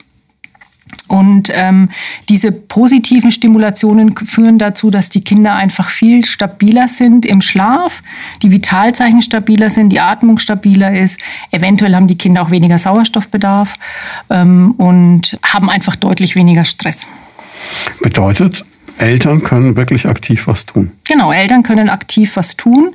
Und 1.08 1.50
ähm, 1.54 1.90
diese 2.28 2.52
positiven 2.52 3.32
Stimulationen 3.32 4.16
führen 4.16 4.58
dazu, 4.58 4.92
dass 4.92 5.10
die 5.10 5.24
Kinder 5.24 5.56
einfach 5.56 5.90
viel 5.90 6.26
stabiler 6.26 6.88
sind 6.88 7.26
im 7.26 7.42
Schlaf, 7.42 8.04
die 8.42 8.52
Vitalzeichen 8.52 9.22
stabiler 9.22 9.70
sind, 9.70 9.90
die 9.90 10.00
Atmung 10.00 10.38
stabiler 10.38 10.94
ist. 10.94 11.20
Eventuell 11.52 11.96
haben 11.96 12.08
die 12.08 12.18
Kinder 12.18 12.42
auch 12.42 12.52
weniger 12.52 12.78
Sauerstoffbedarf 12.78 13.76
ähm, 14.30 14.72
und 14.72 15.40
haben 15.44 15.70
einfach 15.70 15.96
deutlich 15.96 16.36
weniger 16.36 16.66
Stress. 16.66 17.08
Bedeutet, 18.02 18.66
Eltern 18.98 19.44
können 19.44 19.76
wirklich 19.76 20.08
aktiv 20.08 20.48
was 20.48 20.66
tun. 20.66 20.92
Genau, 21.08 21.32
Eltern 21.32 21.64
können 21.64 21.90
aktiv 21.90 22.36
was 22.36 22.58
tun. 22.58 22.94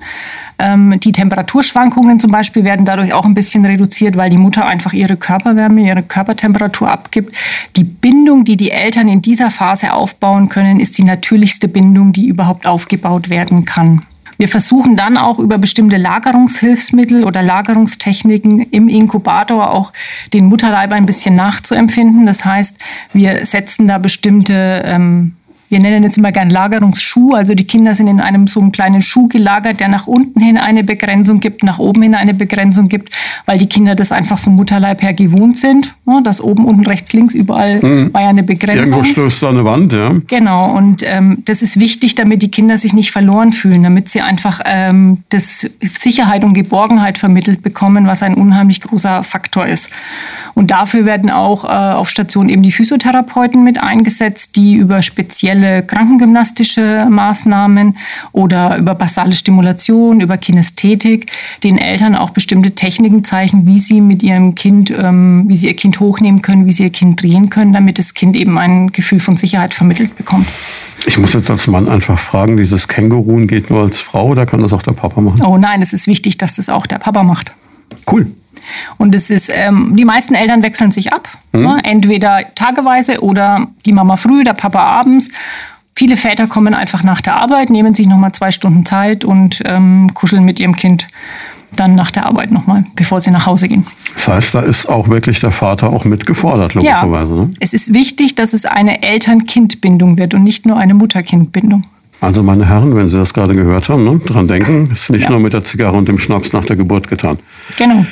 Ähm, 0.58 0.98
die 1.00 1.12
Temperaturschwankungen 1.12 2.20
zum 2.20 2.30
Beispiel 2.30 2.64
werden 2.64 2.84
dadurch 2.84 3.12
auch 3.12 3.24
ein 3.24 3.34
bisschen 3.34 3.64
reduziert, 3.64 4.16
weil 4.16 4.30
die 4.30 4.38
Mutter 4.38 4.66
einfach 4.66 4.92
ihre 4.92 5.16
Körperwärme, 5.16 5.80
ihre 5.80 6.02
Körpertemperatur 6.02 6.88
abgibt. 6.90 7.34
Die 7.76 7.84
Bindung, 7.84 8.44
die 8.44 8.56
die 8.56 8.70
Eltern 8.70 9.08
in 9.08 9.22
dieser 9.22 9.50
Phase 9.50 9.92
aufbauen 9.92 10.48
können, 10.48 10.80
ist 10.80 10.98
die 10.98 11.04
natürlichste 11.04 11.68
Bindung, 11.68 12.12
die 12.12 12.28
überhaupt 12.28 12.66
aufgebaut 12.66 13.28
werden 13.28 13.64
kann. 13.64 14.02
Wir 14.38 14.48
versuchen 14.48 14.96
dann 14.96 15.16
auch 15.16 15.38
über 15.38 15.56
bestimmte 15.56 15.98
Lagerungshilfsmittel 15.98 17.22
oder 17.22 17.42
Lagerungstechniken 17.42 18.60
im 18.72 18.88
Inkubator 18.88 19.70
auch 19.72 19.92
den 20.32 20.46
Mutterleib 20.46 20.90
ein 20.90 21.06
bisschen 21.06 21.36
nachzuempfinden. 21.36 22.26
Das 22.26 22.44
heißt, 22.44 22.76
wir 23.12 23.46
setzen 23.46 23.86
da 23.86 23.98
bestimmte 23.98 24.82
ähm, 24.84 25.36
wir 25.72 25.80
nennen 25.80 26.02
jetzt 26.04 26.18
immer 26.18 26.32
gern 26.32 26.50
Lagerungsschuh. 26.50 27.32
Also 27.32 27.54
die 27.54 27.64
Kinder 27.64 27.94
sind 27.94 28.06
in 28.06 28.20
einem 28.20 28.46
so 28.46 28.60
einem 28.60 28.72
kleinen 28.72 29.00
Schuh 29.00 29.26
gelagert, 29.26 29.80
der 29.80 29.88
nach 29.88 30.06
unten 30.06 30.38
hin 30.38 30.58
eine 30.58 30.84
Begrenzung 30.84 31.40
gibt, 31.40 31.64
nach 31.64 31.78
oben 31.78 32.02
hin 32.02 32.14
eine 32.14 32.34
Begrenzung 32.34 32.90
gibt, 32.90 33.08
weil 33.46 33.56
die 33.56 33.66
Kinder 33.66 33.94
das 33.94 34.12
einfach 34.12 34.38
vom 34.38 34.54
Mutterleib 34.54 35.02
her 35.02 35.14
gewohnt 35.14 35.56
sind. 35.56 35.94
Ne? 36.04 36.20
Das 36.24 36.42
oben, 36.42 36.66
unten, 36.66 36.84
rechts, 36.84 37.14
links, 37.14 37.32
überall 37.32 37.80
mhm. 37.82 38.12
war 38.12 38.20
ja 38.20 38.28
eine 38.28 38.42
Begrenzung. 38.42 38.86
Irgendwo 38.86 39.02
stößt 39.02 39.42
da 39.44 39.48
eine 39.48 39.64
Wand, 39.64 39.94
ja. 39.94 40.12
Genau. 40.26 40.76
Und 40.76 41.02
ähm, 41.06 41.38
das 41.46 41.62
ist 41.62 41.80
wichtig, 41.80 42.16
damit 42.16 42.42
die 42.42 42.50
Kinder 42.50 42.76
sich 42.76 42.92
nicht 42.92 43.10
verloren 43.10 43.52
fühlen, 43.52 43.82
damit 43.82 44.10
sie 44.10 44.20
einfach 44.20 44.60
ähm, 44.66 45.22
das 45.30 45.70
Sicherheit 45.90 46.44
und 46.44 46.52
Geborgenheit 46.52 47.16
vermittelt 47.16 47.62
bekommen, 47.62 48.06
was 48.06 48.22
ein 48.22 48.34
unheimlich 48.34 48.82
großer 48.82 49.22
Faktor 49.22 49.66
ist. 49.66 49.88
Und 50.54 50.70
dafür 50.70 51.06
werden 51.06 51.30
auch 51.30 51.64
äh, 51.64 51.68
auf 51.68 52.10
Station 52.10 52.50
eben 52.50 52.62
die 52.62 52.72
Physiotherapeuten 52.72 53.64
mit 53.64 53.82
eingesetzt, 53.82 54.56
die 54.56 54.74
über 54.74 55.00
spezielle 55.00 55.61
krankengymnastische 55.62 57.06
Maßnahmen 57.08 57.96
oder 58.32 58.76
über 58.78 58.94
basale 58.94 59.34
Stimulation, 59.34 60.20
über 60.20 60.36
Kinästhetik 60.36 61.30
den 61.62 61.78
Eltern 61.78 62.16
auch 62.16 62.30
bestimmte 62.30 62.72
Techniken 62.72 63.22
zeigen, 63.22 63.66
wie 63.66 63.78
sie 63.78 64.00
mit 64.00 64.22
ihrem 64.22 64.54
Kind, 64.54 64.90
ähm, 64.90 65.44
wie 65.46 65.54
sie 65.54 65.68
ihr 65.68 65.76
Kind 65.76 66.00
hochnehmen 66.00 66.42
können, 66.42 66.66
wie 66.66 66.72
sie 66.72 66.82
ihr 66.82 66.90
Kind 66.90 67.22
drehen 67.22 67.50
können, 67.50 67.72
damit 67.72 67.98
das 67.98 68.14
Kind 68.14 68.36
eben 68.36 68.58
ein 68.58 68.92
Gefühl 68.92 69.20
von 69.20 69.36
Sicherheit 69.36 69.74
vermittelt 69.74 70.16
bekommt. 70.16 70.48
Ich 71.06 71.18
muss 71.18 71.34
jetzt 71.34 71.50
als 71.50 71.66
Mann 71.66 71.88
einfach 71.88 72.18
fragen, 72.18 72.56
dieses 72.56 72.88
Kängurun 72.88 73.46
geht 73.46 73.70
nur 73.70 73.82
als 73.82 74.00
Frau 74.00 74.28
oder 74.28 74.46
kann 74.46 74.60
das 74.60 74.72
auch 74.72 74.82
der 74.82 74.92
Papa 74.92 75.20
machen? 75.20 75.42
Oh 75.42 75.58
nein, 75.58 75.82
es 75.82 75.92
ist 75.92 76.06
wichtig, 76.06 76.38
dass 76.38 76.56
das 76.56 76.68
auch 76.68 76.86
der 76.86 76.98
Papa 76.98 77.22
macht. 77.22 77.52
Cool. 78.10 78.26
Und 78.98 79.14
es 79.14 79.30
ist, 79.30 79.50
ähm, 79.52 79.94
die 79.96 80.04
meisten 80.04 80.34
Eltern 80.34 80.62
wechseln 80.62 80.90
sich 80.90 81.12
ab. 81.12 81.28
Mhm. 81.52 81.62
Ne? 81.62 81.78
Entweder 81.84 82.40
tageweise 82.54 83.22
oder 83.22 83.68
die 83.84 83.92
Mama 83.92 84.16
früh, 84.16 84.44
der 84.44 84.54
Papa 84.54 84.80
abends. 84.80 85.30
Viele 85.94 86.16
Väter 86.16 86.46
kommen 86.46 86.74
einfach 86.74 87.02
nach 87.02 87.20
der 87.20 87.36
Arbeit, 87.36 87.70
nehmen 87.70 87.94
sich 87.94 88.06
nochmal 88.06 88.32
zwei 88.32 88.50
Stunden 88.50 88.86
Zeit 88.86 89.24
und 89.24 89.62
ähm, 89.66 90.10
kuscheln 90.14 90.44
mit 90.44 90.58
ihrem 90.58 90.74
Kind 90.74 91.08
dann 91.76 91.94
nach 91.94 92.10
der 92.10 92.26
Arbeit 92.26 92.50
nochmal, 92.50 92.84
bevor 92.96 93.20
sie 93.20 93.30
nach 93.30 93.46
Hause 93.46 93.68
gehen. 93.68 93.86
Das 94.14 94.28
heißt, 94.28 94.54
da 94.54 94.60
ist 94.60 94.86
auch 94.86 95.08
wirklich 95.08 95.40
der 95.40 95.50
Vater 95.50 95.90
auch 95.90 96.04
mitgefordert, 96.04 96.74
logischerweise. 96.74 97.34
Ja, 97.34 97.40
ne? 97.42 97.50
es 97.60 97.72
ist 97.72 97.94
wichtig, 97.94 98.34
dass 98.34 98.52
es 98.52 98.66
eine 98.66 99.02
Eltern-Kind-Bindung 99.02 100.18
wird 100.18 100.34
und 100.34 100.44
nicht 100.44 100.66
nur 100.66 100.76
eine 100.76 100.94
Mutter-Kind-Bindung. 100.94 101.82
Also 102.20 102.42
meine 102.42 102.68
Herren, 102.68 102.94
wenn 102.94 103.08
Sie 103.08 103.18
das 103.18 103.34
gerade 103.34 103.54
gehört 103.54 103.88
haben, 103.88 104.04
ne, 104.04 104.20
dran 104.24 104.46
denken, 104.46 104.88
ist 104.92 105.10
nicht 105.10 105.24
ja. 105.24 105.30
nur 105.30 105.40
mit 105.40 105.54
der 105.54 105.64
Zigarre 105.64 105.96
und 105.96 106.06
dem 106.06 106.20
Schnaps 106.20 106.52
nach 106.52 106.64
der 106.64 106.76
Geburt 106.76 107.08
getan. 107.08 107.38
Genau. 107.78 108.06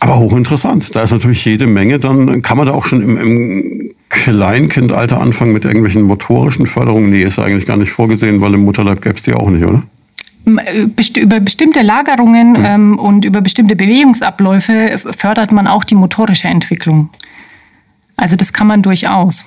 Aber 0.00 0.18
hochinteressant. 0.18 0.94
Da 0.94 1.02
ist 1.02 1.12
natürlich 1.12 1.44
jede 1.44 1.66
Menge. 1.66 1.98
Dann 1.98 2.42
kann 2.42 2.58
man 2.58 2.66
da 2.66 2.72
auch 2.72 2.84
schon 2.84 3.02
im, 3.02 3.16
im 3.16 3.90
Kleinkindalter 4.08 5.20
anfangen 5.20 5.52
mit 5.52 5.64
irgendwelchen 5.64 6.02
motorischen 6.02 6.66
Förderungen. 6.66 7.10
Nee, 7.10 7.22
ist 7.22 7.38
eigentlich 7.38 7.66
gar 7.66 7.76
nicht 7.76 7.90
vorgesehen, 7.90 8.40
weil 8.40 8.54
im 8.54 8.64
Mutterleib 8.64 9.02
gäbe 9.02 9.16
es 9.16 9.22
die 9.22 9.34
auch 9.34 9.50
nicht, 9.50 9.64
oder? 9.64 9.82
Äh, 10.46 11.20
über 11.20 11.40
bestimmte 11.40 11.82
Lagerungen 11.82 12.52
mhm. 12.52 12.64
ähm, 12.64 12.98
und 12.98 13.24
über 13.24 13.40
bestimmte 13.40 13.76
Bewegungsabläufe 13.76 14.98
fördert 15.16 15.52
man 15.52 15.66
auch 15.66 15.84
die 15.84 15.94
motorische 15.94 16.48
Entwicklung. 16.48 17.10
Also 18.16 18.36
das 18.36 18.52
kann 18.52 18.66
man 18.66 18.82
durchaus. 18.82 19.44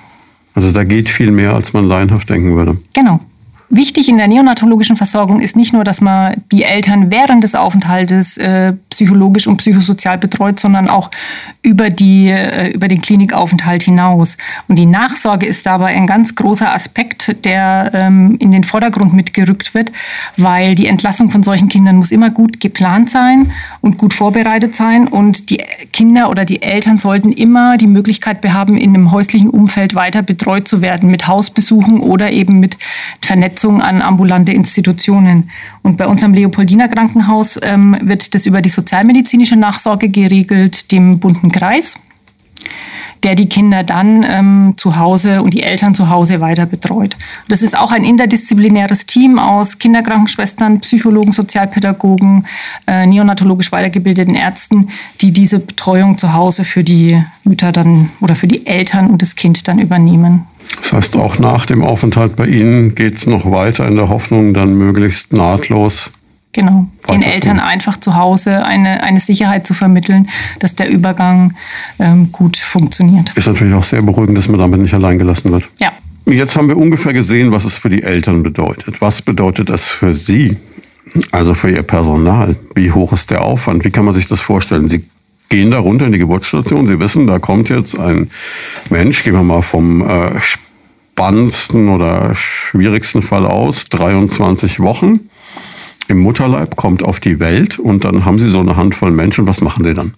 Also 0.54 0.72
da 0.72 0.84
geht 0.84 1.08
viel 1.08 1.30
mehr, 1.30 1.54
als 1.54 1.72
man 1.72 1.84
laienhaft 1.84 2.28
denken 2.28 2.56
würde. 2.56 2.76
Genau. 2.92 3.20
Wichtig 3.70 4.08
in 4.08 4.16
der 4.16 4.28
neonatologischen 4.28 4.96
Versorgung 4.96 5.40
ist 5.40 5.54
nicht 5.54 5.74
nur, 5.74 5.84
dass 5.84 6.00
man 6.00 6.42
die 6.52 6.62
Eltern 6.62 7.10
während 7.10 7.44
des 7.44 7.54
Aufenthaltes 7.54 8.38
äh, 8.38 8.72
psychologisch 8.88 9.46
und 9.46 9.58
psychosozial 9.58 10.16
betreut, 10.16 10.58
sondern 10.58 10.88
auch 10.88 11.10
über, 11.60 11.90
die, 11.90 12.30
äh, 12.30 12.70
über 12.70 12.88
den 12.88 13.02
Klinikaufenthalt 13.02 13.82
hinaus. 13.82 14.38
Und 14.68 14.78
die 14.78 14.86
Nachsorge 14.86 15.44
ist 15.44 15.66
dabei 15.66 15.88
ein 15.88 16.06
ganz 16.06 16.34
großer 16.34 16.72
Aspekt, 16.72 17.44
der 17.44 17.90
ähm, 17.92 18.36
in 18.40 18.52
den 18.52 18.64
Vordergrund 18.64 19.12
mitgerückt 19.12 19.74
wird, 19.74 19.92
weil 20.38 20.74
die 20.74 20.86
Entlassung 20.86 21.30
von 21.30 21.42
solchen 21.42 21.68
Kindern 21.68 21.96
muss 21.96 22.10
immer 22.10 22.30
gut 22.30 22.60
geplant 22.60 23.10
sein 23.10 23.52
und 23.82 23.98
gut 23.98 24.14
vorbereitet 24.14 24.76
sein. 24.76 25.08
Und 25.08 25.50
die 25.50 25.62
Kinder 25.92 26.30
oder 26.30 26.46
die 26.46 26.62
Eltern 26.62 26.96
sollten 26.96 27.32
immer 27.32 27.76
die 27.76 27.86
Möglichkeit 27.86 28.38
haben, 28.48 28.78
in 28.78 28.94
einem 28.94 29.12
häuslichen 29.12 29.50
Umfeld 29.50 29.94
weiter 29.94 30.22
betreut 30.22 30.68
zu 30.68 30.80
werden 30.80 31.10
mit 31.10 31.28
Hausbesuchen 31.28 32.00
oder 32.00 32.32
eben 32.32 32.60
mit 32.60 32.78
Vernetzung 33.20 33.57
Vernetzung 33.58 33.82
an 33.82 34.02
ambulante 34.02 34.52
Institutionen. 34.52 35.50
Und 35.82 35.96
bei 35.96 36.06
unserem 36.06 36.32
Leopoldiner 36.32 36.88
Krankenhaus 36.88 37.58
ähm, 37.62 37.96
wird 38.02 38.34
das 38.34 38.46
über 38.46 38.62
die 38.62 38.68
sozialmedizinische 38.68 39.56
Nachsorge 39.56 40.08
geregelt, 40.08 40.92
dem 40.92 41.18
bunten 41.18 41.50
Kreis 41.50 41.98
der 43.24 43.34
die 43.34 43.48
Kinder 43.48 43.82
dann 43.82 44.24
ähm, 44.28 44.74
zu 44.76 44.96
Hause 44.96 45.42
und 45.42 45.54
die 45.54 45.62
Eltern 45.62 45.94
zu 45.94 46.08
Hause 46.08 46.40
weiter 46.40 46.66
betreut. 46.66 47.16
Das 47.48 47.62
ist 47.62 47.76
auch 47.76 47.90
ein 47.90 48.04
interdisziplinäres 48.04 49.06
Team 49.06 49.38
aus 49.38 49.78
Kinderkrankenschwestern, 49.78 50.80
Psychologen, 50.80 51.32
Sozialpädagogen, 51.32 52.46
äh, 52.86 53.06
neonatologisch 53.06 53.72
weitergebildeten 53.72 54.34
Ärzten, 54.34 54.90
die 55.20 55.32
diese 55.32 55.58
Betreuung 55.58 56.18
zu 56.18 56.32
Hause 56.32 56.64
für 56.64 56.84
die 56.84 57.22
Mütter 57.44 57.72
dann 57.72 58.10
oder 58.20 58.36
für 58.36 58.46
die 58.46 58.66
Eltern 58.66 59.08
und 59.08 59.22
das 59.22 59.36
Kind 59.36 59.66
dann 59.68 59.78
übernehmen. 59.78 60.46
Das 60.76 60.92
heißt, 60.92 61.16
auch 61.16 61.38
nach 61.38 61.64
dem 61.66 61.82
Aufenthalt 61.82 62.36
bei 62.36 62.46
Ihnen 62.46 62.94
geht 62.94 63.16
es 63.16 63.26
noch 63.26 63.50
weiter 63.50 63.86
in 63.88 63.96
der 63.96 64.10
Hoffnung, 64.10 64.52
dann 64.52 64.74
möglichst 64.74 65.32
nahtlos. 65.32 66.12
Genau, 66.58 66.88
den 67.08 67.22
Eltern 67.22 67.60
einfach 67.60 68.00
zu 68.00 68.16
Hause 68.16 68.64
eine, 68.64 69.04
eine 69.04 69.20
Sicherheit 69.20 69.64
zu 69.64 69.74
vermitteln, 69.74 70.28
dass 70.58 70.74
der 70.74 70.90
Übergang 70.90 71.54
ähm, 72.00 72.32
gut 72.32 72.56
funktioniert. 72.56 73.30
Ist 73.36 73.46
natürlich 73.46 73.74
auch 73.74 73.84
sehr 73.84 74.02
beruhigend, 74.02 74.36
dass 74.36 74.48
man 74.48 74.58
damit 74.58 74.80
nicht 74.80 74.92
allein 74.92 75.20
gelassen 75.20 75.52
wird. 75.52 75.68
Ja. 75.78 75.92
Jetzt 76.26 76.56
haben 76.56 76.66
wir 76.66 76.76
ungefähr 76.76 77.12
gesehen, 77.12 77.52
was 77.52 77.64
es 77.64 77.78
für 77.78 77.90
die 77.90 78.02
Eltern 78.02 78.42
bedeutet. 78.42 79.00
Was 79.00 79.22
bedeutet 79.22 79.68
das 79.68 79.88
für 79.88 80.12
Sie, 80.12 80.56
also 81.30 81.54
für 81.54 81.70
Ihr 81.70 81.84
Personal? 81.84 82.56
Wie 82.74 82.90
hoch 82.90 83.12
ist 83.12 83.30
der 83.30 83.42
Aufwand? 83.42 83.84
Wie 83.84 83.90
kann 83.92 84.04
man 84.04 84.12
sich 84.12 84.26
das 84.26 84.40
vorstellen? 84.40 84.88
Sie 84.88 85.04
gehen 85.50 85.70
da 85.70 85.78
runter 85.78 86.06
in 86.06 86.12
die 86.12 86.18
Geburtsstation. 86.18 86.88
Sie 86.88 86.98
wissen, 86.98 87.28
da 87.28 87.38
kommt 87.38 87.68
jetzt 87.68 87.96
ein 87.96 88.32
Mensch, 88.90 89.22
gehen 89.22 89.34
wir 89.34 89.44
mal 89.44 89.62
vom 89.62 90.02
äh, 90.02 90.40
spannendsten 90.40 91.88
oder 91.88 92.34
schwierigsten 92.34 93.22
Fall 93.22 93.46
aus, 93.46 93.88
23 93.90 94.80
Wochen 94.80 95.20
im 96.08 96.18
Mutterleib, 96.18 96.76
kommt 96.76 97.02
auf 97.02 97.20
die 97.20 97.38
Welt 97.38 97.78
und 97.78 98.04
dann 98.04 98.24
haben 98.24 98.38
Sie 98.38 98.48
so 98.48 98.60
eine 98.60 98.76
Handvoll 98.76 99.10
Menschen. 99.10 99.46
Was 99.46 99.60
machen 99.60 99.84
Sie 99.84 99.94
dann? 99.94 100.14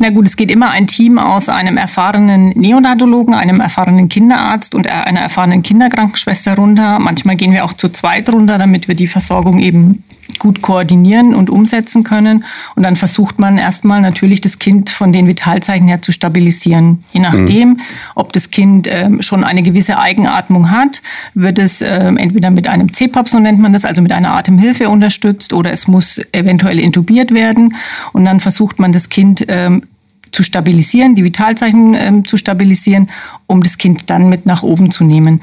Na 0.00 0.10
gut, 0.10 0.26
es 0.26 0.36
geht 0.36 0.50
immer 0.50 0.70
ein 0.70 0.86
Team 0.86 1.18
aus 1.18 1.48
einem 1.48 1.76
erfahrenen 1.76 2.50
Neonatologen, 2.50 3.34
einem 3.34 3.58
erfahrenen 3.58 4.08
Kinderarzt 4.08 4.76
und 4.76 4.88
einer 4.88 5.20
erfahrenen 5.20 5.64
Kinderkrankenschwester 5.64 6.54
runter. 6.54 7.00
Manchmal 7.00 7.34
gehen 7.34 7.52
wir 7.52 7.64
auch 7.64 7.72
zu 7.72 7.88
zweit 7.88 8.30
runter, 8.30 8.58
damit 8.58 8.86
wir 8.86 8.94
die 8.94 9.08
Versorgung 9.08 9.58
eben 9.58 10.04
gut 10.38 10.62
koordinieren 10.62 11.34
und 11.34 11.50
umsetzen 11.50 12.04
können. 12.04 12.44
Und 12.74 12.82
dann 12.82 12.96
versucht 12.96 13.38
man 13.38 13.58
erstmal 13.58 14.00
natürlich 14.00 14.40
das 14.40 14.58
Kind 14.58 14.90
von 14.90 15.12
den 15.12 15.26
Vitalzeichen 15.26 15.88
her 15.88 16.02
zu 16.02 16.12
stabilisieren. 16.12 17.04
Je 17.12 17.20
nachdem, 17.20 17.68
mhm. 17.70 17.80
ob 18.14 18.32
das 18.32 18.50
Kind 18.50 18.86
äh, 18.86 19.10
schon 19.20 19.44
eine 19.44 19.62
gewisse 19.62 19.98
Eigenatmung 19.98 20.70
hat, 20.70 21.02
wird 21.34 21.58
es 21.58 21.80
äh, 21.80 21.88
entweder 21.88 22.50
mit 22.50 22.68
einem 22.68 22.92
CPAP, 22.92 23.28
so 23.28 23.38
nennt 23.38 23.58
man 23.58 23.72
das, 23.72 23.84
also 23.84 24.02
mit 24.02 24.12
einer 24.12 24.32
Atemhilfe 24.32 24.88
unterstützt, 24.88 25.52
oder 25.52 25.72
es 25.72 25.88
muss 25.88 26.20
eventuell 26.32 26.78
intubiert 26.78 27.32
werden. 27.32 27.76
Und 28.12 28.24
dann 28.24 28.40
versucht 28.40 28.78
man 28.78 28.92
das 28.92 29.08
Kind 29.08 29.44
ähm, 29.48 29.82
zu 30.30 30.42
stabilisieren, 30.42 31.14
die 31.14 31.24
Vitalzeichen 31.24 31.94
ähm, 31.94 32.24
zu 32.24 32.36
stabilisieren, 32.36 33.08
um 33.46 33.62
das 33.62 33.78
Kind 33.78 34.10
dann 34.10 34.28
mit 34.28 34.46
nach 34.46 34.62
oben 34.62 34.90
zu 34.90 35.04
nehmen. 35.04 35.42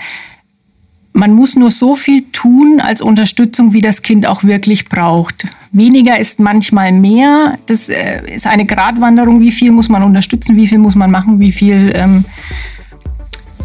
Man 1.18 1.32
muss 1.32 1.56
nur 1.56 1.72
so 1.72 1.96
viel 1.96 2.26
tun 2.34 2.82
als 2.84 3.00
Unterstützung, 3.00 3.72
wie 3.72 3.80
das 3.80 4.02
Kind 4.02 4.28
auch 4.28 4.44
wirklich 4.44 4.90
braucht. 4.90 5.48
Weniger 5.72 6.20
ist 6.20 6.42
manchmal 6.42 6.92
mehr. 6.92 7.56
Das 7.68 7.88
äh, 7.88 8.36
ist 8.36 8.46
eine 8.46 8.66
Gratwanderung. 8.66 9.40
Wie 9.40 9.54
viel 9.54 9.72
muss 9.72 9.88
man 9.88 10.04
unterstützen? 10.04 10.58
Wie 10.58 10.68
viel 10.68 10.78
muss 10.78 10.96
man 10.96 11.10
machen? 11.10 11.40
Wie 11.40 11.54
viel 11.54 11.94
ähm, 11.96 12.26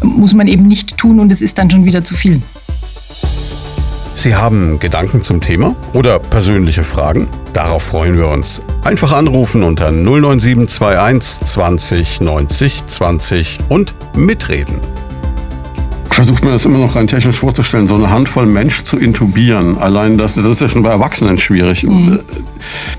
muss 0.01 0.33
man 0.33 0.47
eben 0.47 0.63
nicht 0.63 0.95
tun? 0.95 1.19
Und 1.19 1.29
es 1.29 1.41
ist 1.41 1.57
dann 1.57 1.69
schon 1.69 1.83
wieder 1.83 2.05
zu 2.05 2.15
viel. 2.15 2.41
Sie 4.15 4.33
haben 4.33 4.79
Gedanken 4.79 5.21
zum 5.21 5.41
Thema 5.41 5.75
oder 5.93 6.19
persönliche 6.19 6.85
Fragen? 6.85 7.27
Darauf 7.51 7.83
freuen 7.83 8.15
wir 8.15 8.29
uns. 8.29 8.61
Einfach 8.85 9.11
anrufen 9.11 9.63
unter 9.63 9.91
09721 9.91 11.45
20 11.45 12.21
90 12.21 12.85
20 12.85 13.59
und 13.67 13.93
mitreden 14.15 14.79
versucht 16.13 16.43
man 16.43 16.53
das 16.53 16.65
immer 16.65 16.79
noch 16.79 16.95
rein 16.95 17.07
technisch 17.07 17.37
vorzustellen, 17.37 17.87
so 17.87 17.95
eine 17.95 18.09
Handvoll 18.09 18.45
Mensch 18.45 18.83
zu 18.83 18.97
intubieren. 18.97 19.77
Allein 19.77 20.17
das, 20.17 20.35
das 20.35 20.45
ist 20.45 20.61
ja 20.61 20.69
schon 20.69 20.83
bei 20.83 20.89
Erwachsenen 20.89 21.37
schwierig. 21.37 21.83
Mhm. 21.83 22.19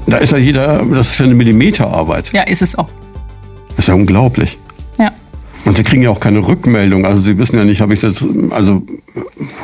Da 0.07 0.19
ist 0.19 0.33
ja 0.33 0.39
jeder, 0.39 0.85
das 0.85 1.11
ist 1.11 1.19
ja 1.19 1.27
eine 1.27 1.35
Millimeterarbeit. 1.35 2.33
Ja, 2.33 2.43
ist 2.43 2.63
es 2.63 2.77
auch. 2.77 2.89
Das 3.71 3.81
ist 3.81 3.89
ja 3.89 3.95
unglaublich. 3.95 4.59
Und 5.65 5.77
Sie 5.77 5.85
kriegen 5.85 6.03
ja 6.03 6.11
auch 6.11 6.19
keine 6.19 6.47
Rückmeldung. 6.47 7.07
Also 7.07 7.21
Sie 7.21 7.39
wissen 7.39 7.57
ja 7.57 7.65
nicht, 7.65 7.81
habe 7.81 7.95
ich 7.95 8.03
es 8.03 8.21
jetzt, 8.21 8.25
also. 8.51 8.83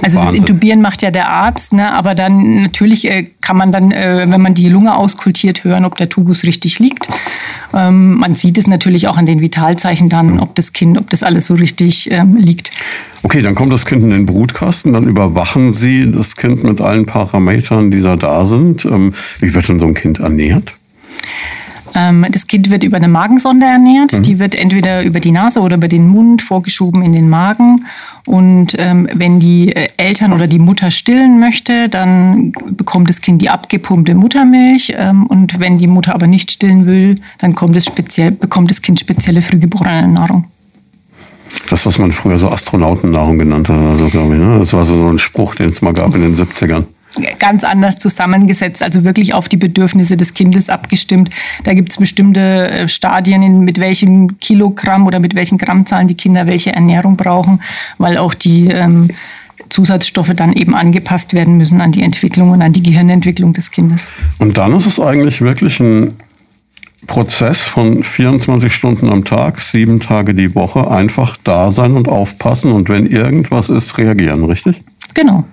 Also 0.00 0.18
Wahnsinn. 0.18 0.20
das 0.20 0.32
Intubieren 0.32 0.80
macht 0.80 1.02
ja 1.02 1.10
der 1.10 1.28
Arzt, 1.28 1.72
ne? 1.72 1.92
aber 1.92 2.14
dann 2.14 2.62
natürlich 2.62 3.10
äh, 3.10 3.26
kann 3.40 3.56
man 3.56 3.72
dann, 3.72 3.90
äh, 3.90 4.26
wenn 4.28 4.40
man 4.40 4.54
die 4.54 4.68
Lunge 4.68 4.96
auskultiert, 4.96 5.64
hören, 5.64 5.84
ob 5.84 5.96
der 5.96 6.08
Tubus 6.08 6.44
richtig 6.44 6.78
liegt. 6.78 7.08
Ähm, 7.74 8.14
man 8.14 8.36
sieht 8.36 8.58
es 8.58 8.66
natürlich 8.66 9.08
auch 9.08 9.16
an 9.16 9.26
den 9.26 9.40
Vitalzeichen 9.40 10.08
dann, 10.08 10.38
ob 10.38 10.54
das 10.54 10.72
Kind, 10.72 10.98
ob 10.98 11.10
das 11.10 11.22
alles 11.22 11.46
so 11.46 11.54
richtig 11.54 12.10
ähm, 12.10 12.36
liegt. 12.36 12.70
Okay, 13.24 13.42
dann 13.42 13.56
kommt 13.56 13.72
das 13.72 13.84
Kind 13.84 14.04
in 14.04 14.10
den 14.10 14.26
Brutkasten, 14.26 14.92
dann 14.92 15.08
überwachen 15.08 15.72
Sie 15.72 16.10
das 16.10 16.36
Kind 16.36 16.62
mit 16.62 16.80
allen 16.80 17.06
Parametern, 17.06 17.90
die 17.90 18.00
da 18.00 18.14
da 18.14 18.44
sind. 18.44 18.84
Ähm, 18.84 19.12
wie 19.40 19.52
wird 19.52 19.68
denn 19.68 19.80
so 19.80 19.86
ein 19.86 19.94
Kind 19.94 20.20
ernährt? 20.20 20.74
Ähm, 21.94 22.26
das 22.30 22.46
Kind 22.46 22.70
wird 22.70 22.84
über 22.84 22.96
eine 22.96 23.08
Magensonde 23.08 23.66
ernährt. 23.66 24.12
Mhm. 24.12 24.22
Die 24.22 24.38
wird 24.38 24.54
entweder 24.54 25.02
über 25.02 25.20
die 25.20 25.32
Nase 25.32 25.60
oder 25.60 25.76
über 25.76 25.88
den 25.88 26.08
Mund 26.08 26.42
vorgeschoben 26.42 27.02
in 27.02 27.12
den 27.12 27.28
Magen. 27.28 27.84
Und 28.26 28.76
ähm, 28.78 29.08
wenn 29.14 29.40
die 29.40 29.74
äh, 29.74 29.88
Eltern 29.96 30.32
oder 30.32 30.46
die 30.46 30.58
Mutter 30.58 30.90
stillen 30.90 31.40
möchte, 31.40 31.88
dann 31.88 32.52
bekommt 32.70 33.08
das 33.08 33.20
Kind 33.20 33.40
die 33.40 33.48
abgepumpte 33.48 34.14
Muttermilch. 34.14 34.94
Ähm, 34.96 35.26
und 35.26 35.60
wenn 35.60 35.78
die 35.78 35.86
Mutter 35.86 36.14
aber 36.14 36.26
nicht 36.26 36.50
stillen 36.50 36.86
will, 36.86 37.16
dann 37.38 37.54
es 37.74 37.86
speziell, 37.86 38.32
bekommt 38.32 38.70
das 38.70 38.82
Kind 38.82 39.00
spezielle 39.00 39.42
frühgeborene 39.42 40.08
Nahrung. 40.08 40.44
Das, 41.70 41.86
was 41.86 41.98
man 41.98 42.12
früher 42.12 42.36
so 42.36 42.50
Astronautennahrung 42.50 43.38
genannt 43.38 43.68
hat, 43.70 43.76
also, 43.90 44.08
glaube 44.08 44.34
ich. 44.34 44.40
Ne? 44.40 44.58
Das 44.58 44.74
war 44.74 44.84
so 44.84 45.08
ein 45.08 45.18
Spruch, 45.18 45.54
den 45.54 45.70
es 45.70 45.80
mal 45.80 45.94
gab 45.94 46.14
in 46.14 46.20
den 46.20 46.34
70ern 46.34 46.84
ganz 47.38 47.64
anders 47.64 47.98
zusammengesetzt, 47.98 48.82
also 48.82 49.04
wirklich 49.04 49.34
auf 49.34 49.48
die 49.48 49.56
Bedürfnisse 49.56 50.16
des 50.16 50.34
Kindes 50.34 50.68
abgestimmt. 50.68 51.30
Da 51.64 51.74
gibt 51.74 51.92
es 51.92 51.98
bestimmte 51.98 52.70
äh, 52.70 52.88
Stadien, 52.88 53.60
mit 53.60 53.80
welchem 53.80 54.38
Kilogramm 54.40 55.06
oder 55.06 55.18
mit 55.18 55.34
welchen 55.34 55.58
Grammzahlen 55.58 56.08
die 56.08 56.16
Kinder 56.16 56.46
welche 56.46 56.72
Ernährung 56.72 57.16
brauchen, 57.16 57.62
weil 57.98 58.18
auch 58.18 58.34
die 58.34 58.68
ähm, 58.68 59.08
Zusatzstoffe 59.68 60.32
dann 60.34 60.52
eben 60.52 60.74
angepasst 60.74 61.34
werden 61.34 61.56
müssen 61.56 61.80
an 61.80 61.92
die 61.92 62.02
Entwicklung 62.02 62.50
und 62.50 62.62
an 62.62 62.72
die 62.72 62.82
Gehirnentwicklung 62.82 63.52
des 63.52 63.70
Kindes. 63.70 64.08
Und 64.38 64.56
dann 64.56 64.74
ist 64.74 64.86
es 64.86 65.00
eigentlich 65.00 65.40
wirklich 65.40 65.80
ein 65.80 66.16
Prozess 67.06 67.66
von 67.66 68.02
24 68.02 68.72
Stunden 68.72 69.08
am 69.10 69.24
Tag, 69.24 69.60
sieben 69.60 70.00
Tage 70.00 70.34
die 70.34 70.54
Woche, 70.54 70.90
einfach 70.90 71.36
da 71.44 71.70
sein 71.70 71.94
und 71.94 72.08
aufpassen 72.08 72.72
und 72.72 72.88
wenn 72.88 73.06
irgendwas 73.06 73.70
ist, 73.70 73.98
reagieren, 73.98 74.44
richtig? 74.44 74.82
Genau. 75.14 75.44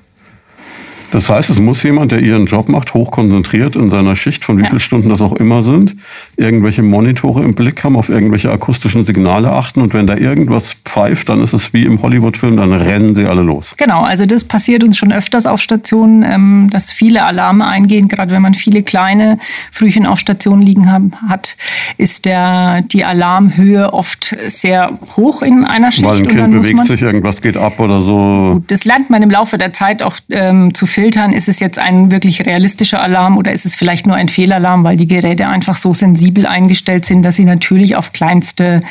Das 1.16 1.30
heißt, 1.30 1.50
es 1.50 1.62
muss 1.62 1.82
jemand, 1.84 2.12
der 2.12 2.20
ihren 2.20 2.46
Job 2.46 2.68
macht, 2.68 2.94
hochkonzentriert 2.94 3.78
in 3.78 3.90
seiner 3.90 4.18
Schicht, 4.18 4.44
von 4.44 4.58
wie 4.58 4.64
ja. 4.64 4.68
vielen 4.68 4.82
Stunden 4.82 5.08
das 5.08 5.22
auch 5.22 5.32
immer 5.32 5.64
sind, 5.64 5.96
irgendwelche 6.36 6.84
Monitore 6.84 7.42
im 7.42 7.56
Blick 7.56 7.86
haben, 7.86 7.96
auf 7.96 8.10
irgendwelche 8.10 8.52
akustischen 8.52 9.06
Signale 9.06 9.50
achten 9.50 9.80
und 9.80 9.94
wenn 9.94 10.08
da 10.08 10.18
irgendwas 10.18 10.74
pfeift, 10.84 11.30
dann 11.30 11.42
ist 11.42 11.54
es 11.54 11.72
wie 11.72 11.86
im 11.86 12.02
Hollywood-Film, 12.02 12.58
dann 12.58 12.74
rennen 12.74 13.16
sie 13.16 13.28
alle 13.28 13.44
los. 13.44 13.76
Genau, 13.78 14.02
also 14.02 14.26
das 14.26 14.44
passiert 14.44 14.84
uns 14.84 14.98
schon 14.98 15.14
öfters 15.14 15.46
auf 15.46 15.62
Stationen, 15.62 16.24
ähm, 16.24 16.70
dass 16.70 16.92
viele 16.92 17.24
Alarme 17.24 17.66
eingehen, 17.66 18.10
gerade 18.10 18.32
wenn 18.32 18.42
man 18.42 18.54
viele 18.54 18.84
kleine 18.84 19.40
Frühchen 19.72 20.06
auf 20.06 20.20
Stationen 20.20 20.64
liegen 20.64 20.92
haben, 20.92 21.14
hat, 21.30 21.56
ist 21.98 22.26
der, 22.26 22.82
die 22.82 23.06
Alarmhöhe 23.06 23.94
oft 23.94 24.36
sehr 24.48 24.92
hoch 25.16 25.44
in 25.44 25.64
einer 25.64 25.94
Schicht. 25.94 26.10
Weil 26.10 26.18
ein 26.18 26.28
Kind 26.28 26.52
bewegt 26.52 26.86
sich, 26.88 27.02
irgendwas 27.02 27.42
geht 27.42 27.56
ab 27.56 27.80
oder 27.80 28.02
so. 28.02 28.56
Gut, 28.56 28.70
das 28.70 28.84
lernt 28.84 29.10
man 29.10 29.24
im 29.24 29.30
Laufe 29.30 29.58
der 29.58 29.72
Zeit 29.72 30.04
auch 30.04 30.18
ähm, 30.30 30.74
zu 30.74 30.86
filtern. 31.06 31.34
Ist 31.34 31.48
es 31.48 31.60
jetzt 31.60 31.78
ein 31.78 32.10
wirklich 32.10 32.48
realistischer 32.48 33.00
Alarm 33.00 33.38
oder 33.38 33.52
ist 33.52 33.64
es 33.64 33.76
vielleicht 33.76 34.08
nur 34.08 34.16
ein 34.16 34.28
Fehlalarm, 34.28 34.84
weil 34.84 34.98
die 34.98 35.08
Geräte 35.08 35.48
einfach 35.48 35.76
so 35.76 35.94
sensibel 35.94 36.48
eingestellt 36.48 37.06
sind, 37.06 37.22
dass 37.22 37.36
sie 37.36 37.46
natürlich 37.46 37.96
auf 37.96 38.12
kleinste 38.12 38.82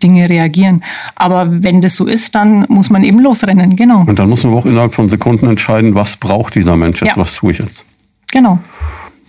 Dinge 0.00 0.28
reagieren. 0.28 0.84
Aber 1.16 1.64
wenn 1.64 1.80
das 1.80 1.96
so 1.96 2.06
ist, 2.06 2.36
dann 2.36 2.64
muss 2.68 2.90
man 2.90 3.02
eben 3.02 3.18
losrennen, 3.18 3.74
genau. 3.74 4.04
Und 4.06 4.20
dann 4.20 4.28
muss 4.28 4.44
man 4.44 4.54
auch 4.54 4.66
innerhalb 4.66 4.94
von 4.94 5.08
Sekunden 5.08 5.48
entscheiden, 5.48 5.96
was 5.96 6.16
braucht 6.16 6.54
dieser 6.54 6.76
Mensch 6.76 7.02
jetzt, 7.02 7.16
ja. 7.16 7.16
was 7.16 7.34
tue 7.34 7.50
ich 7.50 7.58
jetzt. 7.58 7.84
Genau. 8.30 8.60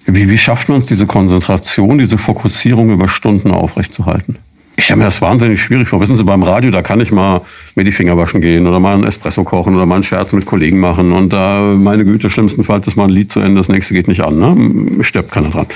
Wie, 0.05 0.29
wie 0.29 0.37
schafft 0.37 0.69
man 0.69 0.77
es, 0.77 0.85
diese 0.85 1.07
Konzentration, 1.07 1.97
diese 1.97 2.19
Fokussierung 2.19 2.91
über 2.91 3.07
Stunden 3.07 3.49
aufrechtzuerhalten? 3.49 4.37
Ich 4.77 4.85
stelle 4.85 4.97
mir 4.97 5.05
das 5.05 5.21
wahnsinnig 5.21 5.61
schwierig 5.61 5.87
vor. 5.87 6.01
Wissen 6.01 6.15
Sie, 6.15 6.23
beim 6.23 6.43
Radio, 6.43 6.69
da 6.69 6.81
kann 6.81 6.99
ich 6.99 7.11
mal 7.11 7.41
mir 7.75 7.85
die 7.85 7.91
Finger 7.91 8.17
waschen 8.17 8.41
gehen 8.41 8.67
oder 8.67 8.79
mal 8.79 8.93
einen 8.93 9.05
Espresso 9.05 9.43
kochen 9.43 9.75
oder 9.75 9.85
mal 9.85 9.95
einen 9.95 10.03
Scherz 10.03 10.33
mit 10.33 10.45
Kollegen 10.45 10.79
machen. 10.79 11.13
Und 11.13 11.31
da, 11.31 11.61
meine 11.61 12.03
Güte, 12.03 12.29
schlimmstenfalls 12.29 12.87
ist 12.87 12.95
mal 12.95 13.05
ein 13.05 13.09
Lied 13.09 13.31
zu 13.31 13.39
Ende, 13.39 13.55
das 13.55 13.69
nächste 13.69 13.93
geht 13.93 14.07
nicht 14.07 14.21
an. 14.21 14.37
Ne? 14.37 15.03
Stirbt 15.03 15.31
keiner 15.31 15.49
dran. 15.49 15.67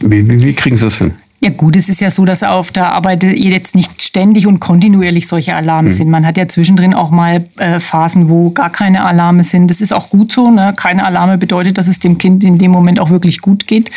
Wie, 0.00 0.30
wie, 0.30 0.42
wie 0.42 0.52
kriegen 0.52 0.76
Sie 0.76 0.84
das 0.84 0.98
hin? 0.98 1.12
Ja 1.42 1.50
gut, 1.50 1.74
es 1.74 1.88
ist 1.88 2.00
ja 2.00 2.08
so, 2.08 2.24
dass 2.24 2.44
auf 2.44 2.70
der 2.70 2.92
Arbeit 2.92 3.24
jetzt 3.24 3.74
nicht 3.74 4.00
ständig 4.00 4.46
und 4.46 4.60
kontinuierlich 4.60 5.26
solche 5.26 5.56
Alarme 5.56 5.88
mhm. 5.90 5.92
sind. 5.92 6.08
Man 6.08 6.24
hat 6.24 6.36
ja 6.36 6.46
zwischendrin 6.46 6.94
auch 6.94 7.10
mal 7.10 7.46
äh, 7.56 7.80
Phasen, 7.80 8.28
wo 8.28 8.50
gar 8.50 8.70
keine 8.70 9.04
Alarme 9.04 9.42
sind. 9.42 9.68
Das 9.68 9.80
ist 9.80 9.92
auch 9.92 10.08
gut 10.08 10.30
so. 10.30 10.52
Ne? 10.52 10.72
Keine 10.76 11.04
Alarme 11.04 11.38
bedeutet, 11.38 11.78
dass 11.78 11.88
es 11.88 11.98
dem 11.98 12.16
Kind 12.16 12.44
in 12.44 12.58
dem 12.58 12.70
Moment 12.70 13.00
auch 13.00 13.10
wirklich 13.10 13.40
gut 13.40 13.66
geht. 13.66 13.90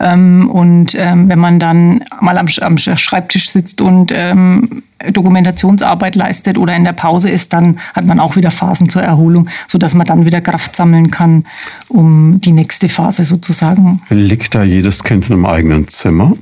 Ähm, 0.00 0.50
und 0.50 0.96
ähm, 0.98 1.28
wenn 1.28 1.38
man 1.38 1.60
dann 1.60 2.02
mal 2.20 2.36
am, 2.36 2.46
am 2.60 2.76
Schreibtisch 2.76 3.50
sitzt 3.50 3.80
und 3.80 4.12
ähm, 4.12 4.82
Dokumentationsarbeit 5.12 6.16
leistet 6.16 6.58
oder 6.58 6.74
in 6.74 6.82
der 6.82 6.92
Pause 6.92 7.30
ist, 7.30 7.52
dann 7.52 7.78
hat 7.94 8.04
man 8.04 8.18
auch 8.18 8.34
wieder 8.34 8.50
Phasen 8.50 8.88
zur 8.88 9.02
Erholung, 9.02 9.48
sodass 9.68 9.94
man 9.94 10.06
dann 10.06 10.26
wieder 10.26 10.40
Kraft 10.40 10.74
sammeln 10.74 11.12
kann, 11.12 11.44
um 11.86 12.40
die 12.40 12.50
nächste 12.50 12.88
Phase 12.88 13.22
sozusagen. 13.22 14.02
Liegt 14.08 14.56
da 14.56 14.64
jedes 14.64 15.04
Kind 15.04 15.28
in 15.28 15.34
einem 15.34 15.46
eigenen 15.46 15.86
Zimmer? 15.86 16.32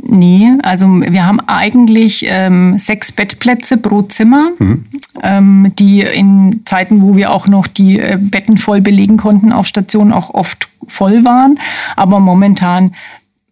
Nee, 0.00 0.52
also 0.62 0.86
wir 0.86 1.26
haben 1.26 1.40
eigentlich 1.40 2.24
ähm, 2.28 2.78
sechs 2.78 3.10
Bettplätze 3.10 3.78
pro 3.78 4.02
Zimmer, 4.02 4.52
mhm. 4.58 4.84
ähm, 5.24 5.72
die 5.76 6.02
in 6.02 6.62
Zeiten, 6.64 7.02
wo 7.02 7.16
wir 7.16 7.32
auch 7.32 7.48
noch 7.48 7.66
die 7.66 7.98
äh, 7.98 8.16
Betten 8.18 8.58
voll 8.58 8.80
belegen 8.80 9.16
konnten 9.16 9.52
auf 9.52 9.66
Stationen, 9.66 10.12
auch 10.12 10.32
oft 10.34 10.68
voll 10.86 11.24
waren. 11.24 11.58
Aber 11.96 12.20
momentan 12.20 12.94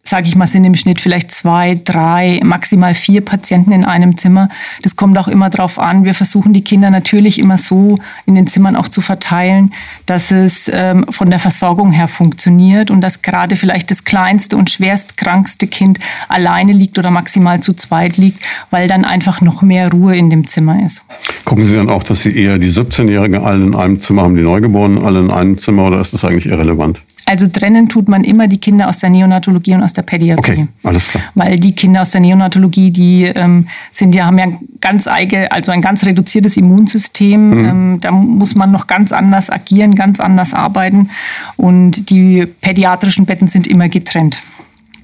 sage 0.08 0.28
ich 0.28 0.36
mal, 0.36 0.46
sind 0.46 0.64
im 0.64 0.74
Schnitt 0.74 1.00
vielleicht 1.00 1.32
zwei, 1.32 1.80
drei, 1.82 2.40
maximal 2.42 2.94
vier 2.94 3.24
Patienten 3.24 3.72
in 3.72 3.84
einem 3.84 4.16
Zimmer. 4.16 4.48
Das 4.82 4.96
kommt 4.96 5.18
auch 5.18 5.28
immer 5.28 5.50
drauf 5.50 5.78
an. 5.78 6.04
Wir 6.04 6.14
versuchen 6.14 6.52
die 6.52 6.62
Kinder 6.62 6.90
natürlich 6.90 7.38
immer 7.38 7.56
so 7.56 7.98
in 8.24 8.34
den 8.34 8.46
Zimmern 8.46 8.76
auch 8.76 8.88
zu 8.88 9.00
verteilen, 9.00 9.72
dass 10.06 10.30
es 10.30 10.70
ähm, 10.72 11.06
von 11.10 11.30
der 11.30 11.38
Versorgung 11.38 11.90
her 11.90 12.08
funktioniert 12.08 12.90
und 12.90 13.00
dass 13.00 13.22
gerade 13.22 13.56
vielleicht 13.56 13.90
das 13.90 14.04
kleinste 14.04 14.56
und 14.56 14.70
schwerstkrankste 14.70 15.66
Kind 15.66 15.98
alleine 16.28 16.72
liegt 16.72 16.98
oder 16.98 17.10
maximal 17.10 17.60
zu 17.60 17.74
zweit 17.74 18.16
liegt, 18.16 18.42
weil 18.70 18.88
dann 18.88 19.04
einfach 19.04 19.40
noch 19.40 19.62
mehr 19.62 19.90
Ruhe 19.90 20.16
in 20.16 20.30
dem 20.30 20.46
Zimmer 20.46 20.84
ist. 20.84 21.04
Gucken 21.44 21.64
Sie 21.64 21.76
dann 21.76 21.90
auch, 21.90 22.02
dass 22.02 22.22
Sie 22.22 22.36
eher 22.36 22.58
die 22.58 22.70
17-Jährigen 22.70 23.42
alle 23.42 23.64
in 23.64 23.74
einem 23.74 24.00
Zimmer 24.00 24.22
haben, 24.22 24.36
die 24.36 24.42
Neugeborenen 24.42 25.04
alle 25.04 25.20
in 25.20 25.30
einem 25.30 25.58
Zimmer 25.58 25.86
oder 25.86 26.00
ist 26.00 26.12
das 26.12 26.24
eigentlich 26.24 26.46
irrelevant? 26.46 27.00
Also 27.26 27.48
trennen 27.48 27.88
tut 27.88 28.08
man 28.08 28.22
immer 28.22 28.46
die 28.46 28.58
Kinder 28.58 28.88
aus 28.88 28.98
der 29.00 29.10
Neonatologie 29.10 29.74
und 29.74 29.82
aus 29.82 29.92
der 29.92 30.02
Pädiatrie. 30.02 30.52
Okay, 30.52 30.68
alles 30.84 31.08
klar. 31.08 31.24
Weil 31.34 31.58
die 31.58 31.72
Kinder 31.72 32.02
aus 32.02 32.12
der 32.12 32.20
Neonatologie, 32.20 32.92
die 32.92 33.24
ähm, 33.24 33.66
sind 33.90 34.14
ja, 34.14 34.26
haben 34.26 34.38
ja 34.38 34.46
ganz 34.80 35.08
eigene, 35.08 35.50
also 35.50 35.72
ein 35.72 35.82
ganz 35.82 36.06
reduziertes 36.06 36.56
Immunsystem. 36.56 37.50
Mhm. 37.50 37.64
Ähm, 37.64 38.00
da 38.00 38.12
muss 38.12 38.54
man 38.54 38.70
noch 38.70 38.86
ganz 38.86 39.12
anders 39.12 39.50
agieren, 39.50 39.96
ganz 39.96 40.20
anders 40.20 40.54
arbeiten. 40.54 41.10
Und 41.56 42.10
die 42.10 42.46
pädiatrischen 42.46 43.26
Betten 43.26 43.48
sind 43.48 43.66
immer 43.66 43.88
getrennt 43.88 44.40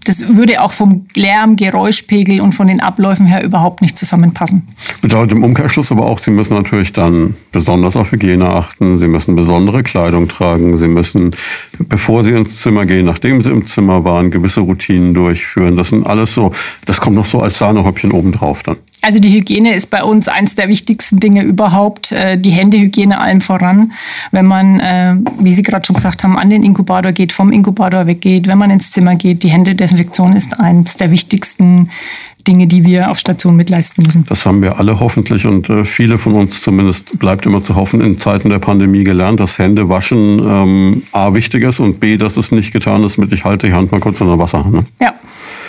das 0.04 0.34
würde 0.36 0.60
auch 0.60 0.72
vom 0.72 1.06
Lärm, 1.14 1.56
Geräuschpegel 1.56 2.40
und 2.40 2.52
von 2.52 2.66
den 2.66 2.80
Abläufen 2.80 3.26
her 3.26 3.44
überhaupt 3.44 3.82
nicht 3.82 3.98
zusammenpassen. 3.98 4.68
Bedeutet 5.00 5.32
im 5.32 5.44
Umkehrschluss 5.44 5.92
aber 5.92 6.06
auch, 6.06 6.18
Sie 6.18 6.30
müssen 6.30 6.54
natürlich 6.54 6.92
dann 6.92 7.36
besonders 7.52 7.96
auf 7.96 8.12
Hygiene 8.12 8.48
achten. 8.48 8.96
Sie 8.96 9.08
müssen 9.08 9.36
besondere 9.36 9.82
Kleidung 9.82 10.28
tragen. 10.28 10.76
Sie 10.76 10.88
müssen, 10.88 11.34
bevor 11.78 12.22
Sie 12.22 12.32
ins 12.32 12.60
Zimmer 12.60 12.86
gehen, 12.86 13.06
nachdem 13.06 13.42
Sie 13.42 13.50
im 13.50 13.64
Zimmer 13.64 14.04
waren, 14.04 14.30
gewisse 14.30 14.60
Routinen 14.60 15.14
durchführen. 15.14 15.76
Das 15.76 15.90
sind 15.90 16.06
alles 16.06 16.34
so, 16.34 16.52
das 16.84 17.00
kommt 17.00 17.16
noch 17.16 17.24
so 17.24 17.40
als 17.40 17.58
Sahnehäubchen 17.58 18.12
obendrauf 18.12 18.62
dann. 18.62 18.76
Also 19.02 19.18
die 19.18 19.30
Hygiene 19.30 19.74
ist 19.74 19.90
bei 19.90 20.04
uns 20.04 20.28
eins 20.28 20.54
der 20.54 20.68
wichtigsten 20.68 21.18
Dinge 21.18 21.42
überhaupt. 21.42 22.12
Äh, 22.12 22.38
die 22.38 22.50
Händehygiene 22.50 23.20
allen 23.20 23.40
voran. 23.40 23.92
Wenn 24.30 24.46
man, 24.46 24.80
äh, 24.80 25.16
wie 25.40 25.52
Sie 25.52 25.62
gerade 25.62 25.84
schon 25.84 25.96
gesagt 25.96 26.22
haben, 26.22 26.38
an 26.38 26.50
den 26.50 26.62
Inkubator 26.62 27.10
geht, 27.12 27.32
vom 27.32 27.52
Inkubator 27.52 28.06
weggeht, 28.06 28.46
wenn 28.46 28.58
man 28.58 28.70
ins 28.70 28.92
Zimmer 28.92 29.16
geht, 29.16 29.42
die 29.42 29.50
Händedesinfektion 29.50 30.34
ist 30.34 30.58
eins 30.60 30.96
der 30.96 31.10
wichtigsten 31.10 31.90
Dinge, 32.46 32.66
die 32.66 32.84
wir 32.84 33.10
auf 33.10 33.18
Station 33.18 33.56
mitleisten 33.56 34.04
müssen. 34.04 34.24
Das 34.28 34.46
haben 34.46 34.62
wir 34.62 34.78
alle 34.78 34.98
hoffentlich 34.98 35.46
und 35.46 35.68
äh, 35.68 35.84
viele 35.84 36.18
von 36.18 36.34
uns 36.34 36.62
zumindest 36.62 37.18
bleibt 37.18 37.46
immer 37.46 37.62
zu 37.62 37.74
hoffen 37.76 38.00
in 38.00 38.18
Zeiten 38.18 38.50
der 38.50 38.58
Pandemie 38.58 39.04
gelernt, 39.04 39.40
dass 39.40 39.58
Hände 39.58 39.88
waschen 39.88 40.40
ähm, 40.40 41.02
a 41.12 41.34
wichtig 41.34 41.62
ist 41.64 41.80
und 41.80 42.00
b, 42.00 42.16
dass 42.16 42.36
es 42.36 42.52
nicht 42.52 42.72
getan 42.72 43.04
ist 43.04 43.18
mit 43.18 43.32
ich 43.32 43.44
halte 43.44 43.68
die 43.68 43.72
Hand 43.72 43.92
mal 43.92 44.00
kurz 44.00 44.20
in 44.20 44.26
der 44.26 44.38
Wasserhahn. 44.38 44.86
Ja. 45.00 45.14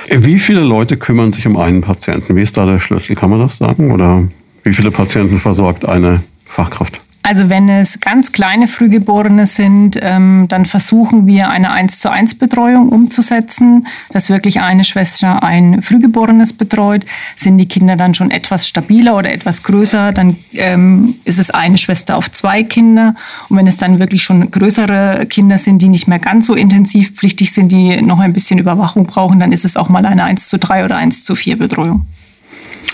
Wie 0.10 0.40
viele 0.40 0.62
Leute 0.62 0.98
kümmern 0.98 1.34
sich 1.34 1.48
um 1.48 1.58
einen 1.58 1.82
Patienten? 1.82 2.36
Wie 2.36 2.42
ist 2.42 2.58
da 2.58 2.66
der 2.66 2.80
Schlüssel? 2.80 3.16
Kann 3.16 3.30
man 3.30 3.40
das 3.40 3.58
sagen? 3.58 3.92
Oder 3.92 4.28
wie 4.64 4.74
viele 4.74 4.92
Patienten 4.92 5.40
versorgt 5.40 5.86
eine 5.86 6.24
Fachkraft? 6.46 7.03
Also 7.26 7.50
wenn 7.50 7.70
es 7.70 8.02
ganz 8.02 8.34
kleine 8.34 8.68
Frühgeborene 8.68 9.48
sind, 9.48 9.98
ähm, 10.02 10.46
dann 10.50 10.66
versuchen 10.66 11.26
wir 11.26 11.50
eine 11.50 11.72
1 11.72 12.00
zu 12.00 12.12
1 12.12 12.36
Betreuung 12.36 12.90
umzusetzen, 12.90 13.88
dass 14.12 14.30
wirklich 14.30 14.60
eine 14.60 14.84
Schwester 14.84 15.42
ein 15.42 15.82
Frühgeborenes 15.82 16.52
betreut. 16.52 17.06
Sind 17.38 17.58
die 17.58 17.68
Kinder 17.70 17.96
dann 17.96 18.14
schon 18.14 18.30
etwas 18.30 18.68
stabiler 18.68 19.16
oder 19.16 19.32
etwas 19.32 19.64
größer, 19.64 20.12
dann 20.12 20.36
ähm, 20.52 21.16
ist 21.24 21.40
es 21.40 21.50
eine 21.50 21.78
Schwester 21.78 22.18
auf 22.18 22.30
zwei 22.30 22.62
Kinder. 22.64 23.16
Und 23.48 23.56
wenn 23.56 23.68
es 23.68 23.78
dann 23.78 24.00
wirklich 24.00 24.22
schon 24.22 24.52
größere 24.52 25.26
Kinder 25.30 25.58
sind, 25.58 25.82
die 25.82 25.88
nicht 25.88 26.10
mehr 26.10 26.20
ganz 26.20 26.48
so 26.48 26.56
intensivpflichtig 26.56 27.54
sind, 27.54 27.72
die 27.72 28.02
noch 28.02 28.20
ein 28.20 28.34
bisschen 28.34 28.60
Überwachung 28.60 29.06
brauchen, 29.06 29.40
dann 29.40 29.54
ist 29.54 29.64
es 29.64 29.78
auch 29.78 29.88
mal 29.88 30.06
eine 30.06 30.26
1 30.26 30.50
zu 30.50 30.60
3 30.60 30.84
oder 30.84 30.98
1 30.98 31.24
zu 31.24 31.36
4 31.36 31.58
Betreuung. 31.58 32.06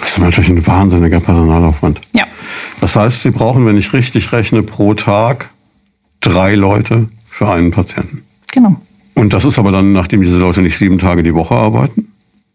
Das 0.02 0.12
ist 0.12 0.20
natürlich 0.20 0.52
ein 0.52 0.68
wahnsinniger 0.68 1.20
Personalaufwand. 1.20 2.00
Ja. 2.14 2.26
Das 2.82 2.96
heißt, 2.96 3.22
Sie 3.22 3.32
brauchen, 3.32 3.66
wenn 3.66 3.78
ich 3.78 3.94
richtig 3.94 4.32
rechne, 4.32 4.64
pro 4.64 4.94
Tag 4.94 5.50
drei 6.22 6.56
Leute 6.56 7.10
für 7.30 7.50
einen 7.50 7.72
Patienten. 7.72 8.24
Genau. 8.52 8.76
Und 9.16 9.34
das 9.34 9.46
ist 9.46 9.60
aber 9.60 9.72
dann, 9.72 9.92
nachdem 9.92 10.22
diese 10.22 10.40
Leute 10.40 10.62
nicht 10.62 10.78
sieben 10.78 10.98
Tage 10.98 11.24
die 11.24 11.34
Woche 11.34 11.56
arbeiten? 11.56 12.10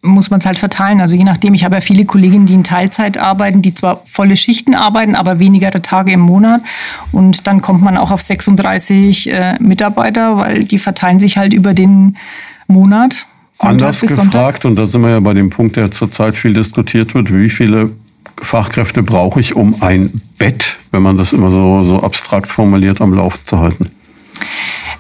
muss 0.05 0.31
man 0.31 0.41
es 0.41 0.47
halt 0.47 0.59
verteilen. 0.59 1.01
Also 1.01 1.17
je 1.17 1.25
nachdem, 1.25 1.55
ich 1.55 1.65
habe 1.65 1.77
ja 1.77 1.81
viele 1.81 2.05
Kolleginnen, 2.05 2.47
die 2.47 2.55
in 2.55 2.65
Teilzeit 2.65 3.19
arbeiten, 3.19 3.63
die 3.63 3.75
zwar 3.75 4.03
volle 4.05 4.37
Schichten 4.37 4.75
arbeiten, 4.75 5.15
aber 5.15 5.39
weniger 5.39 5.71
Tage 5.71 6.13
im 6.13 6.21
Monat. 6.21 6.61
Und 7.11 7.47
dann 7.47 7.61
kommt 7.63 7.83
man 7.83 7.97
auch 7.97 8.11
auf 8.11 8.21
36 8.21 9.33
äh, 9.33 9.55
Mitarbeiter, 9.61 10.37
weil 10.37 10.65
die 10.65 10.79
verteilen 10.79 11.21
sich 11.21 11.39
halt 11.39 11.55
über 11.55 11.75
den 11.75 12.17
Monat. 12.67 13.27
Anders 13.59 14.03
gefragt, 14.03 14.65
und 14.65 14.77
da 14.77 14.85
sind 14.85 15.03
wir 15.03 15.11
ja 15.11 15.21
bei 15.21 15.33
dem 15.33 15.49
Punkt, 15.49 15.77
der 15.77 15.91
zurzeit 15.91 16.37
viel 16.37 16.53
diskutiert 16.53 17.15
wird, 17.15 17.33
wie 17.33 17.49
viele 17.49 17.91
Fachkräfte 18.41 19.03
brauche 19.03 19.41
ich, 19.41 19.55
um 19.55 19.83
ein 19.83 20.23
Bett, 20.39 20.79
wenn 20.91 21.03
man 21.03 21.17
das 21.17 21.33
immer 21.33 21.51
so, 21.51 21.83
so 21.83 22.01
abstrakt 22.01 22.51
formuliert, 22.51 23.01
am 23.01 23.15
Laufen 23.15 23.41
zu 23.45 23.59
halten? 23.59 23.91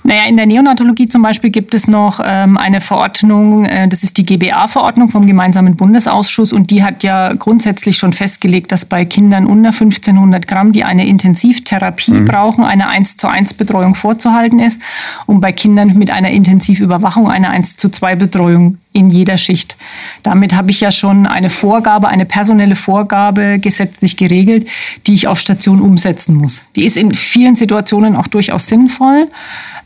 Naja, 0.06 0.26
in 0.28 0.36
der 0.36 0.44
Neonatologie 0.44 1.08
zum 1.08 1.22
Beispiel 1.22 1.48
gibt 1.48 1.72
es 1.72 1.88
noch 1.88 2.20
ähm, 2.22 2.58
eine 2.58 2.82
Verordnung, 2.82 3.64
äh, 3.64 3.88
das 3.88 4.02
ist 4.02 4.18
die 4.18 4.26
GBA-Verordnung 4.26 5.08
vom 5.08 5.26
Gemeinsamen 5.26 5.76
Bundesausschuss 5.76 6.52
und 6.52 6.70
die 6.70 6.84
hat 6.84 7.02
ja 7.02 7.32
grundsätzlich 7.32 7.96
schon 7.96 8.12
festgelegt, 8.12 8.70
dass 8.70 8.84
bei 8.84 9.06
Kindern 9.06 9.46
unter 9.46 9.70
1500 9.70 10.46
Gramm, 10.46 10.72
die 10.72 10.84
eine 10.84 11.06
Intensivtherapie 11.06 12.12
mhm. 12.12 12.24
brauchen, 12.26 12.64
eine 12.64 12.88
1 12.88 13.16
zu 13.16 13.28
1 13.28 13.54
Betreuung 13.54 13.94
vorzuhalten 13.94 14.58
ist 14.58 14.78
und 15.24 15.40
bei 15.40 15.52
Kindern 15.52 15.96
mit 15.96 16.12
einer 16.12 16.28
Intensivüberwachung 16.28 17.30
eine 17.30 17.48
1 17.48 17.76
zu 17.76 17.88
2 17.88 18.16
Betreuung 18.16 18.76
in 18.92 19.08
jeder 19.08 19.38
Schicht. 19.38 19.76
Damit 20.22 20.54
habe 20.54 20.70
ich 20.70 20.82
ja 20.82 20.92
schon 20.92 21.26
eine 21.26 21.48
Vorgabe, 21.48 22.08
eine 22.08 22.26
personelle 22.26 22.76
Vorgabe 22.76 23.58
gesetzlich 23.58 24.18
geregelt, 24.18 24.68
die 25.06 25.14
ich 25.14 25.28
auf 25.28 25.40
Station 25.40 25.80
umsetzen 25.80 26.34
muss. 26.34 26.66
Die 26.76 26.84
ist 26.84 26.98
in 26.98 27.14
vielen 27.14 27.56
Situationen 27.56 28.16
auch 28.16 28.26
durchaus 28.26 28.66
sinnvoll. 28.66 29.28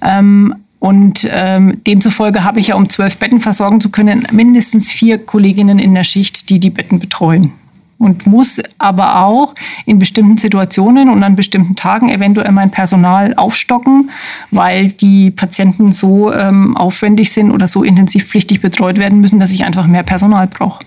Ähm, 0.02 0.54
und 0.80 1.28
ähm, 1.30 1.80
demzufolge 1.87 2.44
habe 2.44 2.61
ich 2.61 2.68
ja, 2.68 2.76
um 2.76 2.88
zwölf 2.88 3.16
Betten 3.16 3.40
versorgen 3.40 3.80
zu 3.80 3.90
können, 3.90 4.28
mindestens 4.30 4.92
vier 4.92 5.18
Kolleginnen 5.18 5.78
in 5.78 5.94
der 5.94 6.04
Schicht, 6.04 6.50
die 6.50 6.61
die 6.61 6.70
Betten 6.70 7.00
betreuen 7.00 7.52
und 7.98 8.26
muss 8.26 8.62
aber 8.78 9.24
auch 9.24 9.54
in 9.84 9.98
bestimmten 9.98 10.38
Situationen 10.38 11.11
und 11.11 11.22
an 11.22 11.37
bestimmten 11.37 11.76
Tagen 11.76 12.08
eventuell 12.08 12.52
mein 12.52 12.70
Personal 12.70 13.34
aufstocken, 13.34 14.11
weil 14.50 14.90
die 14.90 15.30
Patienten 15.30 15.92
so 15.92 16.32
ähm, 16.32 16.76
aufwendig 16.76 17.32
sind 17.32 17.50
oder 17.50 17.68
so 17.68 17.82
intensivpflichtig 17.82 18.61
betreut 18.61 18.98
werden 18.98 19.20
müssen, 19.20 19.38
dass 19.38 19.50
ich 19.50 19.64
einfach 19.64 19.87
mehr 19.87 20.04
Personal 20.04 20.46
brauche. 20.46 20.80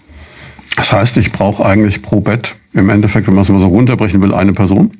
Das 0.77 0.93
heißt, 0.93 1.17
ich 1.17 1.33
brauche 1.33 1.65
eigentlich 1.65 2.01
pro 2.01 2.21
Bett 2.21 2.55
im 2.73 2.89
Endeffekt, 2.89 3.27
wenn 3.27 3.33
man 3.33 3.41
es 3.41 3.49
mal 3.49 3.59
so 3.59 3.67
runterbrechen 3.67 4.21
will, 4.21 4.33
eine 4.33 4.53
Person? 4.53 4.91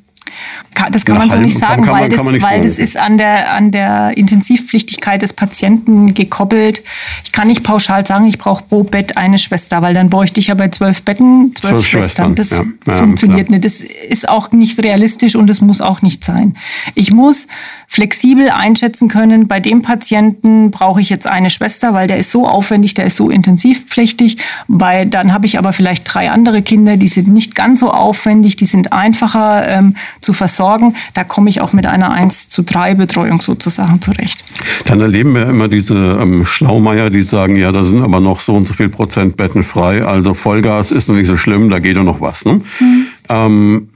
Das 0.92 1.06
kann 1.06 1.18
man 1.18 1.30
so 1.30 1.38
nicht 1.38 1.58
sagen, 1.58 1.84
kann, 1.84 1.94
kann 1.94 2.02
weil, 2.02 2.10
das, 2.10 2.42
weil 2.42 2.62
das 2.62 2.80
ist 2.80 2.98
an 2.98 3.18
der, 3.18 3.54
an 3.54 3.72
der 3.72 4.18
Intensivpflichtigkeit 4.18 5.22
des 5.22 5.34
Patienten 5.34 6.14
gekoppelt. 6.14 6.82
Ich 7.24 7.32
kann 7.32 7.48
nicht 7.48 7.64
pauschal 7.64 8.08
sagen, 8.08 8.26
ich 8.26 8.38
brauche 8.38 8.64
pro 8.64 8.84
Bett 8.84 9.18
eine 9.18 9.38
Schwester, 9.38 9.82
weil 9.82 9.94
dann 9.94 10.10
bräuchte 10.10 10.40
ich 10.40 10.48
ja 10.48 10.56
bei 10.56 10.70
zwölf 10.70 11.04
Betten 11.04 11.54
zwölf, 11.56 11.72
zwölf 11.72 11.88
Schwestern. 11.88 12.36
Das 12.36 12.52
ja. 12.52 12.64
Ja, 12.88 12.94
funktioniert 12.96 13.48
klar. 13.48 13.60
nicht. 13.60 13.66
Das 13.66 13.82
ist 13.82 14.28
auch 14.28 14.52
nicht 14.52 14.80
realistisch 14.82 15.36
und 15.36 15.48
das 15.48 15.62
muss 15.62 15.82
auch 15.82 16.02
nicht 16.02 16.24
sein. 16.24 16.58
Ich 16.96 17.12
muss 17.12 17.48
flexibel 17.92 18.50
einschätzen 18.50 19.10
können, 19.10 19.50
bei 19.50 19.60
dem 19.60 19.82
Patienten 19.82 20.72
brauche 20.72 21.02
ich 21.02 21.10
jetzt 21.10 21.28
eine 21.28 21.50
Schwester, 21.50 21.94
weil 21.94 22.08
der 22.08 22.20
ist 22.20 22.32
so 22.32 22.48
aufwendig, 22.48 22.94
der 22.94 23.06
ist 23.06 23.18
so 23.18 23.30
intensivpflichtig. 23.30 24.38
Bei, 24.70 25.04
dann 25.04 25.34
habe 25.34 25.46
ich 25.46 25.60
aber 25.60 25.74
vielleicht 25.74 26.06
drei 26.12 26.32
andere 26.32 26.62
Kinder, 26.62 26.96
die 26.96 27.10
sind 27.10 27.28
nicht 27.28 27.54
ganz 27.54 27.82
so 27.82 27.92
aufwendig, 27.92 28.56
die 28.56 28.66
sind 28.66 28.94
einfacher 28.94 29.68
ähm, 29.68 29.98
zu 30.22 30.32
versorgen. 30.32 30.96
Da 31.14 31.26
komme 31.26 31.50
ich 31.50 31.60
auch 31.60 31.74
mit 31.74 31.86
einer 31.86 32.12
1 32.12 32.48
zu 32.48 32.64
3 32.64 32.94
Betreuung 32.94 33.42
sozusagen 33.42 34.00
zurecht. 34.00 34.46
Dann 34.86 35.02
erleben 35.02 35.36
wir 35.36 35.50
immer 35.50 35.68
diese 35.68 36.18
ähm, 36.22 36.46
Schlaumeier, 36.46 37.10
die 37.10 37.24
sagen, 37.24 37.58
ja, 37.58 37.74
da 37.74 37.84
sind 37.84 38.04
aber 38.04 38.22
noch 38.22 38.40
so 38.40 38.56
und 38.56 38.66
so 38.66 38.74
viel 38.74 38.88
Prozent 38.88 39.36
Betten 39.36 39.64
frei, 39.64 40.06
also 40.06 40.34
Vollgas 40.34 40.94
ist 40.94 41.10
noch 41.10 41.18
nicht 41.18 41.28
so 41.28 41.36
schlimm, 41.36 41.70
da 41.70 41.80
geht 41.80 41.98
doch 41.98 42.04
noch 42.04 42.22
was. 42.22 42.46
Ne? 42.46 42.62
Mhm. 42.80 43.08
Ähm, 43.28 43.90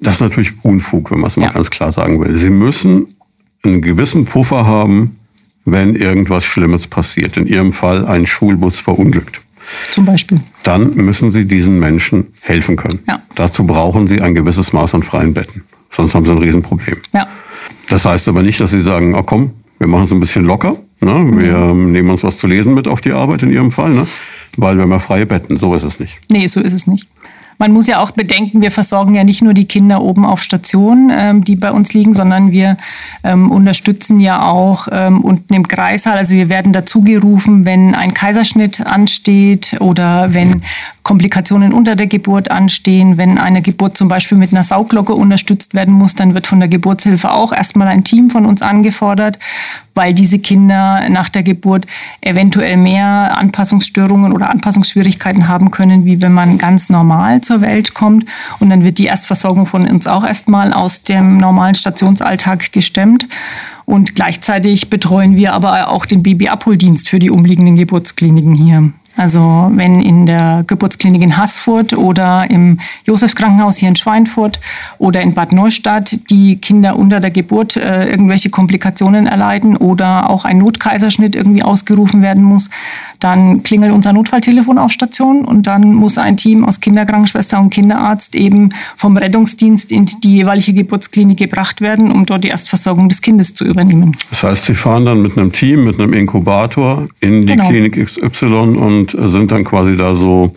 das 0.00 0.16
ist 0.16 0.20
natürlich 0.20 0.52
Unfug, 0.62 1.10
wenn 1.10 1.20
man 1.20 1.28
es 1.28 1.38
mal 1.38 1.46
ja. 1.46 1.52
ganz 1.52 1.70
klar 1.70 1.90
sagen 1.90 2.20
will. 2.20 2.36
Sie 2.36 2.50
müssen 2.50 3.14
einen 3.68 3.82
gewissen 3.82 4.24
Puffer 4.24 4.66
haben, 4.66 5.18
wenn 5.64 5.94
irgendwas 5.94 6.44
Schlimmes 6.44 6.86
passiert. 6.86 7.36
In 7.36 7.46
Ihrem 7.46 7.72
Fall 7.72 8.06
ein 8.06 8.26
Schulbus 8.26 8.80
verunglückt. 8.80 9.40
Zum 9.90 10.04
Beispiel. 10.04 10.40
Dann 10.62 10.94
müssen 10.94 11.30
Sie 11.30 11.46
diesen 11.46 11.78
Menschen 11.78 12.28
helfen 12.40 12.76
können. 12.76 13.00
Ja. 13.06 13.22
Dazu 13.34 13.66
brauchen 13.66 14.06
Sie 14.06 14.22
ein 14.22 14.34
gewisses 14.34 14.72
Maß 14.72 14.94
an 14.94 15.02
freien 15.02 15.34
Betten. 15.34 15.62
Sonst 15.90 16.14
haben 16.14 16.24
Sie 16.24 16.32
ein 16.32 16.38
Riesenproblem. 16.38 16.98
Ja. 17.12 17.28
Das 17.88 18.04
heißt 18.04 18.28
aber 18.28 18.42
nicht, 18.42 18.60
dass 18.60 18.70
Sie 18.70 18.80
sagen, 18.80 19.14
oh 19.14 19.22
komm, 19.22 19.52
wir 19.78 19.86
machen 19.86 20.04
es 20.04 20.12
ein 20.12 20.20
bisschen 20.20 20.44
locker. 20.44 20.76
Ne? 21.00 21.40
Wir 21.40 21.56
mhm. 21.58 21.92
nehmen 21.92 22.10
uns 22.10 22.24
was 22.24 22.38
zu 22.38 22.46
lesen 22.46 22.74
mit 22.74 22.88
auf 22.88 23.00
die 23.00 23.12
Arbeit 23.12 23.42
in 23.42 23.50
Ihrem 23.50 23.70
Fall, 23.70 23.90
ne? 23.90 24.06
weil 24.56 24.76
wir 24.76 24.82
haben 24.82 24.90
ja 24.90 24.98
freie 24.98 25.26
Betten. 25.26 25.56
So 25.56 25.74
ist 25.74 25.84
es 25.84 26.00
nicht. 26.00 26.18
Nee, 26.30 26.46
so 26.46 26.60
ist 26.60 26.72
es 26.72 26.86
nicht. 26.86 27.06
Man 27.58 27.72
muss 27.72 27.88
ja 27.88 27.98
auch 27.98 28.12
bedenken, 28.12 28.62
wir 28.62 28.70
versorgen 28.70 29.14
ja 29.14 29.24
nicht 29.24 29.42
nur 29.42 29.52
die 29.52 29.66
Kinder 29.66 30.00
oben 30.00 30.24
auf 30.24 30.42
Station, 30.42 31.10
ähm, 31.12 31.44
die 31.44 31.56
bei 31.56 31.72
uns 31.72 31.92
liegen, 31.92 32.14
sondern 32.14 32.52
wir 32.52 32.76
ähm, 33.24 33.50
unterstützen 33.50 34.20
ja 34.20 34.48
auch 34.48 34.86
ähm, 34.92 35.20
unten 35.22 35.54
im 35.54 35.66
Kreissaal. 35.66 36.16
Also 36.16 36.34
wir 36.34 36.48
werden 36.48 36.72
dazu 36.72 37.02
gerufen, 37.02 37.64
wenn 37.64 37.96
ein 37.96 38.14
Kaiserschnitt 38.14 38.86
ansteht 38.86 39.76
oder 39.80 40.32
wenn 40.34 40.62
Komplikationen 41.08 41.72
unter 41.72 41.96
der 41.96 42.06
Geburt 42.06 42.50
anstehen. 42.50 43.16
Wenn 43.16 43.38
eine 43.38 43.62
Geburt 43.62 43.96
zum 43.96 44.08
Beispiel 44.08 44.36
mit 44.36 44.52
einer 44.52 44.62
Sauglocke 44.62 45.14
unterstützt 45.14 45.72
werden 45.72 45.94
muss, 45.94 46.14
dann 46.14 46.34
wird 46.34 46.46
von 46.46 46.60
der 46.60 46.68
Geburtshilfe 46.68 47.32
auch 47.32 47.50
erstmal 47.50 47.88
ein 47.88 48.04
Team 48.04 48.28
von 48.28 48.44
uns 48.44 48.60
angefordert, 48.60 49.38
weil 49.94 50.12
diese 50.12 50.38
Kinder 50.38 51.08
nach 51.08 51.30
der 51.30 51.42
Geburt 51.42 51.86
eventuell 52.20 52.76
mehr 52.76 53.38
Anpassungsstörungen 53.38 54.34
oder 54.34 54.50
Anpassungsschwierigkeiten 54.50 55.48
haben 55.48 55.70
können, 55.70 56.04
wie 56.04 56.20
wenn 56.20 56.32
man 56.32 56.58
ganz 56.58 56.90
normal 56.90 57.40
zur 57.40 57.62
Welt 57.62 57.94
kommt. 57.94 58.26
Und 58.60 58.68
dann 58.68 58.84
wird 58.84 58.98
die 58.98 59.06
Erstversorgung 59.06 59.64
von 59.64 59.88
uns 59.88 60.06
auch 60.06 60.26
erstmal 60.26 60.74
aus 60.74 61.04
dem 61.04 61.38
normalen 61.38 61.74
Stationsalltag 61.74 62.70
gestemmt. 62.70 63.26
Und 63.86 64.14
gleichzeitig 64.14 64.90
betreuen 64.90 65.36
wir 65.36 65.54
aber 65.54 65.88
auch 65.88 66.04
den 66.04 66.22
Babyabholdienst 66.22 67.08
für 67.08 67.18
die 67.18 67.30
umliegenden 67.30 67.76
Geburtskliniken 67.76 68.54
hier. 68.54 68.92
Also 69.18 69.68
wenn 69.74 70.00
in 70.00 70.26
der 70.26 70.62
Geburtsklinik 70.64 71.22
in 71.22 71.36
Haßfurt 71.36 71.92
oder 71.92 72.48
im 72.48 72.78
Josefskrankenhaus 73.04 73.76
hier 73.76 73.88
in 73.88 73.96
Schweinfurt 73.96 74.60
oder 74.98 75.20
in 75.20 75.34
Bad 75.34 75.52
Neustadt 75.52 76.30
die 76.30 76.56
Kinder 76.56 76.96
unter 76.96 77.18
der 77.18 77.32
Geburt 77.32 77.76
äh, 77.76 78.08
irgendwelche 78.08 78.48
Komplikationen 78.48 79.26
erleiden 79.26 79.76
oder 79.76 80.30
auch 80.30 80.44
ein 80.44 80.58
Notkaiserschnitt 80.58 81.34
irgendwie 81.34 81.64
ausgerufen 81.64 82.22
werden 82.22 82.44
muss, 82.44 82.70
dann 83.18 83.64
klingelt 83.64 83.92
unser 83.92 84.12
Notfalltelefon 84.12 84.78
auf 84.78 84.92
Station 84.92 85.44
und 85.44 85.66
dann 85.66 85.94
muss 85.94 86.18
ein 86.18 86.36
Team 86.36 86.64
aus 86.64 86.80
Kinderkrankenschwester 86.80 87.58
und 87.58 87.70
Kinderarzt 87.70 88.36
eben 88.36 88.70
vom 88.96 89.16
Rettungsdienst 89.16 89.90
in 89.90 90.06
die 90.22 90.36
jeweilige 90.36 90.72
Geburtsklinik 90.72 91.38
gebracht 91.38 91.80
werden, 91.80 92.12
um 92.12 92.26
dort 92.26 92.44
die 92.44 92.48
Erstversorgung 92.48 93.08
des 93.08 93.20
Kindes 93.20 93.54
zu 93.54 93.64
übernehmen. 93.64 94.16
Das 94.30 94.44
heißt, 94.44 94.66
Sie 94.66 94.74
fahren 94.74 95.06
dann 95.06 95.22
mit 95.22 95.36
einem 95.36 95.50
Team, 95.50 95.84
mit 95.84 96.00
einem 96.00 96.12
Inkubator 96.12 97.08
in 97.20 97.40
die 97.40 97.56
genau. 97.56 97.68
Klinik 97.68 98.04
XY 98.04 98.46
und 98.46 99.07
sind 99.12 99.50
dann 99.52 99.64
quasi 99.64 99.96
da 99.96 100.14
so 100.14 100.54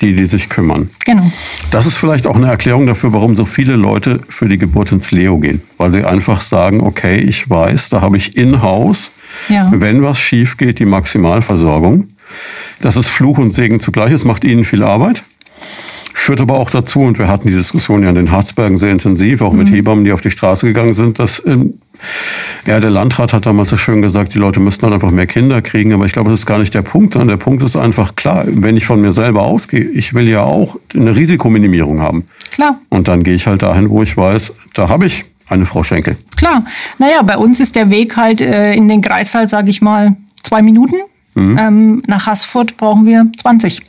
die, 0.00 0.14
die 0.14 0.24
sich 0.24 0.48
kümmern. 0.48 0.90
Genau. 1.04 1.30
Das 1.70 1.86
ist 1.86 1.98
vielleicht 1.98 2.26
auch 2.26 2.36
eine 2.36 2.48
Erklärung 2.48 2.86
dafür, 2.86 3.12
warum 3.12 3.36
so 3.36 3.44
viele 3.44 3.76
Leute 3.76 4.20
für 4.28 4.48
die 4.48 4.58
Geburt 4.58 4.92
ins 4.92 5.12
Leo 5.12 5.38
gehen. 5.38 5.62
Weil 5.78 5.92
sie 5.92 6.04
einfach 6.04 6.40
sagen, 6.40 6.80
okay, 6.80 7.18
ich 7.18 7.48
weiß, 7.48 7.88
da 7.90 8.00
habe 8.00 8.16
ich 8.16 8.36
in-house, 8.36 9.12
ja. 9.48 9.70
wenn 9.74 10.02
was 10.02 10.18
schief 10.18 10.56
geht, 10.56 10.78
die 10.78 10.86
Maximalversorgung. 10.86 12.08
Das 12.80 12.96
ist 12.96 13.08
Fluch 13.08 13.38
und 13.38 13.52
Segen 13.52 13.80
zugleich. 13.80 14.12
Es 14.12 14.24
macht 14.24 14.44
ihnen 14.44 14.64
viel 14.64 14.82
Arbeit. 14.82 15.22
Führt 16.14 16.40
aber 16.40 16.58
auch 16.58 16.70
dazu, 16.70 17.00
und 17.00 17.18
wir 17.18 17.28
hatten 17.28 17.48
die 17.48 17.54
Diskussion 17.54 18.02
ja 18.02 18.10
in 18.10 18.14
den 18.14 18.30
Harzbergen 18.30 18.76
sehr 18.76 18.92
intensiv, 18.92 19.40
auch 19.40 19.52
mit 19.52 19.70
mhm. 19.70 19.74
Hebammen, 19.74 20.04
die 20.04 20.12
auf 20.12 20.20
die 20.20 20.30
Straße 20.30 20.66
gegangen 20.66 20.92
sind, 20.92 21.18
dass 21.18 21.44
ähm, 21.46 21.74
ja, 22.66 22.80
der 22.80 22.90
Landrat 22.90 23.32
hat 23.32 23.46
damals 23.46 23.70
so 23.70 23.76
schön 23.76 24.02
gesagt, 24.02 24.34
die 24.34 24.38
Leute 24.38 24.60
müssten 24.60 24.86
dann 24.86 24.92
einfach 24.92 25.10
mehr 25.10 25.26
Kinder 25.26 25.62
kriegen. 25.62 25.92
Aber 25.92 26.06
ich 26.06 26.12
glaube, 26.12 26.30
das 26.30 26.40
ist 26.40 26.46
gar 26.46 26.58
nicht 26.58 26.74
der 26.74 26.82
Punkt, 26.82 27.14
sondern 27.14 27.28
der 27.28 27.36
Punkt 27.42 27.62
ist 27.62 27.76
einfach 27.76 28.16
klar, 28.16 28.44
wenn 28.46 28.76
ich 28.76 28.86
von 28.86 29.00
mir 29.00 29.12
selber 29.12 29.42
ausgehe, 29.42 29.84
ich 29.84 30.14
will 30.14 30.28
ja 30.28 30.42
auch 30.42 30.76
eine 30.94 31.14
Risikominimierung 31.14 32.00
haben. 32.00 32.24
Klar. 32.50 32.78
Und 32.88 33.08
dann 33.08 33.22
gehe 33.22 33.34
ich 33.34 33.46
halt 33.46 33.62
dahin, 33.62 33.90
wo 33.90 34.02
ich 34.02 34.16
weiß, 34.16 34.54
da 34.74 34.88
habe 34.88 35.06
ich 35.06 35.24
eine 35.48 35.66
Frau 35.66 35.82
Schenkel. 35.82 36.16
Klar. 36.36 36.64
Naja, 36.98 37.22
bei 37.22 37.36
uns 37.36 37.60
ist 37.60 37.76
der 37.76 37.90
Weg 37.90 38.16
halt 38.16 38.40
äh, 38.40 38.74
in 38.74 38.88
den 38.88 39.02
Kreissaal, 39.02 39.48
sage 39.48 39.70
ich 39.70 39.82
mal, 39.82 40.16
zwei 40.42 40.62
Minuten. 40.62 40.96
Mhm. 41.34 41.58
Ähm, 41.58 42.02
nach 42.06 42.26
Haßfurt 42.26 42.76
brauchen 42.76 43.06
wir 43.06 43.26
20. 43.40 43.80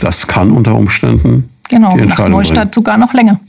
Das 0.00 0.26
kann 0.26 0.50
unter 0.50 0.74
Umständen. 0.74 1.48
Genau, 1.68 1.96
nach 1.96 2.28
Neustadt 2.28 2.56
bringen. 2.56 2.72
sogar 2.72 2.98
noch 2.98 3.14
länger. 3.14 3.40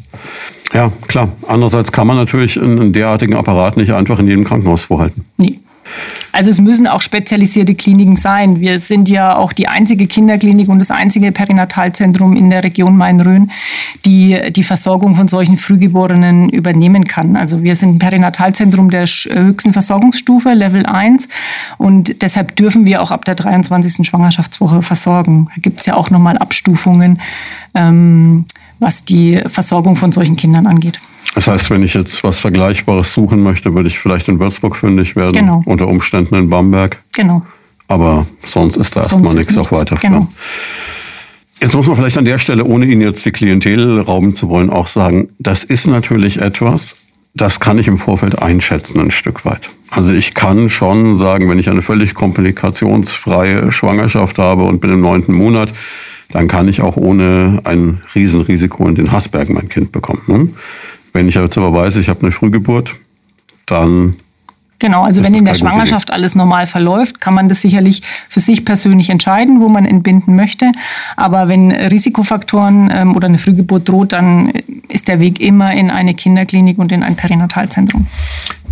Ja, 0.73 0.91
klar. 1.07 1.31
Andererseits 1.47 1.91
kann 1.91 2.07
man 2.07 2.17
natürlich 2.17 2.59
einen 2.59 2.93
derartigen 2.93 3.35
Apparat 3.35 3.77
nicht 3.77 3.93
einfach 3.93 4.19
in 4.19 4.27
jedem 4.27 4.43
Krankenhaus 4.43 4.83
vorhalten. 4.83 5.25
Nee. 5.37 5.59
Also 6.31 6.49
es 6.49 6.59
müssen 6.59 6.87
auch 6.87 7.01
spezialisierte 7.01 7.75
Kliniken 7.75 8.15
sein. 8.15 8.59
Wir 8.59 8.79
sind 8.79 9.07
ja 9.07 9.35
auch 9.35 9.53
die 9.53 9.67
einzige 9.67 10.07
Kinderklinik 10.07 10.67
und 10.67 10.79
das 10.79 10.89
einzige 10.89 11.31
Perinatalzentrum 11.31 12.35
in 12.35 12.49
der 12.49 12.63
Region 12.63 12.97
Main-Rhön, 12.97 13.51
die 14.05 14.39
die 14.51 14.63
Versorgung 14.63 15.15
von 15.15 15.27
solchen 15.27 15.57
Frühgeborenen 15.57 16.49
übernehmen 16.49 17.05
kann. 17.05 17.35
Also 17.35 17.61
wir 17.61 17.75
sind 17.75 17.95
ein 17.95 17.99
Perinatalzentrum 17.99 18.89
der 18.89 19.05
höchsten 19.05 19.73
Versorgungsstufe, 19.73 20.53
Level 20.53 20.85
1. 20.87 21.27
Und 21.77 22.23
deshalb 22.23 22.55
dürfen 22.55 22.85
wir 22.85 23.01
auch 23.01 23.11
ab 23.11 23.25
der 23.25 23.35
23. 23.35 24.07
Schwangerschaftswoche 24.07 24.81
versorgen. 24.81 25.49
Da 25.53 25.61
gibt 25.61 25.81
es 25.81 25.85
ja 25.85 25.93
auch 25.93 26.09
nochmal 26.09 26.39
Abstufungen. 26.39 27.21
Ähm, 27.75 28.45
was 28.83 29.03
die 29.03 29.39
Versorgung 29.47 29.95
von 29.95 30.11
solchen 30.11 30.35
Kindern 30.35 30.67
angeht. 30.67 30.99
Das 31.35 31.47
heißt, 31.47 31.71
wenn 31.71 31.81
ich 31.81 31.95
jetzt 31.95 32.23
was 32.23 32.39
Vergleichbares 32.39 33.13
suchen 33.13 33.41
möchte, 33.41 33.73
würde 33.73 33.87
ich 33.87 33.97
vielleicht 33.97 34.27
in 34.27 34.39
Würzburg 34.39 34.75
fündig 34.75 35.15
werden, 35.15 35.33
genau. 35.33 35.63
unter 35.65 35.87
Umständen 35.87 36.35
in 36.35 36.49
Bamberg. 36.49 37.01
Genau. 37.13 37.43
Aber 37.87 38.27
sonst 38.43 38.77
ist 38.77 38.95
da 38.95 39.01
erstmal 39.01 39.33
nichts 39.33 39.57
auf 39.57 39.71
weiterführen. 39.71 40.13
Genau. 40.13 40.27
Jetzt 41.59 41.75
muss 41.75 41.87
man 41.87 41.95
vielleicht 41.95 42.17
an 42.17 42.25
der 42.25 42.39
Stelle, 42.39 42.65
ohne 42.65 42.85
Ihnen 42.85 43.01
jetzt 43.01 43.25
die 43.25 43.31
Klientel 43.31 44.01
rauben 44.01 44.35
zu 44.35 44.49
wollen, 44.49 44.69
auch 44.69 44.87
sagen, 44.87 45.29
das 45.39 45.63
ist 45.63 45.87
natürlich 45.87 46.41
etwas, 46.41 46.97
das 47.35 47.59
kann 47.59 47.79
ich 47.79 47.87
im 47.87 47.97
Vorfeld 47.97 48.41
einschätzen 48.41 48.99
ein 48.99 49.11
Stück 49.11 49.45
weit. 49.45 49.69
Also 49.89 50.13
ich 50.13 50.33
kann 50.33 50.69
schon 50.69 51.15
sagen, 51.15 51.49
wenn 51.49 51.59
ich 51.59 51.69
eine 51.69 51.81
völlig 51.81 52.15
komplikationsfreie 52.15 53.71
Schwangerschaft 53.71 54.37
habe 54.39 54.63
und 54.63 54.81
bin 54.81 54.91
im 54.91 55.01
neunten 55.01 55.33
Monat, 55.33 55.73
dann 56.33 56.47
kann 56.47 56.67
ich 56.67 56.81
auch 56.81 56.97
ohne 56.97 57.59
ein 57.63 58.01
Riesenrisiko 58.15 58.87
in 58.87 58.95
den 58.95 59.11
Hassberg 59.11 59.49
mein 59.49 59.69
Kind 59.69 59.91
bekommen. 59.91 60.21
Ne? 60.25 60.49
Wenn 61.13 61.27
ich 61.27 61.35
jetzt 61.35 61.57
aber 61.59 61.71
weiß, 61.73 61.95
ich 61.97 62.09
habe 62.09 62.21
eine 62.21 62.31
Frühgeburt, 62.31 62.95
dann 63.67 64.15
Genau, 64.79 65.03
also 65.03 65.23
wenn 65.23 65.33
in 65.33 65.45
der 65.45 65.53
Schwangerschaft 65.53 66.11
alles 66.11 66.35
normal 66.35 66.67
verläuft, 66.67 67.21
kann 67.21 67.33
man 67.33 67.47
das 67.47 67.61
sicherlich 67.61 68.01
für 68.27 68.41
sich 68.41 68.65
persönlich 68.65 69.09
entscheiden, 69.09 69.61
wo 69.61 69.69
man 69.69 69.85
entbinden 69.85 70.35
möchte. 70.35 70.73
Aber 71.15 71.47
wenn 71.47 71.71
Risikofaktoren 71.71 72.91
ähm, 72.93 73.15
oder 73.15 73.27
eine 73.29 73.37
Frühgeburt 73.37 73.87
droht, 73.87 74.11
dann 74.11 74.51
ist 74.93 75.07
der 75.07 75.19
Weg 75.19 75.39
immer 75.39 75.73
in 75.73 75.89
eine 75.89 76.13
Kinderklinik 76.13 76.77
und 76.77 76.91
in 76.91 77.03
ein 77.03 77.15
Perinatalzentrum. 77.15 78.07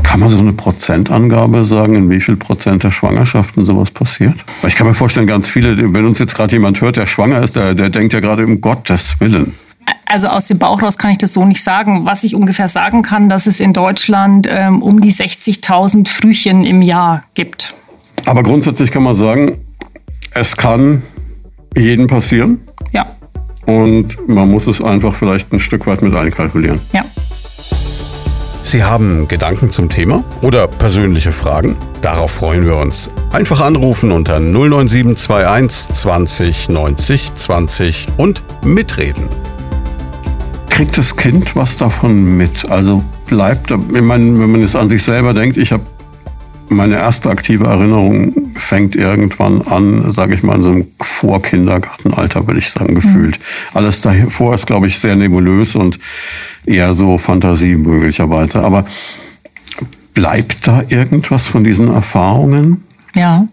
Kann 0.03 0.19
man 0.19 0.29
so 0.29 0.39
eine 0.39 0.53
Prozentangabe 0.53 1.65
sagen, 1.65 1.95
in 1.95 2.09
wie 2.09 2.21
viel 2.21 2.35
Prozent 2.35 2.83
der 2.83 2.91
Schwangerschaften 2.91 3.65
sowas 3.65 3.91
passiert? 3.91 4.35
Weil 4.61 4.69
ich 4.69 4.75
kann 4.75 4.87
mir 4.87 4.93
vorstellen, 4.93 5.27
ganz 5.27 5.49
viele, 5.49 5.93
wenn 5.93 6.05
uns 6.05 6.19
jetzt 6.19 6.35
gerade 6.35 6.53
jemand 6.55 6.81
hört, 6.81 6.97
der 6.97 7.05
schwanger 7.05 7.41
ist, 7.43 7.55
der, 7.55 7.73
der 7.73 7.89
denkt 7.89 8.13
ja 8.13 8.19
gerade 8.19 8.45
um 8.45 8.61
Gottes 8.61 9.19
Willen. 9.19 9.53
Also 10.05 10.27
aus 10.27 10.47
dem 10.47 10.57
Bauch 10.57 10.81
raus 10.81 10.97
kann 10.97 11.11
ich 11.11 11.17
das 11.17 11.33
so 11.33 11.45
nicht 11.45 11.63
sagen. 11.63 12.05
Was 12.05 12.23
ich 12.23 12.35
ungefähr 12.35 12.67
sagen 12.67 13.01
kann, 13.01 13.29
dass 13.29 13.47
es 13.47 13.59
in 13.59 13.73
Deutschland 13.73 14.47
ähm, 14.49 14.81
um 14.81 15.01
die 15.01 15.11
60.000 15.11 16.07
Frühchen 16.07 16.65
im 16.65 16.81
Jahr 16.81 17.23
gibt. 17.33 17.73
Aber 18.25 18.43
grundsätzlich 18.43 18.91
kann 18.91 19.03
man 19.03 19.13
sagen, 19.13 19.57
es 20.33 20.57
kann 20.57 21.03
jedem 21.75 22.07
passieren. 22.07 22.59
Und 23.79 24.27
man 24.27 24.49
muss 24.49 24.67
es 24.67 24.81
einfach 24.81 25.15
vielleicht 25.15 25.53
ein 25.53 25.59
Stück 25.59 25.87
weit 25.87 26.01
mit 26.01 26.13
einkalkulieren. 26.15 26.79
Ja. 26.91 27.05
Sie 28.63 28.83
haben 28.83 29.27
Gedanken 29.27 29.71
zum 29.71 29.89
Thema 29.89 30.23
oder 30.41 30.67
persönliche 30.67 31.31
Fragen? 31.31 31.75
Darauf 32.01 32.31
freuen 32.31 32.65
wir 32.65 32.75
uns. 32.75 33.09
Einfach 33.31 33.61
anrufen 33.61 34.11
unter 34.11 34.39
09721 34.39 35.95
20 35.95 36.69
90 36.69 37.33
20 37.33 38.07
und 38.17 38.43
mitreden. 38.63 39.29
Kriegt 40.69 40.97
das 40.97 41.15
Kind 41.15 41.55
was 41.55 41.77
davon 41.77 42.37
mit? 42.37 42.69
Also 42.69 43.03
bleibt, 43.27 43.71
ich 43.71 44.01
meine, 44.01 44.39
wenn 44.39 44.51
man 44.51 44.61
jetzt 44.61 44.75
an 44.75 44.89
sich 44.89 45.03
selber 45.03 45.33
denkt, 45.33 45.57
ich 45.57 45.71
habe 45.71 45.83
meine 46.71 46.95
erste 46.95 47.29
aktive 47.29 47.65
Erinnerung 47.65 48.51
fängt 48.55 48.95
irgendwann 48.95 49.61
an, 49.61 50.09
sage 50.09 50.33
ich 50.33 50.43
mal, 50.43 50.55
in 50.55 50.61
so 50.61 50.71
einem 50.71 50.87
Vorkindergartenalter, 50.99 52.47
würde 52.47 52.59
ich 52.59 52.69
sagen, 52.69 52.95
gefühlt. 52.95 53.39
Mhm. 53.39 53.43
Alles 53.73 54.01
davor 54.01 54.53
ist, 54.53 54.67
glaube 54.67 54.87
ich, 54.87 54.99
sehr 54.99 55.15
nebulös 55.15 55.75
und 55.75 55.99
eher 56.65 56.93
so 56.93 57.17
Fantasie 57.17 57.75
möglicherweise. 57.75 58.63
Aber 58.63 58.85
bleibt 60.13 60.67
da 60.67 60.83
irgendwas 60.87 61.47
von 61.47 61.63
diesen 61.63 61.89
Erfahrungen? 61.89 62.83
Ja. 63.15 63.47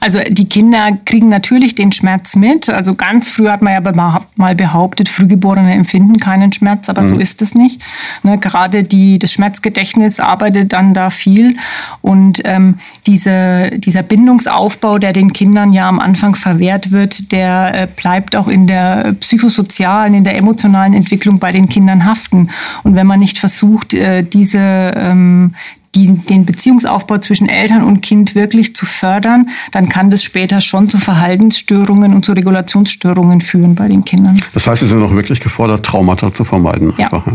Also 0.00 0.18
die 0.28 0.48
Kinder 0.48 0.98
kriegen 1.04 1.28
natürlich 1.28 1.74
den 1.74 1.92
Schmerz 1.92 2.34
mit. 2.34 2.70
Also 2.70 2.94
ganz 2.94 3.30
früh 3.30 3.48
hat 3.48 3.60
man 3.60 3.74
ja 3.74 4.20
mal 4.36 4.54
behauptet, 4.54 5.08
Frühgeborene 5.08 5.74
empfinden 5.74 6.16
keinen 6.16 6.52
Schmerz, 6.52 6.88
aber 6.88 7.02
mhm. 7.02 7.06
so 7.06 7.18
ist 7.18 7.42
es 7.42 7.54
nicht. 7.54 7.82
Ne, 8.22 8.38
gerade 8.38 8.82
die, 8.82 9.18
das 9.18 9.32
Schmerzgedächtnis 9.32 10.18
arbeitet 10.18 10.72
dann 10.72 10.94
da 10.94 11.10
viel. 11.10 11.56
Und 12.00 12.40
ähm, 12.44 12.78
diese, 13.06 13.70
dieser 13.78 14.02
Bindungsaufbau, 14.02 14.98
der 14.98 15.12
den 15.12 15.32
Kindern 15.34 15.72
ja 15.72 15.88
am 15.88 16.00
Anfang 16.00 16.34
verwehrt 16.34 16.90
wird, 16.92 17.30
der 17.32 17.82
äh, 17.82 17.86
bleibt 17.86 18.34
auch 18.36 18.48
in 18.48 18.66
der 18.66 19.14
psychosozialen, 19.20 20.14
in 20.14 20.24
der 20.24 20.36
emotionalen 20.36 20.94
Entwicklung 20.94 21.38
bei 21.38 21.52
den 21.52 21.68
Kindern 21.68 22.06
haften. 22.06 22.48
Und 22.82 22.94
wenn 22.94 23.06
man 23.06 23.20
nicht 23.20 23.38
versucht, 23.38 23.92
äh, 23.92 24.22
diese, 24.22 24.58
ähm, 24.58 25.54
die, 25.94 26.08
den 26.08 26.46
Beziehungsaufbau 26.46 27.18
zwischen 27.18 27.48
Eltern 27.48 27.82
und 27.82 28.00
Kind 28.00 28.34
wirklich 28.34 28.76
zu 28.76 28.86
fördern, 28.86 29.48
dann 29.72 29.88
kann 29.88 30.10
das 30.10 30.22
später 30.22 30.60
schon 30.60 30.88
zu 30.88 30.98
Verhaltensstörungen 30.98 32.14
und 32.14 32.24
zu 32.24 32.32
Regulationsstörungen 32.32 33.40
führen 33.40 33.74
bei 33.74 33.88
den 33.88 34.04
Kindern. 34.04 34.40
Das 34.54 34.66
heißt, 34.66 34.80
Sie 34.80 34.86
sind 34.86 35.02
auch 35.02 35.12
wirklich 35.12 35.40
gefordert, 35.40 35.84
Traumata 35.84 36.32
zu 36.32 36.44
vermeiden. 36.44 36.92
Ja. 36.96 37.06
Einfach? 37.06 37.32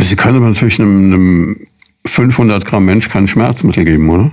Sie 0.00 0.16
können 0.16 0.38
aber 0.38 0.48
natürlich 0.48 0.80
einem, 0.80 1.12
einem 1.12 1.56
500 2.06 2.64
Gramm 2.64 2.86
Mensch 2.86 3.08
kein 3.08 3.26
Schmerzmittel 3.26 3.84
geben, 3.84 4.08
oder? 4.10 4.30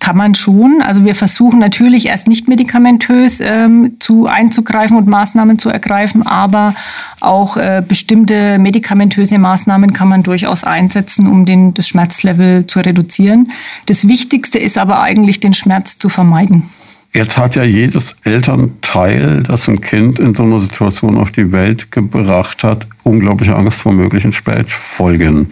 Kann 0.00 0.16
man 0.16 0.34
schon. 0.34 0.80
Also 0.80 1.04
wir 1.04 1.14
versuchen 1.14 1.58
natürlich 1.58 2.06
erst 2.06 2.28
nicht 2.28 2.46
medikamentös 2.46 3.40
ähm, 3.40 3.96
zu 3.98 4.26
einzugreifen 4.26 4.96
und 4.96 5.08
Maßnahmen 5.08 5.58
zu 5.58 5.70
ergreifen, 5.70 6.24
aber 6.26 6.74
auch 7.20 7.56
äh, 7.56 7.82
bestimmte 7.86 8.58
medikamentöse 8.58 9.38
Maßnahmen 9.38 9.92
kann 9.92 10.08
man 10.08 10.22
durchaus 10.22 10.62
einsetzen, 10.62 11.26
um 11.26 11.44
den, 11.44 11.74
das 11.74 11.88
Schmerzlevel 11.88 12.66
zu 12.66 12.78
reduzieren. 12.80 13.50
Das 13.86 14.06
Wichtigste 14.06 14.58
ist 14.58 14.78
aber 14.78 15.00
eigentlich, 15.02 15.40
den 15.40 15.52
Schmerz 15.52 15.98
zu 15.98 16.08
vermeiden. 16.08 16.70
Jetzt 17.14 17.38
hat 17.38 17.56
ja 17.56 17.64
jedes 17.64 18.16
Elternteil, 18.24 19.42
das 19.42 19.68
ein 19.68 19.80
Kind 19.80 20.18
in 20.18 20.34
so 20.34 20.42
einer 20.42 20.60
Situation 20.60 21.16
auf 21.16 21.30
die 21.32 21.52
Welt 21.52 21.90
gebracht 21.90 22.62
hat, 22.62 22.86
unglaubliche 23.02 23.56
Angst 23.56 23.80
vor 23.80 23.92
möglichen 23.92 24.30
Spätfolgen, 24.30 25.48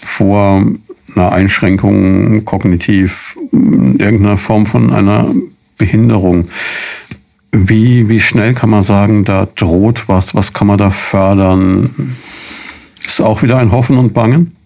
vor 0.00 0.64
einer 1.14 1.32
Einschränkung 1.32 2.44
kognitiv, 2.44 3.38
irgendeiner 3.52 4.36
Form 4.36 4.66
von 4.66 4.92
einer 4.92 5.34
Behinderung. 5.78 6.48
Wie, 7.52 8.08
wie 8.08 8.20
schnell 8.20 8.54
kann 8.54 8.70
man 8.70 8.82
sagen, 8.82 9.24
da 9.24 9.46
droht 9.54 10.08
was? 10.08 10.34
Was 10.34 10.52
kann 10.52 10.66
man 10.66 10.78
da 10.78 10.90
fördern? 10.90 12.16
Ist 13.06 13.20
auch 13.20 13.42
wieder 13.42 13.58
ein 13.58 13.70
Hoffen 13.70 13.96
und 13.96 14.12
Bangen? 14.12 14.56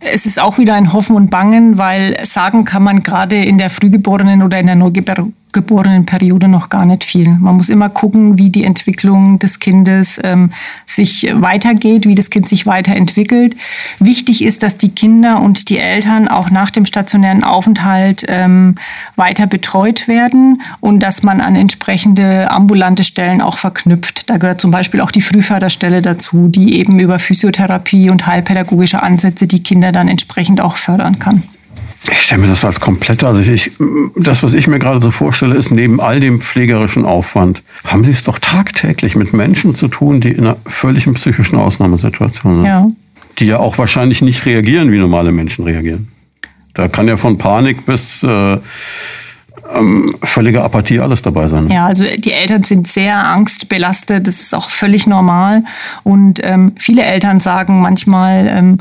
Es 0.00 0.26
ist 0.26 0.40
auch 0.40 0.58
wieder 0.58 0.74
ein 0.74 0.92
Hoffen 0.92 1.14
und 1.14 1.30
Bangen, 1.30 1.78
weil 1.78 2.18
sagen 2.24 2.64
kann 2.64 2.82
man 2.82 3.04
gerade 3.04 3.36
in 3.36 3.58
der 3.58 3.70
Frühgeborenen 3.70 4.42
oder 4.42 4.58
in 4.58 4.66
der 4.66 4.74
Neugeborenen 4.74 5.34
geborenen 5.52 6.06
Periode 6.06 6.48
noch 6.48 6.68
gar 6.68 6.86
nicht 6.86 7.04
viel. 7.04 7.28
Man 7.28 7.56
muss 7.56 7.68
immer 7.68 7.88
gucken, 7.88 8.38
wie 8.38 8.50
die 8.50 8.64
Entwicklung 8.64 9.38
des 9.38 9.58
Kindes 9.58 10.18
ähm, 10.24 10.50
sich 10.86 11.30
weitergeht, 11.34 12.06
wie 12.06 12.14
das 12.14 12.30
Kind 12.30 12.48
sich 12.48 12.66
weiterentwickelt. 12.66 13.56
Wichtig 13.98 14.42
ist, 14.44 14.62
dass 14.62 14.78
die 14.78 14.90
Kinder 14.90 15.40
und 15.40 15.68
die 15.68 15.78
Eltern 15.78 16.28
auch 16.28 16.50
nach 16.50 16.70
dem 16.70 16.86
stationären 16.86 17.44
Aufenthalt 17.44 18.24
ähm, 18.28 18.76
weiter 19.16 19.46
betreut 19.46 20.08
werden 20.08 20.62
und 20.80 21.00
dass 21.00 21.22
man 21.22 21.40
an 21.40 21.54
entsprechende 21.54 22.50
ambulante 22.50 23.04
Stellen 23.04 23.40
auch 23.40 23.58
verknüpft. 23.58 24.30
Da 24.30 24.38
gehört 24.38 24.60
zum 24.60 24.70
Beispiel 24.70 25.00
auch 25.00 25.10
die 25.10 25.22
Frühförderstelle 25.22 26.02
dazu, 26.02 26.48
die 26.48 26.78
eben 26.78 26.98
über 26.98 27.18
Physiotherapie 27.18 28.10
und 28.10 28.26
heilpädagogische 28.26 29.02
Ansätze 29.02 29.46
die 29.46 29.62
Kinder 29.62 29.92
dann 29.92 30.08
entsprechend 30.08 30.60
auch 30.60 30.76
fördern 30.76 31.18
kann. 31.18 31.42
Ich 32.10 32.22
stelle 32.22 32.40
mir 32.40 32.48
das 32.48 32.64
als 32.64 32.80
komplett, 32.80 33.22
also 33.22 33.40
ich, 33.40 33.72
das, 34.16 34.42
was 34.42 34.54
ich 34.54 34.66
mir 34.66 34.80
gerade 34.80 35.00
so 35.00 35.12
vorstelle, 35.12 35.54
ist 35.54 35.70
neben 35.70 36.00
all 36.00 36.18
dem 36.18 36.40
pflegerischen 36.40 37.04
Aufwand, 37.04 37.62
haben 37.84 38.04
Sie 38.04 38.10
es 38.10 38.24
doch 38.24 38.40
tagtäglich 38.40 39.14
mit 39.14 39.32
Menschen 39.32 39.72
zu 39.72 39.86
tun, 39.86 40.20
die 40.20 40.32
in 40.32 40.40
einer 40.40 40.56
völligen 40.66 41.14
psychischen 41.14 41.58
Ausnahmesituation 41.58 42.56
sind. 42.56 42.64
Ja. 42.64 42.88
Die 43.38 43.44
ja 43.44 43.58
auch 43.58 43.78
wahrscheinlich 43.78 44.20
nicht 44.20 44.46
reagieren, 44.46 44.90
wie 44.90 44.98
normale 44.98 45.30
Menschen 45.30 45.64
reagieren. 45.64 46.08
Da 46.74 46.88
kann 46.88 47.06
ja 47.06 47.16
von 47.16 47.38
Panik 47.38 47.86
bis 47.86 48.24
äh, 48.24 48.58
ähm, 49.74 50.14
völlige 50.22 50.62
Apathie 50.62 51.00
alles 51.00 51.22
dabei 51.22 51.46
sein. 51.46 51.70
Ja, 51.70 51.86
also 51.86 52.04
die 52.04 52.32
Eltern 52.32 52.64
sind 52.64 52.88
sehr 52.88 53.26
angstbelastet, 53.26 54.26
das 54.26 54.40
ist 54.40 54.54
auch 54.54 54.70
völlig 54.70 55.06
normal. 55.06 55.64
Und 56.02 56.40
ähm, 56.42 56.72
viele 56.78 57.02
Eltern 57.02 57.40
sagen 57.40 57.80
manchmal, 57.80 58.48
ähm, 58.48 58.78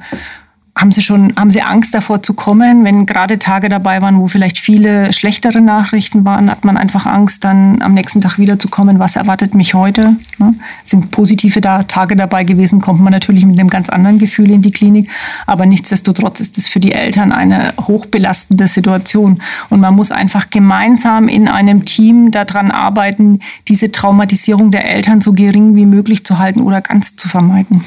haben 0.74 0.92
Sie 0.92 1.02
schon, 1.02 1.34
haben 1.36 1.50
Sie 1.50 1.62
Angst 1.62 1.94
davor 1.94 2.24
zu 2.24 2.34
kommen, 2.34 2.86
wenn 2.86 3.06
gerade 3.06 3.38
Tage 3.38 3.68
dabei 3.68 4.02
waren, 4.02 4.20
wo 4.20 4.28
vielleicht 4.28 4.58
viele 4.58 5.12
schlechtere 5.12 5.60
Nachrichten 5.60 6.24
waren, 6.24 6.50
hat 6.50 6.64
man 6.64 6.78
einfach 6.78 7.06
Angst, 7.06 7.44
dann 7.44 7.82
am 7.82 7.94
nächsten 7.94 8.22
Tag 8.22 8.40
wiederzukommen, 8.40 8.98
was 8.98 9.18
erwartet 9.18 9.54
mich 9.54 9.74
heute? 9.74 10.16
Ne? 10.38 10.56
Sind 10.86 11.12
positive 11.12 11.60
Tage 11.60 12.16
dabei 12.16 12.46
gewesen, 12.46 12.80
kommt 12.80 13.02
man 13.02 13.12
natürlich 13.12 13.46
mit 13.46 13.60
einem 13.60 13.70
ganz 13.70 13.90
anderen 13.90 14.18
Gefühl 14.18 14.50
in 14.50 14.62
die 14.62 14.72
Klinik. 14.72 15.10
Aber 15.46 15.66
nichtsdestotrotz 15.66 16.40
ist 16.40 16.58
es 16.58 16.70
für 16.70 16.80
die 16.80 16.94
Eltern 16.94 17.34
eine 17.34 17.74
hochbelastende 17.80 18.68
Situation. 18.70 19.42
Und 19.70 19.82
man 19.82 19.94
muss 19.94 20.12
einfach 20.12 20.50
gemeinsam 20.50 21.28
in 21.28 21.50
einem 21.50 21.84
Team 21.84 22.32
daran 22.32 22.72
arbeiten, 22.72 23.40
diese 23.68 23.92
Traumatisierung 23.92 24.72
der 24.72 24.90
Eltern 24.90 25.20
so 25.20 25.34
gering 25.34 25.76
wie 25.76 25.86
möglich 25.86 26.26
zu 26.26 26.40
halten 26.40 26.62
oder 26.62 26.80
ganz 26.80 27.18
zu 27.18 27.28
vermeiden. 27.28 27.84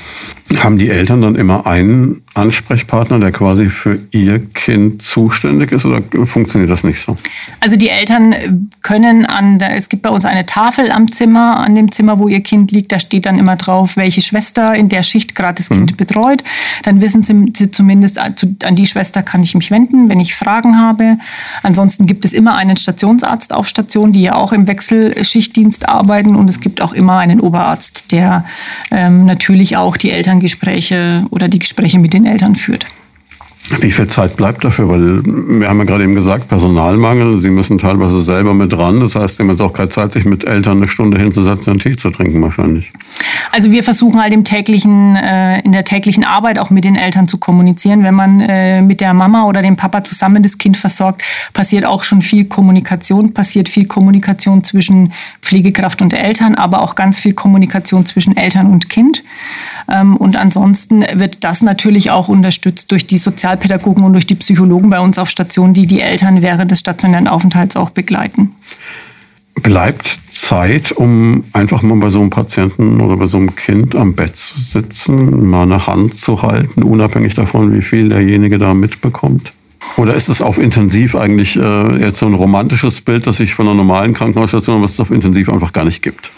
Haben 0.58 0.76
die 0.76 0.90
Eltern 0.90 1.22
dann 1.22 1.34
immer 1.34 1.66
einen 1.66 2.23
Ansprechpartner, 2.34 3.18
der 3.18 3.32
quasi 3.32 3.70
für 3.70 3.98
ihr 4.10 4.44
Kind 4.52 5.02
zuständig 5.02 5.72
ist 5.72 5.86
oder 5.86 6.02
funktioniert 6.26 6.70
das 6.70 6.84
nicht 6.84 7.00
so? 7.00 7.16
Also 7.60 7.76
die 7.76 7.88
Eltern 7.88 8.70
können 8.82 9.24
an, 9.24 9.60
es 9.60 9.88
gibt 9.88 10.02
bei 10.02 10.10
uns 10.10 10.24
eine 10.24 10.44
Tafel 10.44 10.90
am 10.90 11.10
Zimmer, 11.10 11.58
an 11.58 11.74
dem 11.74 11.92
Zimmer, 11.92 12.18
wo 12.18 12.28
ihr 12.28 12.40
Kind 12.40 12.72
liegt, 12.72 12.92
da 12.92 12.98
steht 12.98 13.26
dann 13.26 13.38
immer 13.38 13.56
drauf, 13.56 13.96
welche 13.96 14.20
Schwester 14.20 14.74
in 14.74 14.88
der 14.88 15.02
Schicht 15.02 15.34
gerade 15.34 15.54
das 15.54 15.68
Kind 15.68 15.92
mhm. 15.92 15.96
betreut. 15.96 16.44
Dann 16.82 17.00
wissen 17.00 17.22
sie 17.22 17.70
zumindest, 17.70 18.18
an 18.18 18.76
die 18.76 18.86
Schwester 18.86 19.22
kann 19.22 19.42
ich 19.42 19.54
mich 19.54 19.70
wenden, 19.70 20.08
wenn 20.08 20.20
ich 20.20 20.34
Fragen 20.34 20.78
habe. 20.78 21.18
Ansonsten 21.62 22.06
gibt 22.06 22.24
es 22.24 22.32
immer 22.32 22.56
einen 22.56 22.76
Stationsarzt 22.76 23.52
auf 23.52 23.66
Station, 23.66 24.12
die 24.12 24.22
ja 24.22 24.34
auch 24.34 24.52
im 24.52 24.66
Wechselschichtdienst 24.66 25.88
arbeiten 25.88 26.36
und 26.36 26.48
es 26.48 26.60
gibt 26.60 26.82
auch 26.82 26.92
immer 26.92 27.18
einen 27.18 27.40
Oberarzt, 27.40 28.12
der 28.12 28.44
ähm, 28.90 29.24
natürlich 29.24 29.76
auch 29.76 29.96
die 29.96 30.10
Eltern 30.10 30.34
Elterngespräche 30.34 31.26
oder 31.30 31.48
die 31.48 31.58
Gespräche 31.58 31.98
mit 31.98 32.14
den 32.14 32.23
Eltern 32.26 32.56
führt. 32.56 32.86
Wie 33.80 33.90
viel 33.90 34.08
Zeit 34.08 34.36
bleibt 34.36 34.62
dafür? 34.62 34.90
Weil 34.90 35.24
wir 35.24 35.68
haben 35.68 35.78
ja 35.78 35.84
gerade 35.84 36.04
eben 36.04 36.14
gesagt, 36.14 36.48
Personalmangel, 36.48 37.38
Sie 37.38 37.48
müssen 37.48 37.78
teilweise 37.78 38.20
selber 38.20 38.52
mit 38.52 38.74
dran. 38.74 39.00
Das 39.00 39.16
heißt, 39.16 39.36
Sie 39.36 39.42
haben 39.42 39.48
jetzt 39.48 39.62
auch 39.62 39.72
keine 39.72 39.88
Zeit, 39.88 40.12
sich 40.12 40.26
mit 40.26 40.44
Eltern 40.44 40.78
eine 40.78 40.88
Stunde 40.88 41.18
hinzusetzen 41.18 41.72
und 41.72 41.78
Tee 41.82 41.96
zu 41.96 42.10
trinken 42.10 42.42
wahrscheinlich. 42.42 42.92
Also 43.52 43.70
wir 43.70 43.82
versuchen 43.82 44.20
halt 44.20 44.34
im 44.34 44.44
täglichen, 44.44 45.16
äh, 45.16 45.60
in 45.60 45.72
der 45.72 45.84
täglichen 45.84 46.24
Arbeit 46.24 46.58
auch 46.58 46.68
mit 46.68 46.84
den 46.84 46.94
Eltern 46.94 47.26
zu 47.26 47.38
kommunizieren. 47.38 48.02
Wenn 48.02 48.14
man 48.14 48.40
äh, 48.40 48.82
mit 48.82 49.00
der 49.00 49.14
Mama 49.14 49.44
oder 49.44 49.62
dem 49.62 49.76
Papa 49.76 50.04
zusammen 50.04 50.42
das 50.42 50.58
Kind 50.58 50.76
versorgt, 50.76 51.22
passiert 51.54 51.86
auch 51.86 52.04
schon 52.04 52.20
viel 52.20 52.44
Kommunikation, 52.44 53.32
passiert 53.32 53.70
viel 53.70 53.86
Kommunikation 53.86 54.62
zwischen 54.62 55.14
Pflegekraft 55.40 56.02
und 56.02 56.12
Eltern, 56.12 56.54
aber 56.54 56.82
auch 56.82 56.96
ganz 56.96 57.18
viel 57.18 57.32
Kommunikation 57.32 58.04
zwischen 58.04 58.36
Eltern 58.36 58.66
und 58.66 58.90
Kind. 58.90 59.22
Ähm, 59.90 60.16
und 60.16 60.36
ansonsten 60.36 61.04
wird 61.14 61.44
das 61.44 61.62
natürlich 61.62 62.10
auch 62.10 62.28
unterstützt 62.28 62.90
durch 62.90 63.06
die 63.06 63.18
Sozialpädagogen 63.18 64.04
und 64.04 64.12
durch 64.12 64.26
die 64.26 64.34
Psychologen 64.34 64.90
bei 64.90 65.00
uns 65.00 65.18
auf 65.18 65.28
Station, 65.28 65.74
die 65.74 65.86
die 65.86 66.00
Eltern 66.00 66.42
während 66.42 66.70
des 66.70 66.80
stationären 66.80 67.28
Aufenthalts 67.28 67.76
auch 67.76 67.90
begleiten. 67.90 68.54
Bleibt 69.62 70.18
Zeit, 70.30 70.90
um 70.90 71.44
einfach 71.52 71.82
mal 71.82 71.96
bei 71.98 72.08
so 72.08 72.20
einem 72.20 72.30
Patienten 72.30 73.00
oder 73.00 73.16
bei 73.16 73.26
so 73.26 73.38
einem 73.38 73.54
Kind 73.54 73.94
am 73.94 74.14
Bett 74.14 74.36
zu 74.36 74.58
sitzen, 74.58 75.48
mal 75.48 75.62
eine 75.62 75.86
Hand 75.86 76.14
zu 76.14 76.42
halten, 76.42 76.82
unabhängig 76.82 77.34
davon, 77.34 77.72
wie 77.72 77.82
viel 77.82 78.08
derjenige 78.08 78.58
da 78.58 78.74
mitbekommt? 78.74 79.52
Oder 79.96 80.14
ist 80.14 80.28
es 80.28 80.42
auf 80.42 80.58
intensiv 80.58 81.14
eigentlich 81.14 81.56
äh, 81.56 81.98
jetzt 81.98 82.18
so 82.18 82.26
ein 82.26 82.34
romantisches 82.34 83.00
Bild, 83.00 83.26
das 83.26 83.36
sich 83.36 83.54
von 83.54 83.66
einer 83.66 83.76
normalen 83.76 84.12
Krankenhausstation, 84.12 84.82
was 84.82 84.92
es 84.92 85.00
auf 85.00 85.12
intensiv 85.12 85.48
einfach 85.48 85.72
gar 85.72 85.84
nicht 85.84 86.02
gibt? 86.02 86.32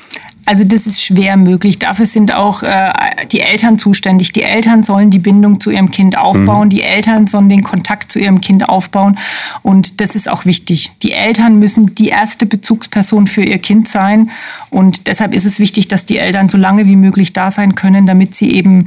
Also 0.46 0.62
das 0.62 0.86
ist 0.86 1.02
schwer 1.02 1.36
möglich. 1.36 1.80
Dafür 1.80 2.06
sind 2.06 2.32
auch 2.32 2.62
äh, 2.62 2.92
die 3.32 3.40
Eltern 3.40 3.78
zuständig. 3.78 4.32
Die 4.32 4.42
Eltern 4.42 4.84
sollen 4.84 5.10
die 5.10 5.18
Bindung 5.18 5.58
zu 5.58 5.72
ihrem 5.72 5.90
Kind 5.90 6.16
aufbauen. 6.16 6.66
Mhm. 6.66 6.70
Die 6.70 6.82
Eltern 6.82 7.26
sollen 7.26 7.48
den 7.48 7.64
Kontakt 7.64 8.12
zu 8.12 8.20
ihrem 8.20 8.40
Kind 8.40 8.68
aufbauen. 8.68 9.18
Und 9.62 10.00
das 10.00 10.14
ist 10.14 10.30
auch 10.30 10.44
wichtig. 10.44 10.92
Die 11.02 11.10
Eltern 11.10 11.58
müssen 11.58 11.96
die 11.96 12.08
erste 12.08 12.46
Bezugsperson 12.46 13.26
für 13.26 13.42
ihr 13.42 13.58
Kind 13.58 13.88
sein. 13.88 14.30
Und 14.70 15.08
deshalb 15.08 15.34
ist 15.34 15.46
es 15.46 15.58
wichtig, 15.58 15.88
dass 15.88 16.04
die 16.04 16.18
Eltern 16.18 16.48
so 16.48 16.58
lange 16.58 16.86
wie 16.86 16.96
möglich 16.96 17.32
da 17.32 17.50
sein 17.50 17.74
können, 17.74 18.06
damit 18.06 18.36
sie 18.36 18.52
eben 18.52 18.86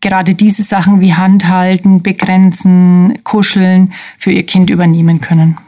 gerade 0.00 0.34
diese 0.34 0.64
Sachen 0.64 1.00
wie 1.00 1.14
Handhalten, 1.14 2.02
begrenzen, 2.02 3.20
kuscheln 3.22 3.92
für 4.18 4.32
ihr 4.32 4.44
Kind 4.44 4.68
übernehmen 4.68 5.20
können. 5.20 5.58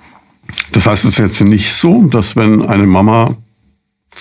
Das 0.72 0.88
heißt, 0.88 1.04
es 1.04 1.12
ist 1.12 1.18
jetzt 1.18 1.40
nicht 1.42 1.72
so, 1.72 2.02
dass 2.02 2.34
wenn 2.34 2.62
eine 2.62 2.86
Mama 2.86 3.36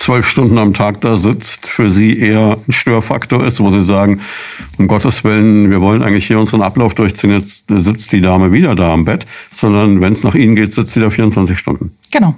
zwölf 0.00 0.26
Stunden 0.26 0.56
am 0.56 0.72
Tag 0.72 1.02
da 1.02 1.16
sitzt, 1.16 1.68
für 1.68 1.90
sie 1.90 2.18
eher 2.18 2.56
ein 2.66 2.72
Störfaktor 2.72 3.44
ist, 3.44 3.60
wo 3.60 3.68
sie 3.68 3.82
sagen, 3.82 4.20
um 4.78 4.88
Gottes 4.88 5.24
Willen, 5.24 5.70
wir 5.70 5.82
wollen 5.82 6.02
eigentlich 6.02 6.26
hier 6.26 6.38
unseren 6.38 6.62
Ablauf 6.62 6.94
durchziehen, 6.94 7.30
jetzt 7.30 7.66
sitzt 7.68 8.10
die 8.12 8.22
Dame 8.22 8.50
wieder 8.50 8.74
da 8.74 8.92
am 8.92 9.04
Bett, 9.04 9.26
sondern 9.50 10.00
wenn 10.00 10.14
es 10.14 10.24
nach 10.24 10.34
ihnen 10.34 10.56
geht, 10.56 10.72
sitzt 10.72 10.94
sie 10.94 11.00
da 11.00 11.10
24 11.10 11.58
Stunden. 11.58 11.92
Genau. 12.10 12.34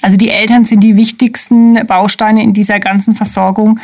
Also 0.00 0.16
die 0.16 0.30
Eltern 0.30 0.64
sind 0.64 0.80
die 0.80 0.96
wichtigsten 0.96 1.86
Bausteine 1.86 2.42
in 2.42 2.52
dieser 2.52 2.80
ganzen 2.80 3.14
Versorgung, 3.14 3.80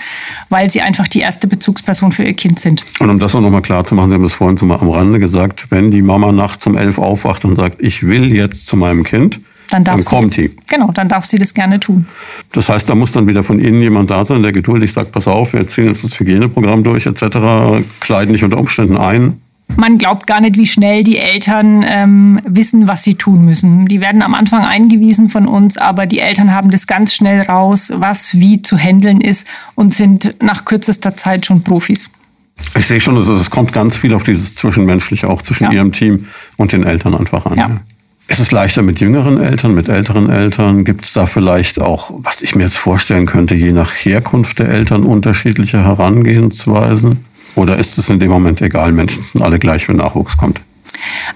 weil 0.49 0.71
sie 0.71 0.81
einfach 0.81 1.09
die 1.09 1.21
erste 1.21 1.47
Bezugsperson 1.47 2.13
für 2.13 2.25
ihr 2.25 2.35
Kind 2.35 2.59
sind. 2.59 2.85
Und 3.01 3.11
um 3.11 3.19
das 3.19 3.35
auch 3.35 3.41
nochmal 3.41 3.63
klar 3.63 3.85
zu 3.85 3.95
machen, 3.95 4.11
Sie 4.11 4.17
haben 4.17 4.25
es 4.25 4.35
vorhin 4.35 4.57
so 4.57 4.67
mal 4.67 4.79
am 4.81 4.91
Rande 4.91 5.19
gesagt, 5.19 5.67
wenn 5.71 5.91
die 5.91 6.03
Mama 6.03 6.33
nachts 6.33 6.67
um 6.67 6.77
elf 6.77 6.99
aufwacht 6.99 7.45
und 7.45 7.57
sagt, 7.57 7.81
ich 7.81 8.07
will 8.07 8.35
jetzt 8.35 8.67
zu 8.67 8.77
meinem 8.77 9.03
Kind, 9.03 9.41
dann, 9.71 9.85
dann 9.85 10.05
kommt 10.05 10.35
sie. 10.35 10.55
Genau, 10.69 10.91
dann 10.93 11.09
darf 11.09 11.25
sie 11.25 11.39
das 11.39 11.55
gerne 11.55 11.81
tun. 11.81 12.07
Das 12.53 12.69
heißt, 12.69 12.89
da 12.91 12.95
muss 12.95 13.13
dann 13.13 13.27
wieder 13.27 13.45
von 13.45 13.61
Ihnen 13.61 13.81
jemand 13.81 14.11
da 14.11 14.25
sein, 14.25 14.43
der 14.43 14.53
geduldig 14.53 14.93
sagt, 14.93 15.13
pass 15.13 15.29
auf, 15.29 15.53
wir 15.53 15.67
ziehen 15.69 15.87
jetzt 15.87 16.05
das 16.05 16.19
Hygieneprogramm 16.19 16.83
durch 16.85 17.07
etc., 17.07 17.85
kleiden 18.01 18.33
dich 18.33 18.45
unter 18.45 18.59
Umständen 18.59 18.99
ein. 18.99 19.41
Man 19.77 19.99
glaubt 19.99 20.27
gar 20.27 20.41
nicht, 20.41 20.57
wie 20.57 20.67
schnell 20.67 21.05
die 21.05 21.17
Eltern 21.17 21.85
ähm, 21.87 22.39
wissen, 22.45 22.89
was 22.89 23.05
sie 23.05 23.15
tun 23.15 23.45
müssen. 23.45 23.87
Die 23.87 24.01
werden 24.01 24.23
am 24.23 24.35
Anfang 24.35 24.65
eingewiesen 24.65 25.29
von 25.29 25.47
uns, 25.47 25.77
aber 25.77 26.07
die 26.07 26.19
Eltern 26.19 26.53
haben 26.53 26.71
das 26.71 26.87
ganz 26.87 27.15
schnell 27.15 27.43
raus, 27.43 27.93
was 27.95 28.35
wie 28.35 28.63
zu 28.63 28.77
handeln 28.77 29.21
ist 29.21 29.47
und 29.75 29.95
sind 29.95 30.35
nach 30.43 30.65
kürzester 30.65 31.17
Zeit 31.17 31.47
schon 31.47 31.63
Profis. 31.63 32.11
Ich 32.77 32.87
sehe 32.87 33.01
schon, 33.01 33.17
es 33.17 33.51
kommt 33.51 33.73
ganz 33.73 33.97
viel 33.97 34.13
auf 34.13 34.23
dieses 34.23 34.55
Zwischenmenschliche 34.57 35.29
auch 35.29 35.41
zwischen 35.41 35.65
ja. 35.65 35.73
Ihrem 35.73 35.93
Team 35.93 36.27
und 36.57 36.73
den 36.73 36.85
Eltern 36.85 37.15
einfach 37.15 37.47
an. 37.47 37.57
Ja. 37.57 37.81
Ist 38.31 38.39
es 38.39 38.53
leichter 38.53 38.83
mit 38.83 39.01
jüngeren 39.01 39.43
Eltern, 39.43 39.75
mit 39.75 39.89
älteren 39.89 40.31
Eltern? 40.31 40.85
Gibt 40.85 41.05
es 41.05 41.13
da 41.13 41.27
vielleicht 41.27 41.81
auch, 41.81 42.13
was 42.19 42.43
ich 42.43 42.55
mir 42.55 42.63
jetzt 42.63 42.79
vorstellen 42.79 43.27
könnte, 43.27 43.57
je 43.57 43.73
nach 43.73 43.91
Herkunft 43.91 44.61
der 44.61 44.69
Eltern 44.69 45.03
unterschiedliche 45.03 45.83
Herangehensweisen? 45.83 47.25
Oder 47.57 47.77
ist 47.79 47.99
es 47.99 48.09
in 48.09 48.21
dem 48.21 48.31
Moment 48.31 48.63
egal, 48.63 48.93
Menschen 48.93 49.25
sind 49.25 49.43
alle 49.43 49.59
gleich, 49.59 49.89
wenn 49.89 49.97
Nachwuchs 49.97 50.37
kommt? 50.37 50.61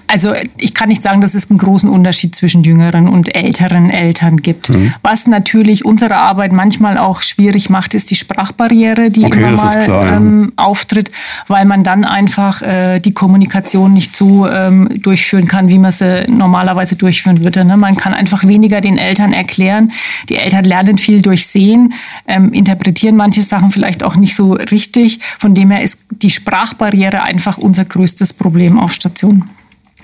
Also 0.07 0.33
ich 0.57 0.73
kann 0.73 0.89
nicht 0.89 1.01
sagen, 1.01 1.21
dass 1.21 1.33
es 1.33 1.49
einen 1.49 1.57
großen 1.57 1.89
Unterschied 1.89 2.35
zwischen 2.35 2.63
jüngeren 2.63 3.07
und 3.07 3.33
älteren 3.35 3.89
Eltern 3.89 4.37
gibt. 4.37 4.69
Mhm. 4.69 4.93
Was 5.01 5.27
natürlich 5.27 5.83
unsere 5.83 6.17
Arbeit 6.17 6.51
manchmal 6.51 6.97
auch 6.97 7.21
schwierig 7.21 7.69
macht, 7.69 7.95
ist 7.95 8.11
die 8.11 8.15
Sprachbarriere, 8.15 9.09
die 9.09 9.25
okay, 9.25 9.39
immer 9.39 9.51
mal 9.51 9.83
klar, 9.83 10.13
ähm, 10.13 10.53
auftritt, 10.57 11.11
weil 11.47 11.65
man 11.65 11.83
dann 11.83 12.05
einfach 12.05 12.61
äh, 12.61 12.99
die 12.99 13.13
Kommunikation 13.13 13.93
nicht 13.93 14.15
so 14.15 14.47
ähm, 14.47 15.01
durchführen 15.01 15.47
kann, 15.47 15.69
wie 15.69 15.79
man 15.79 15.91
sie 15.91 16.25
normalerweise 16.29 16.95
durchführen 16.95 17.41
würde. 17.41 17.65
Ne? 17.65 17.75
Man 17.77 17.97
kann 17.97 18.13
einfach 18.13 18.45
weniger 18.45 18.81
den 18.81 18.97
Eltern 18.97 19.33
erklären. 19.33 19.91
Die 20.29 20.35
Eltern 20.35 20.65
lernen 20.65 20.97
viel 20.97 21.21
durch 21.21 21.47
Sehen, 21.47 21.93
ähm, 22.27 22.53
interpretieren 22.53 23.15
manche 23.15 23.41
Sachen 23.41 23.71
vielleicht 23.71 24.03
auch 24.03 24.15
nicht 24.15 24.35
so 24.35 24.53
richtig. 24.53 25.19
Von 25.39 25.55
dem 25.55 25.71
her 25.71 25.81
ist 25.81 25.99
die 26.09 26.29
Sprachbarriere 26.29 27.23
einfach 27.23 27.57
unser 27.57 27.85
größtes 27.85 28.33
Problem 28.33 28.79
auf 28.79 28.93
Station. 28.93 29.44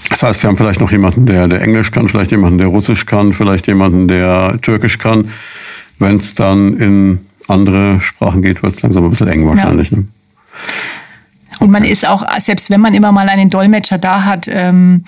Das 0.09 0.23
heißt, 0.23 0.41
Sie 0.41 0.47
haben 0.47 0.57
vielleicht 0.57 0.81
noch 0.81 0.91
jemanden, 0.91 1.25
der, 1.25 1.47
der 1.47 1.61
Englisch 1.61 1.91
kann, 1.91 2.09
vielleicht 2.09 2.31
jemanden, 2.31 2.57
der 2.57 2.67
Russisch 2.67 3.05
kann, 3.05 3.33
vielleicht 3.33 3.67
jemanden, 3.67 4.07
der 4.07 4.59
Türkisch 4.61 4.97
kann. 4.97 5.29
Wenn 5.99 6.17
es 6.17 6.35
dann 6.35 6.77
in 6.77 7.19
andere 7.47 8.01
Sprachen 8.01 8.41
geht, 8.41 8.63
wird 8.63 8.73
es 8.73 8.81
langsam 8.81 9.03
ein 9.03 9.09
bisschen 9.09 9.27
eng 9.27 9.47
wahrscheinlich. 9.47 9.91
Ja. 9.91 9.97
Ne? 9.97 10.05
Und 11.59 11.69
man 11.69 11.83
ist 11.83 12.07
auch, 12.07 12.25
selbst 12.39 12.69
wenn 12.69 12.81
man 12.81 12.93
immer 12.93 13.11
mal 13.11 13.29
einen 13.29 13.49
Dolmetscher 13.49 13.99
da 13.99 14.23
hat, 14.25 14.49
ähm, 14.51 15.03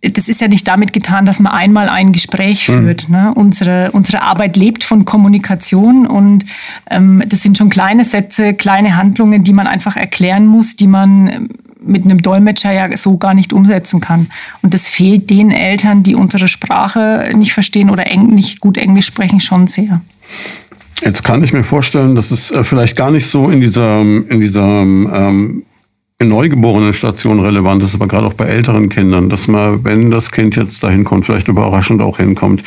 das 0.00 0.28
ist 0.28 0.40
ja 0.40 0.48
nicht 0.48 0.66
damit 0.66 0.92
getan, 0.92 1.26
dass 1.26 1.38
man 1.38 1.52
einmal 1.52 1.88
ein 1.88 2.10
Gespräch 2.10 2.68
mhm. 2.68 2.72
führt. 2.72 3.08
Ne? 3.08 3.32
Unsere, 3.34 3.92
unsere 3.92 4.22
Arbeit 4.22 4.56
lebt 4.56 4.82
von 4.82 5.04
Kommunikation 5.04 6.06
und 6.06 6.44
ähm, 6.90 7.22
das 7.26 7.42
sind 7.42 7.56
schon 7.56 7.68
kleine 7.68 8.04
Sätze, 8.04 8.54
kleine 8.54 8.96
Handlungen, 8.96 9.44
die 9.44 9.52
man 9.52 9.66
einfach 9.66 9.96
erklären 9.96 10.46
muss, 10.46 10.74
die 10.74 10.88
man 10.88 11.50
mit 11.84 12.04
einem 12.04 12.22
Dolmetscher 12.22 12.72
ja 12.72 12.96
so 12.96 13.16
gar 13.16 13.34
nicht 13.34 13.52
umsetzen 13.52 14.00
kann. 14.00 14.28
Und 14.62 14.74
das 14.74 14.88
fehlt 14.88 15.30
den 15.30 15.50
Eltern, 15.50 16.02
die 16.02 16.14
unsere 16.14 16.48
Sprache 16.48 17.32
nicht 17.36 17.52
verstehen 17.52 17.90
oder 17.90 18.04
nicht 18.16 18.60
gut 18.60 18.76
Englisch 18.78 19.06
sprechen, 19.06 19.40
schon 19.40 19.66
sehr. 19.66 20.00
Jetzt 21.02 21.24
kann 21.24 21.42
ich 21.42 21.52
mir 21.52 21.64
vorstellen, 21.64 22.14
dass 22.14 22.30
es 22.30 22.50
äh, 22.50 22.62
vielleicht 22.64 22.96
gar 22.96 23.10
nicht 23.10 23.26
so 23.26 23.50
in 23.50 23.60
dieser, 23.60 24.00
in 24.00 24.40
dieser 24.40 24.62
ähm, 24.62 25.64
in 26.22 26.28
neugeborenen 26.28 26.94
Station 26.94 27.40
relevant 27.40 27.82
ist, 27.82 27.94
aber 27.94 28.06
gerade 28.06 28.26
auch 28.26 28.34
bei 28.34 28.46
älteren 28.46 28.88
Kindern, 28.88 29.28
dass 29.28 29.48
man, 29.48 29.84
wenn 29.84 30.10
das 30.10 30.30
Kind 30.30 30.54
jetzt 30.56 30.82
dahin 30.82 31.04
kommt, 31.04 31.26
vielleicht 31.26 31.48
überraschend 31.48 32.00
auch 32.00 32.18
hinkommt, 32.18 32.62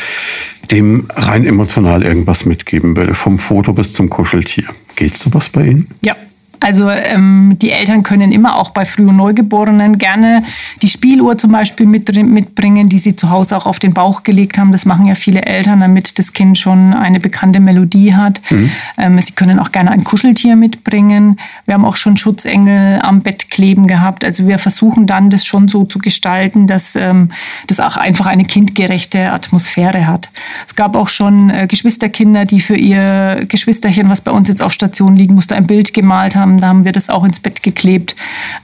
dem 0.72 1.06
rein 1.16 1.46
emotional 1.46 2.04
irgendwas 2.04 2.46
mitgeben 2.46 2.96
will, 2.96 3.14
vom 3.14 3.38
Foto 3.38 3.72
bis 3.72 3.94
zum 3.94 4.10
Kuscheltier. 4.10 4.66
Geht 4.96 5.18
sowas 5.18 5.50
bei 5.50 5.68
Ihnen? 5.68 5.88
Ja, 6.02 6.16
also 6.60 6.90
ähm, 6.90 7.58
die 7.62 7.72
Eltern 7.72 8.04
können 8.04 8.32
immer 8.32 8.58
auch 8.58 8.72
bei 8.72 8.86
Früh- 8.86 9.08
und 9.08 9.18
Neugeborenen 9.18 9.98
gerne 9.98 10.44
die 10.82 10.88
Spieluhr 10.88 11.38
zum 11.38 11.52
Beispiel 11.52 11.86
mit, 11.86 12.14
mitbringen, 12.16 12.90
die 12.90 12.98
sie 12.98 13.16
zu 13.16 13.30
Hause 13.30 13.58
auch 13.58 13.66
auf 13.66 13.80
den 13.80 13.94
Bauch 13.94 14.24
gelegt 14.24 14.58
haben. 14.58 14.72
Das 14.72 14.86
machen 14.86 15.06
ja 15.06 15.16
viele 15.16 15.44
Eltern, 15.44 15.80
damit 15.80 16.18
das 16.20 16.34
Kind 16.34 16.58
schon 16.58 16.94
eine 16.94 17.20
bekannte 17.20 17.60
Melodie 17.60 18.16
hat. 18.16 18.42
Mhm. 18.50 18.72
Ähm, 18.98 19.22
sie 19.22 19.34
können 19.34 19.60
auch 19.60 19.72
gerne 19.72 19.92
ein 19.92 20.04
Kuscheltier 20.04 20.56
mitbringen. 20.56 21.40
Wir 21.66 21.74
haben 21.74 21.86
auch 21.86 21.96
schon 21.96 22.18
Schutzengel 22.18 23.00
am 23.02 23.22
Bett 23.22 23.50
kleben 23.50 23.88
gehabt. 23.88 24.24
Also 24.24 24.48
wir 24.48 24.60
versuchen 24.60 25.08
dann, 25.08 25.30
das 25.30 25.46
schon 25.46 25.68
so 25.68 25.86
zu 25.86 26.00
gestalten, 26.00 26.68
dass 26.68 26.96
ähm, 26.96 27.30
das 27.68 27.80
auch 27.80 27.98
einfach 27.98 28.28
eine 28.28 28.46
kindgerechte 28.46 29.32
Atmosphäre 29.32 30.08
hat. 30.08 30.30
Es 30.68 30.76
gab 30.76 30.96
auch 30.96 31.10
schon 31.10 31.50
äh, 31.50 31.68
Geschwisterkinder, 31.68 32.46
die 32.46 32.62
für 32.62 32.76
ihr 32.76 33.46
Geschwisterchen, 33.48 34.10
was 34.10 34.22
bei 34.22 34.32
uns 34.32 34.50
jetzt 34.50 34.62
auf 34.62 34.74
Station 34.74 35.16
liegen 35.16 35.36
musste, 35.36 35.56
ein 35.56 35.68
Bild 35.68 35.94
gemalt 35.94 36.36
haben 36.36 36.45
haben. 36.46 36.60
Da 36.60 36.68
haben 36.68 36.86
wir 36.86 36.92
das 36.92 37.10
auch 37.10 37.24
ins 37.24 37.40
Bett 37.40 37.64
geklebt. 37.64 38.16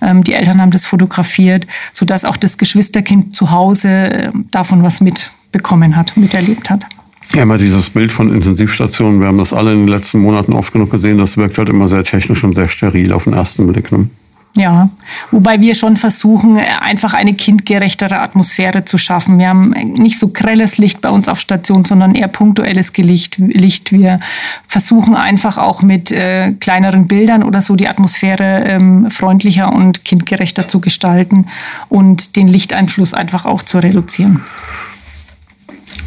Ähm, 0.02 0.24
die 0.24 0.34
Eltern 0.34 0.62
haben 0.62 0.72
das 0.72 0.86
fotografiert, 0.86 1.68
sodass 1.94 2.26
auch 2.26 2.38
das 2.38 2.58
Geschwisterkind 2.58 3.36
zu 3.36 3.52
Hause 3.52 3.90
äh, 3.90 4.32
davon 4.52 4.84
was 4.84 5.02
mitbekommen 5.02 5.96
hat, 5.96 6.16
miterlebt 6.18 6.70
hat. 6.70 6.86
Ja, 7.34 7.44
immer 7.44 7.58
dieses 7.58 7.90
Bild 7.90 8.12
von 8.12 8.34
Intensivstationen, 8.34 9.22
wir 9.22 9.28
haben 9.28 9.38
das 9.38 9.54
alle 9.54 9.72
in 9.72 9.80
den 9.80 9.88
letzten 9.88 10.20
Monaten 10.20 10.52
oft 10.52 10.74
genug 10.74 10.92
gesehen, 10.92 11.18
das 11.18 11.38
wirkt 11.38 11.58
halt 11.58 11.70
immer 11.70 11.88
sehr 11.88 12.04
technisch 12.04 12.44
und 12.44 12.56
sehr 12.56 12.68
steril 12.68 13.14
auf 13.14 13.24
den 13.24 13.34
ersten 13.34 13.68
Blick. 13.68 13.90
Ne? 13.92 14.10
Ja, 14.54 14.90
wobei 15.32 15.62
wir 15.62 15.76
schon 15.76 15.96
versuchen, 15.96 16.58
einfach 16.58 17.14
eine 17.14 17.34
kindgerechtere 17.34 18.20
Atmosphäre 18.20 18.84
zu 18.84 18.98
schaffen. 18.98 19.40
Wir 19.40 19.48
haben 19.48 19.70
nicht 19.70 20.20
so 20.20 20.28
grelles 20.28 20.78
Licht 20.78 21.00
bei 21.00 21.10
uns 21.10 21.30
auf 21.30 21.40
Station, 21.40 21.86
sondern 21.86 22.16
eher 22.16 22.28
punktuelles 22.28 22.96
Licht. 22.98 23.92
Wir 23.92 24.20
versuchen 24.68 25.16
einfach 25.16 25.58
auch 25.58 25.84
mit 25.84 26.12
äh, 26.12 26.52
kleineren 26.60 27.08
Bildern 27.08 27.44
oder 27.44 27.62
so 27.62 27.78
die 27.78 27.88
Atmosphäre 27.88 28.66
ähm, 28.66 29.10
freundlicher 29.10 29.72
und 29.72 30.04
kindgerechter 30.04 30.68
zu 30.68 30.82
gestalten 30.82 31.48
und 31.88 32.36
den 32.36 32.50
Lichteinfluss 32.50 33.14
einfach 33.14 33.46
auch 33.46 33.62
zu 33.62 33.80
reduzieren. 33.80 34.44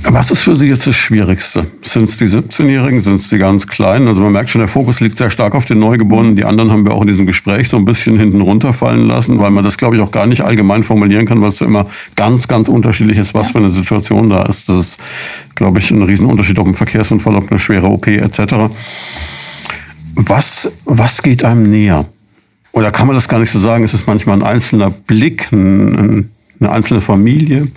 Was 0.07 0.31
ist 0.31 0.43
für 0.43 0.55
Sie 0.55 0.69
jetzt 0.69 0.87
das 0.87 0.97
Schwierigste? 0.97 1.67
Sind 1.81 2.05
es 2.05 2.19
die 2.19 2.27
17-Jährigen? 2.27 3.01
Sind 3.01 3.17
es 3.17 3.31
die 3.31 3.39
ganz 3.39 3.67
Kleinen? 3.67 4.07
Also 4.07 4.23
man 4.23 4.33
merkt 4.33 4.51
schon, 4.51 4.61
der 4.61 4.69
Fokus 4.69 5.01
liegt 5.01 5.17
sehr 5.17 5.31
stark 5.31 5.55
auf 5.55 5.65
den 5.65 5.79
Neugeborenen. 5.79 6.37
Die 6.37 6.45
anderen 6.45 6.71
haben 6.71 6.85
wir 6.85 6.93
auch 6.93 7.01
in 7.01 7.07
diesem 7.07 7.27
Gespräch 7.27 7.71
so 7.71 7.79
ein 7.79 7.87
bisschen 7.87 8.19
hinten 8.19 8.43
runterfallen 8.43 9.07
lassen, 9.07 9.39
weil 9.39 9.51
man 9.51 9.65
das, 9.65 9.79
glaube 9.79 9.97
ich, 9.97 10.03
auch 10.03 10.11
gar 10.11 10.27
nicht 10.27 10.43
allgemein 10.43 10.85
formulieren 10.85 11.25
kann, 11.25 11.41
weil 11.41 11.49
es 11.49 11.63
immer 11.63 11.87
ganz, 12.17 12.49
ganz 12.49 12.69
unterschiedlich 12.69 13.17
ist, 13.17 13.33
was 13.33 13.53
für 13.53 13.59
eine 13.59 13.71
Situation 13.71 14.29
da 14.29 14.45
ist. 14.45 14.69
Das 14.69 14.77
ist, 14.77 15.01
glaube 15.55 15.79
ich, 15.79 15.91
ein 15.91 16.03
Riesenunterschied, 16.03 16.59
ob 16.59 16.67
ein 16.67 16.75
Verkehrsunfall, 16.75 17.35
ob 17.37 17.51
eine 17.51 17.59
schwere 17.59 17.87
OP 17.87 18.07
etc. 18.07 18.55
Was, 20.17 20.71
was 20.85 21.23
geht 21.23 21.45
einem 21.45 21.71
näher? 21.71 22.05
Oder 22.73 22.93
kann 22.93 23.07
man 23.07 23.17
das 23.17 23.27
gar 23.27 23.39
nicht 23.39 23.51
so 23.51 23.59
sagen? 23.59 23.85
Es 23.85 23.95
ist 23.95 24.07
manchmal 24.07 24.37
ein 24.37 24.43
einzelner 24.43 24.91
Blick, 24.91 25.51
ein, 25.51 26.31
eine 26.61 26.71
einzelne 26.71 27.01
Familie. 27.01 27.69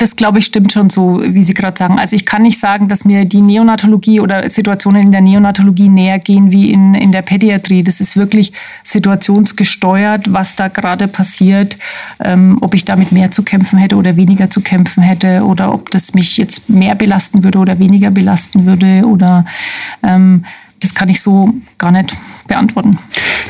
Das 0.00 0.16
glaube 0.16 0.38
ich 0.38 0.46
stimmt 0.46 0.72
schon 0.72 0.88
so, 0.88 1.20
wie 1.22 1.42
Sie 1.42 1.52
gerade 1.52 1.76
sagen. 1.76 1.98
Also 1.98 2.16
ich 2.16 2.24
kann 2.24 2.40
nicht 2.40 2.58
sagen, 2.58 2.88
dass 2.88 3.04
mir 3.04 3.26
die 3.26 3.42
Neonatologie 3.42 4.20
oder 4.20 4.48
Situationen 4.48 5.02
in 5.02 5.12
der 5.12 5.20
Neonatologie 5.20 5.90
näher 5.90 6.18
gehen 6.18 6.50
wie 6.50 6.72
in, 6.72 6.94
in 6.94 7.12
der 7.12 7.20
Pädiatrie. 7.20 7.84
Das 7.84 8.00
ist 8.00 8.16
wirklich 8.16 8.54
situationsgesteuert, 8.82 10.32
was 10.32 10.56
da 10.56 10.68
gerade 10.68 11.06
passiert, 11.06 11.76
ähm, 12.18 12.56
ob 12.62 12.72
ich 12.72 12.86
damit 12.86 13.12
mehr 13.12 13.30
zu 13.30 13.42
kämpfen 13.42 13.78
hätte 13.78 13.96
oder 13.96 14.16
weniger 14.16 14.48
zu 14.48 14.62
kämpfen 14.62 15.02
hätte 15.02 15.44
oder 15.44 15.74
ob 15.74 15.90
das 15.90 16.14
mich 16.14 16.38
jetzt 16.38 16.70
mehr 16.70 16.94
belasten 16.94 17.44
würde 17.44 17.58
oder 17.58 17.78
weniger 17.78 18.10
belasten 18.10 18.64
würde 18.64 19.06
oder 19.06 19.44
ähm, 20.02 20.46
das 20.80 20.94
kann 20.94 21.08
ich 21.08 21.20
so 21.20 21.52
gar 21.78 21.92
nicht 21.92 22.16
beantworten. 22.46 22.98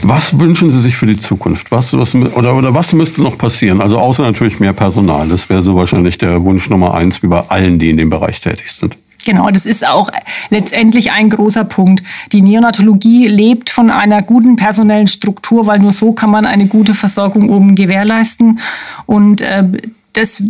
Was 0.03 0.39
wünschen 0.39 0.71
Sie 0.71 0.81
sich 0.81 0.97
für 0.97 1.07
die 1.07 1.17
Zukunft? 1.17 1.71
Was, 1.71 1.97
was, 1.97 2.15
oder, 2.15 2.55
oder 2.55 2.75
was 2.75 2.93
müsste 2.93 3.23
noch 3.23 3.39
passieren? 3.39 3.81
Also 3.81 3.99
außer 3.99 4.25
natürlich 4.25 4.61
mehr 4.61 4.73
Personal. 4.73 5.29
Das 5.29 5.49
wäre 5.49 5.63
so 5.63 5.77
wahrscheinlich 5.77 6.19
der 6.19 6.43
Wunsch 6.45 6.69
Nummer 6.71 6.95
eins 6.95 7.23
wie 7.23 7.29
bei 7.29 7.41
allen, 7.49 7.79
die 7.79 7.91
in 7.91 7.97
dem 7.97 8.11
Bereich 8.11 8.41
tätig 8.41 8.73
sind. 8.73 8.97
Genau, 9.25 9.51
das 9.51 9.67
ist 9.67 9.87
auch 9.87 10.11
letztendlich 10.49 11.13
ein 11.13 11.29
großer 11.29 11.65
Punkt. 11.65 12.03
Die 12.33 12.41
Neonatologie 12.41 13.29
lebt 13.29 13.69
von 13.69 13.91
einer 13.91 14.23
guten 14.23 14.57
personellen 14.57 15.09
Struktur, 15.09 15.67
weil 15.67 15.79
nur 15.79 15.93
so 15.93 16.13
kann 16.13 16.31
man 16.31 16.47
eine 16.47 16.67
gute 16.67 16.95
Versorgung 16.95 17.51
oben 17.51 17.75
gewährleisten. 17.75 18.61
Und 19.07 19.43
äh, 19.43 19.65
das 20.13 20.43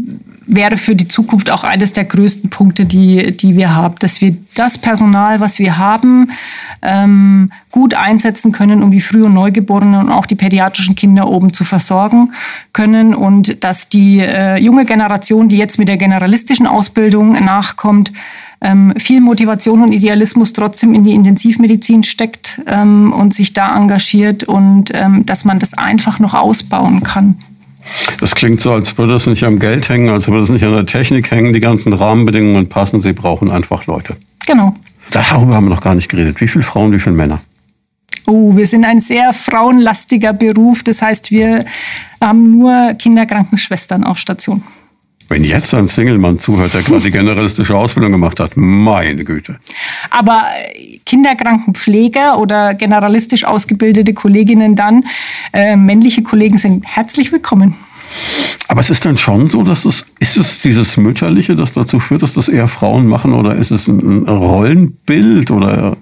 wäre 0.46 0.76
für 0.76 0.96
die 0.96 1.08
Zukunft 1.08 1.50
auch 1.50 1.64
eines 1.64 1.92
der 1.92 2.04
größten 2.04 2.48
Punkte, 2.50 2.86
die, 2.86 3.36
die 3.36 3.56
wir 3.56 3.74
haben, 3.74 3.96
dass 3.98 4.20
wir 4.20 4.36
das 4.54 4.78
Personal, 4.78 5.40
was 5.40 5.58
wir 5.58 5.76
haben, 5.76 6.30
ähm, 6.82 7.52
gut 7.70 7.94
einsetzen 7.94 8.52
können, 8.52 8.82
um 8.82 8.90
die 8.90 9.00
Früh- 9.00 9.24
und 9.24 9.34
Neugeborenen 9.34 10.00
und 10.00 10.10
auch 10.10 10.26
die 10.26 10.34
pädiatrischen 10.34 10.94
Kinder 10.94 11.28
oben 11.28 11.52
zu 11.52 11.64
versorgen 11.64 12.32
können 12.72 13.14
und 13.14 13.62
dass 13.62 13.88
die 13.88 14.20
äh, 14.20 14.56
junge 14.56 14.86
Generation, 14.86 15.48
die 15.48 15.58
jetzt 15.58 15.78
mit 15.78 15.88
der 15.88 15.98
generalistischen 15.98 16.66
Ausbildung 16.66 17.32
nachkommt, 17.44 18.12
ähm, 18.62 18.92
viel 18.96 19.20
Motivation 19.20 19.82
und 19.82 19.92
Idealismus 19.92 20.52
trotzdem 20.52 20.94
in 20.94 21.04
die 21.04 21.14
Intensivmedizin 21.14 22.02
steckt 22.02 22.60
ähm, 22.66 23.12
und 23.12 23.34
sich 23.34 23.52
da 23.52 23.76
engagiert 23.76 24.44
und 24.44 24.90
ähm, 24.94 25.24
dass 25.26 25.44
man 25.44 25.58
das 25.58 25.74
einfach 25.74 26.18
noch 26.18 26.34
ausbauen 26.34 27.02
kann. 27.02 27.38
Das 28.20 28.34
klingt 28.34 28.60
so, 28.60 28.72
als 28.72 28.96
würde 28.98 29.14
es 29.14 29.26
nicht 29.26 29.44
am 29.44 29.58
Geld 29.58 29.88
hängen, 29.88 30.08
als 30.08 30.28
würde 30.28 30.42
es 30.42 30.50
nicht 30.50 30.64
an 30.64 30.72
der 30.72 30.86
Technik 30.86 31.30
hängen. 31.30 31.52
Die 31.52 31.60
ganzen 31.60 31.92
Rahmenbedingungen 31.92 32.68
passen. 32.68 33.00
Sie 33.00 33.12
brauchen 33.12 33.50
einfach 33.50 33.86
Leute. 33.86 34.16
Genau. 34.46 34.74
Darüber 35.10 35.54
haben 35.54 35.64
wir 35.66 35.70
noch 35.70 35.82
gar 35.82 35.94
nicht 35.94 36.08
geredet. 36.08 36.40
Wie 36.40 36.48
viele 36.48 36.62
Frauen, 36.62 36.92
wie 36.92 37.00
viele 37.00 37.16
Männer? 37.16 37.40
Oh, 38.26 38.56
wir 38.56 38.66
sind 38.66 38.84
ein 38.84 39.00
sehr 39.00 39.32
frauenlastiger 39.32 40.32
Beruf. 40.32 40.82
Das 40.82 41.02
heißt, 41.02 41.30
wir 41.30 41.64
haben 42.20 42.58
nur 42.58 42.94
Kinderkrankenschwestern 42.94 44.04
auf 44.04 44.18
Station. 44.18 44.62
Wenn 45.30 45.44
jetzt 45.44 45.72
ein 45.74 45.86
Single-Mann 45.86 46.38
zuhört, 46.38 46.74
der 46.74 46.82
gerade 46.82 47.00
die 47.04 47.12
generalistische 47.12 47.76
Ausbildung 47.76 48.10
gemacht 48.10 48.40
hat, 48.40 48.56
meine 48.56 49.24
Güte. 49.24 49.60
Aber 50.10 50.42
äh, 50.74 50.98
Kinderkrankenpfleger 51.06 52.36
oder 52.36 52.74
generalistisch 52.74 53.44
ausgebildete 53.44 54.12
Kolleginnen 54.12 54.74
dann, 54.74 55.04
äh, 55.52 55.76
männliche 55.76 56.24
Kollegen 56.24 56.58
sind 56.58 56.84
herzlich 56.84 57.30
willkommen. 57.30 57.76
Aber 58.66 58.80
es 58.80 58.90
ist 58.90 59.06
dann 59.06 59.16
schon 59.16 59.48
so, 59.48 59.62
dass 59.62 59.84
es, 59.84 60.06
ist 60.18 60.36
es 60.36 60.62
dieses 60.62 60.96
Mütterliche, 60.96 61.54
das 61.54 61.74
dazu 61.74 62.00
führt, 62.00 62.22
dass 62.22 62.34
das 62.34 62.48
eher 62.48 62.66
Frauen 62.66 63.06
machen 63.06 63.32
oder 63.32 63.54
ist 63.54 63.70
es 63.70 63.86
ein 63.86 64.28
Rollenbild 64.28 65.52
oder 65.52 65.96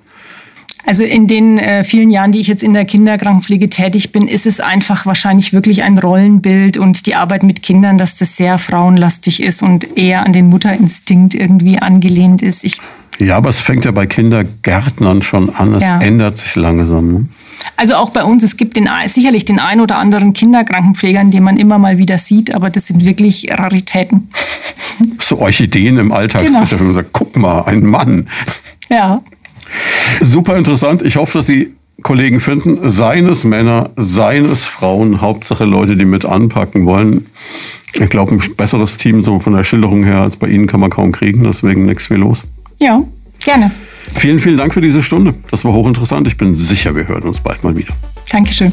also 0.86 1.04
in 1.04 1.26
den 1.26 1.58
äh, 1.58 1.84
vielen 1.84 2.10
Jahren, 2.10 2.32
die 2.32 2.38
ich 2.38 2.46
jetzt 2.46 2.62
in 2.62 2.72
der 2.72 2.84
Kinderkrankenpflege 2.84 3.68
tätig 3.68 4.12
bin, 4.12 4.26
ist 4.26 4.46
es 4.46 4.60
einfach 4.60 5.06
wahrscheinlich 5.06 5.52
wirklich 5.52 5.82
ein 5.82 5.98
Rollenbild 5.98 6.76
und 6.76 7.06
die 7.06 7.14
Arbeit 7.14 7.42
mit 7.42 7.62
Kindern, 7.62 7.98
dass 7.98 8.16
das 8.16 8.36
sehr 8.36 8.58
frauenlastig 8.58 9.42
ist 9.42 9.62
und 9.62 9.96
eher 9.96 10.24
an 10.24 10.32
den 10.32 10.48
Mutterinstinkt 10.48 11.34
irgendwie 11.34 11.78
angelehnt 11.78 12.42
ist. 12.42 12.64
Ich 12.64 12.80
ja, 13.18 13.36
aber 13.36 13.48
es 13.48 13.60
fängt 13.60 13.84
ja 13.84 13.90
bei 13.90 14.06
Kindergärtnern 14.06 15.22
schon 15.22 15.50
an. 15.50 15.74
Es 15.74 15.82
ja. 15.82 15.98
ändert 15.98 16.38
sich 16.38 16.54
langsam. 16.54 17.12
Ne? 17.12 17.28
Also 17.76 17.94
auch 17.96 18.10
bei 18.10 18.22
uns, 18.22 18.44
es 18.44 18.56
gibt 18.56 18.76
den, 18.76 18.88
sicherlich 19.06 19.44
den 19.44 19.58
einen 19.58 19.80
oder 19.80 19.98
anderen 19.98 20.32
Kinderkrankenpflegern, 20.32 21.30
den 21.30 21.42
man 21.42 21.56
immer 21.56 21.78
mal 21.78 21.98
wieder 21.98 22.18
sieht, 22.18 22.54
aber 22.54 22.70
das 22.70 22.86
sind 22.86 23.04
wirklich 23.04 23.48
Raritäten. 23.50 24.30
So 25.18 25.38
Orchideen 25.40 25.98
im 25.98 26.12
Alltagsgeschäft. 26.12 26.78
Genau. 26.78 27.02
Guck 27.12 27.36
mal, 27.36 27.62
ein 27.62 27.84
Mann. 27.84 28.28
Ja. 28.88 29.22
Super 30.20 30.56
interessant. 30.56 31.02
Ich 31.02 31.16
hoffe, 31.16 31.38
dass 31.38 31.46
Sie 31.46 31.74
Kollegen 32.02 32.40
finden, 32.40 32.88
seien 32.88 33.26
es 33.28 33.44
Männer, 33.44 33.90
seien 33.96 34.44
es 34.44 34.66
Frauen, 34.66 35.20
Hauptsache 35.20 35.64
Leute, 35.64 35.96
die 35.96 36.04
mit 36.04 36.24
anpacken 36.24 36.86
wollen. 36.86 37.26
Ich 37.92 38.08
glaube, 38.08 38.32
ein 38.32 38.42
besseres 38.56 38.96
Team 38.96 39.22
so 39.22 39.40
von 39.40 39.54
der 39.54 39.64
Schilderung 39.64 40.04
her 40.04 40.20
als 40.20 40.36
bei 40.36 40.48
Ihnen 40.48 40.66
kann 40.66 40.80
man 40.80 40.90
kaum 40.90 41.10
kriegen, 41.10 41.42
deswegen 41.42 41.86
nichts 41.86 42.08
wie 42.10 42.14
los. 42.14 42.44
Ja, 42.78 43.02
gerne. 43.40 43.72
Vielen, 44.14 44.38
vielen 44.38 44.56
Dank 44.56 44.74
für 44.74 44.80
diese 44.80 45.02
Stunde. 45.02 45.34
Das 45.50 45.64
war 45.64 45.72
hochinteressant. 45.72 46.26
Ich 46.28 46.36
bin 46.36 46.54
sicher, 46.54 46.94
wir 46.94 47.08
hören 47.08 47.24
uns 47.24 47.40
bald 47.40 47.64
mal 47.64 47.76
wieder. 47.76 47.94
Dankeschön. 48.30 48.72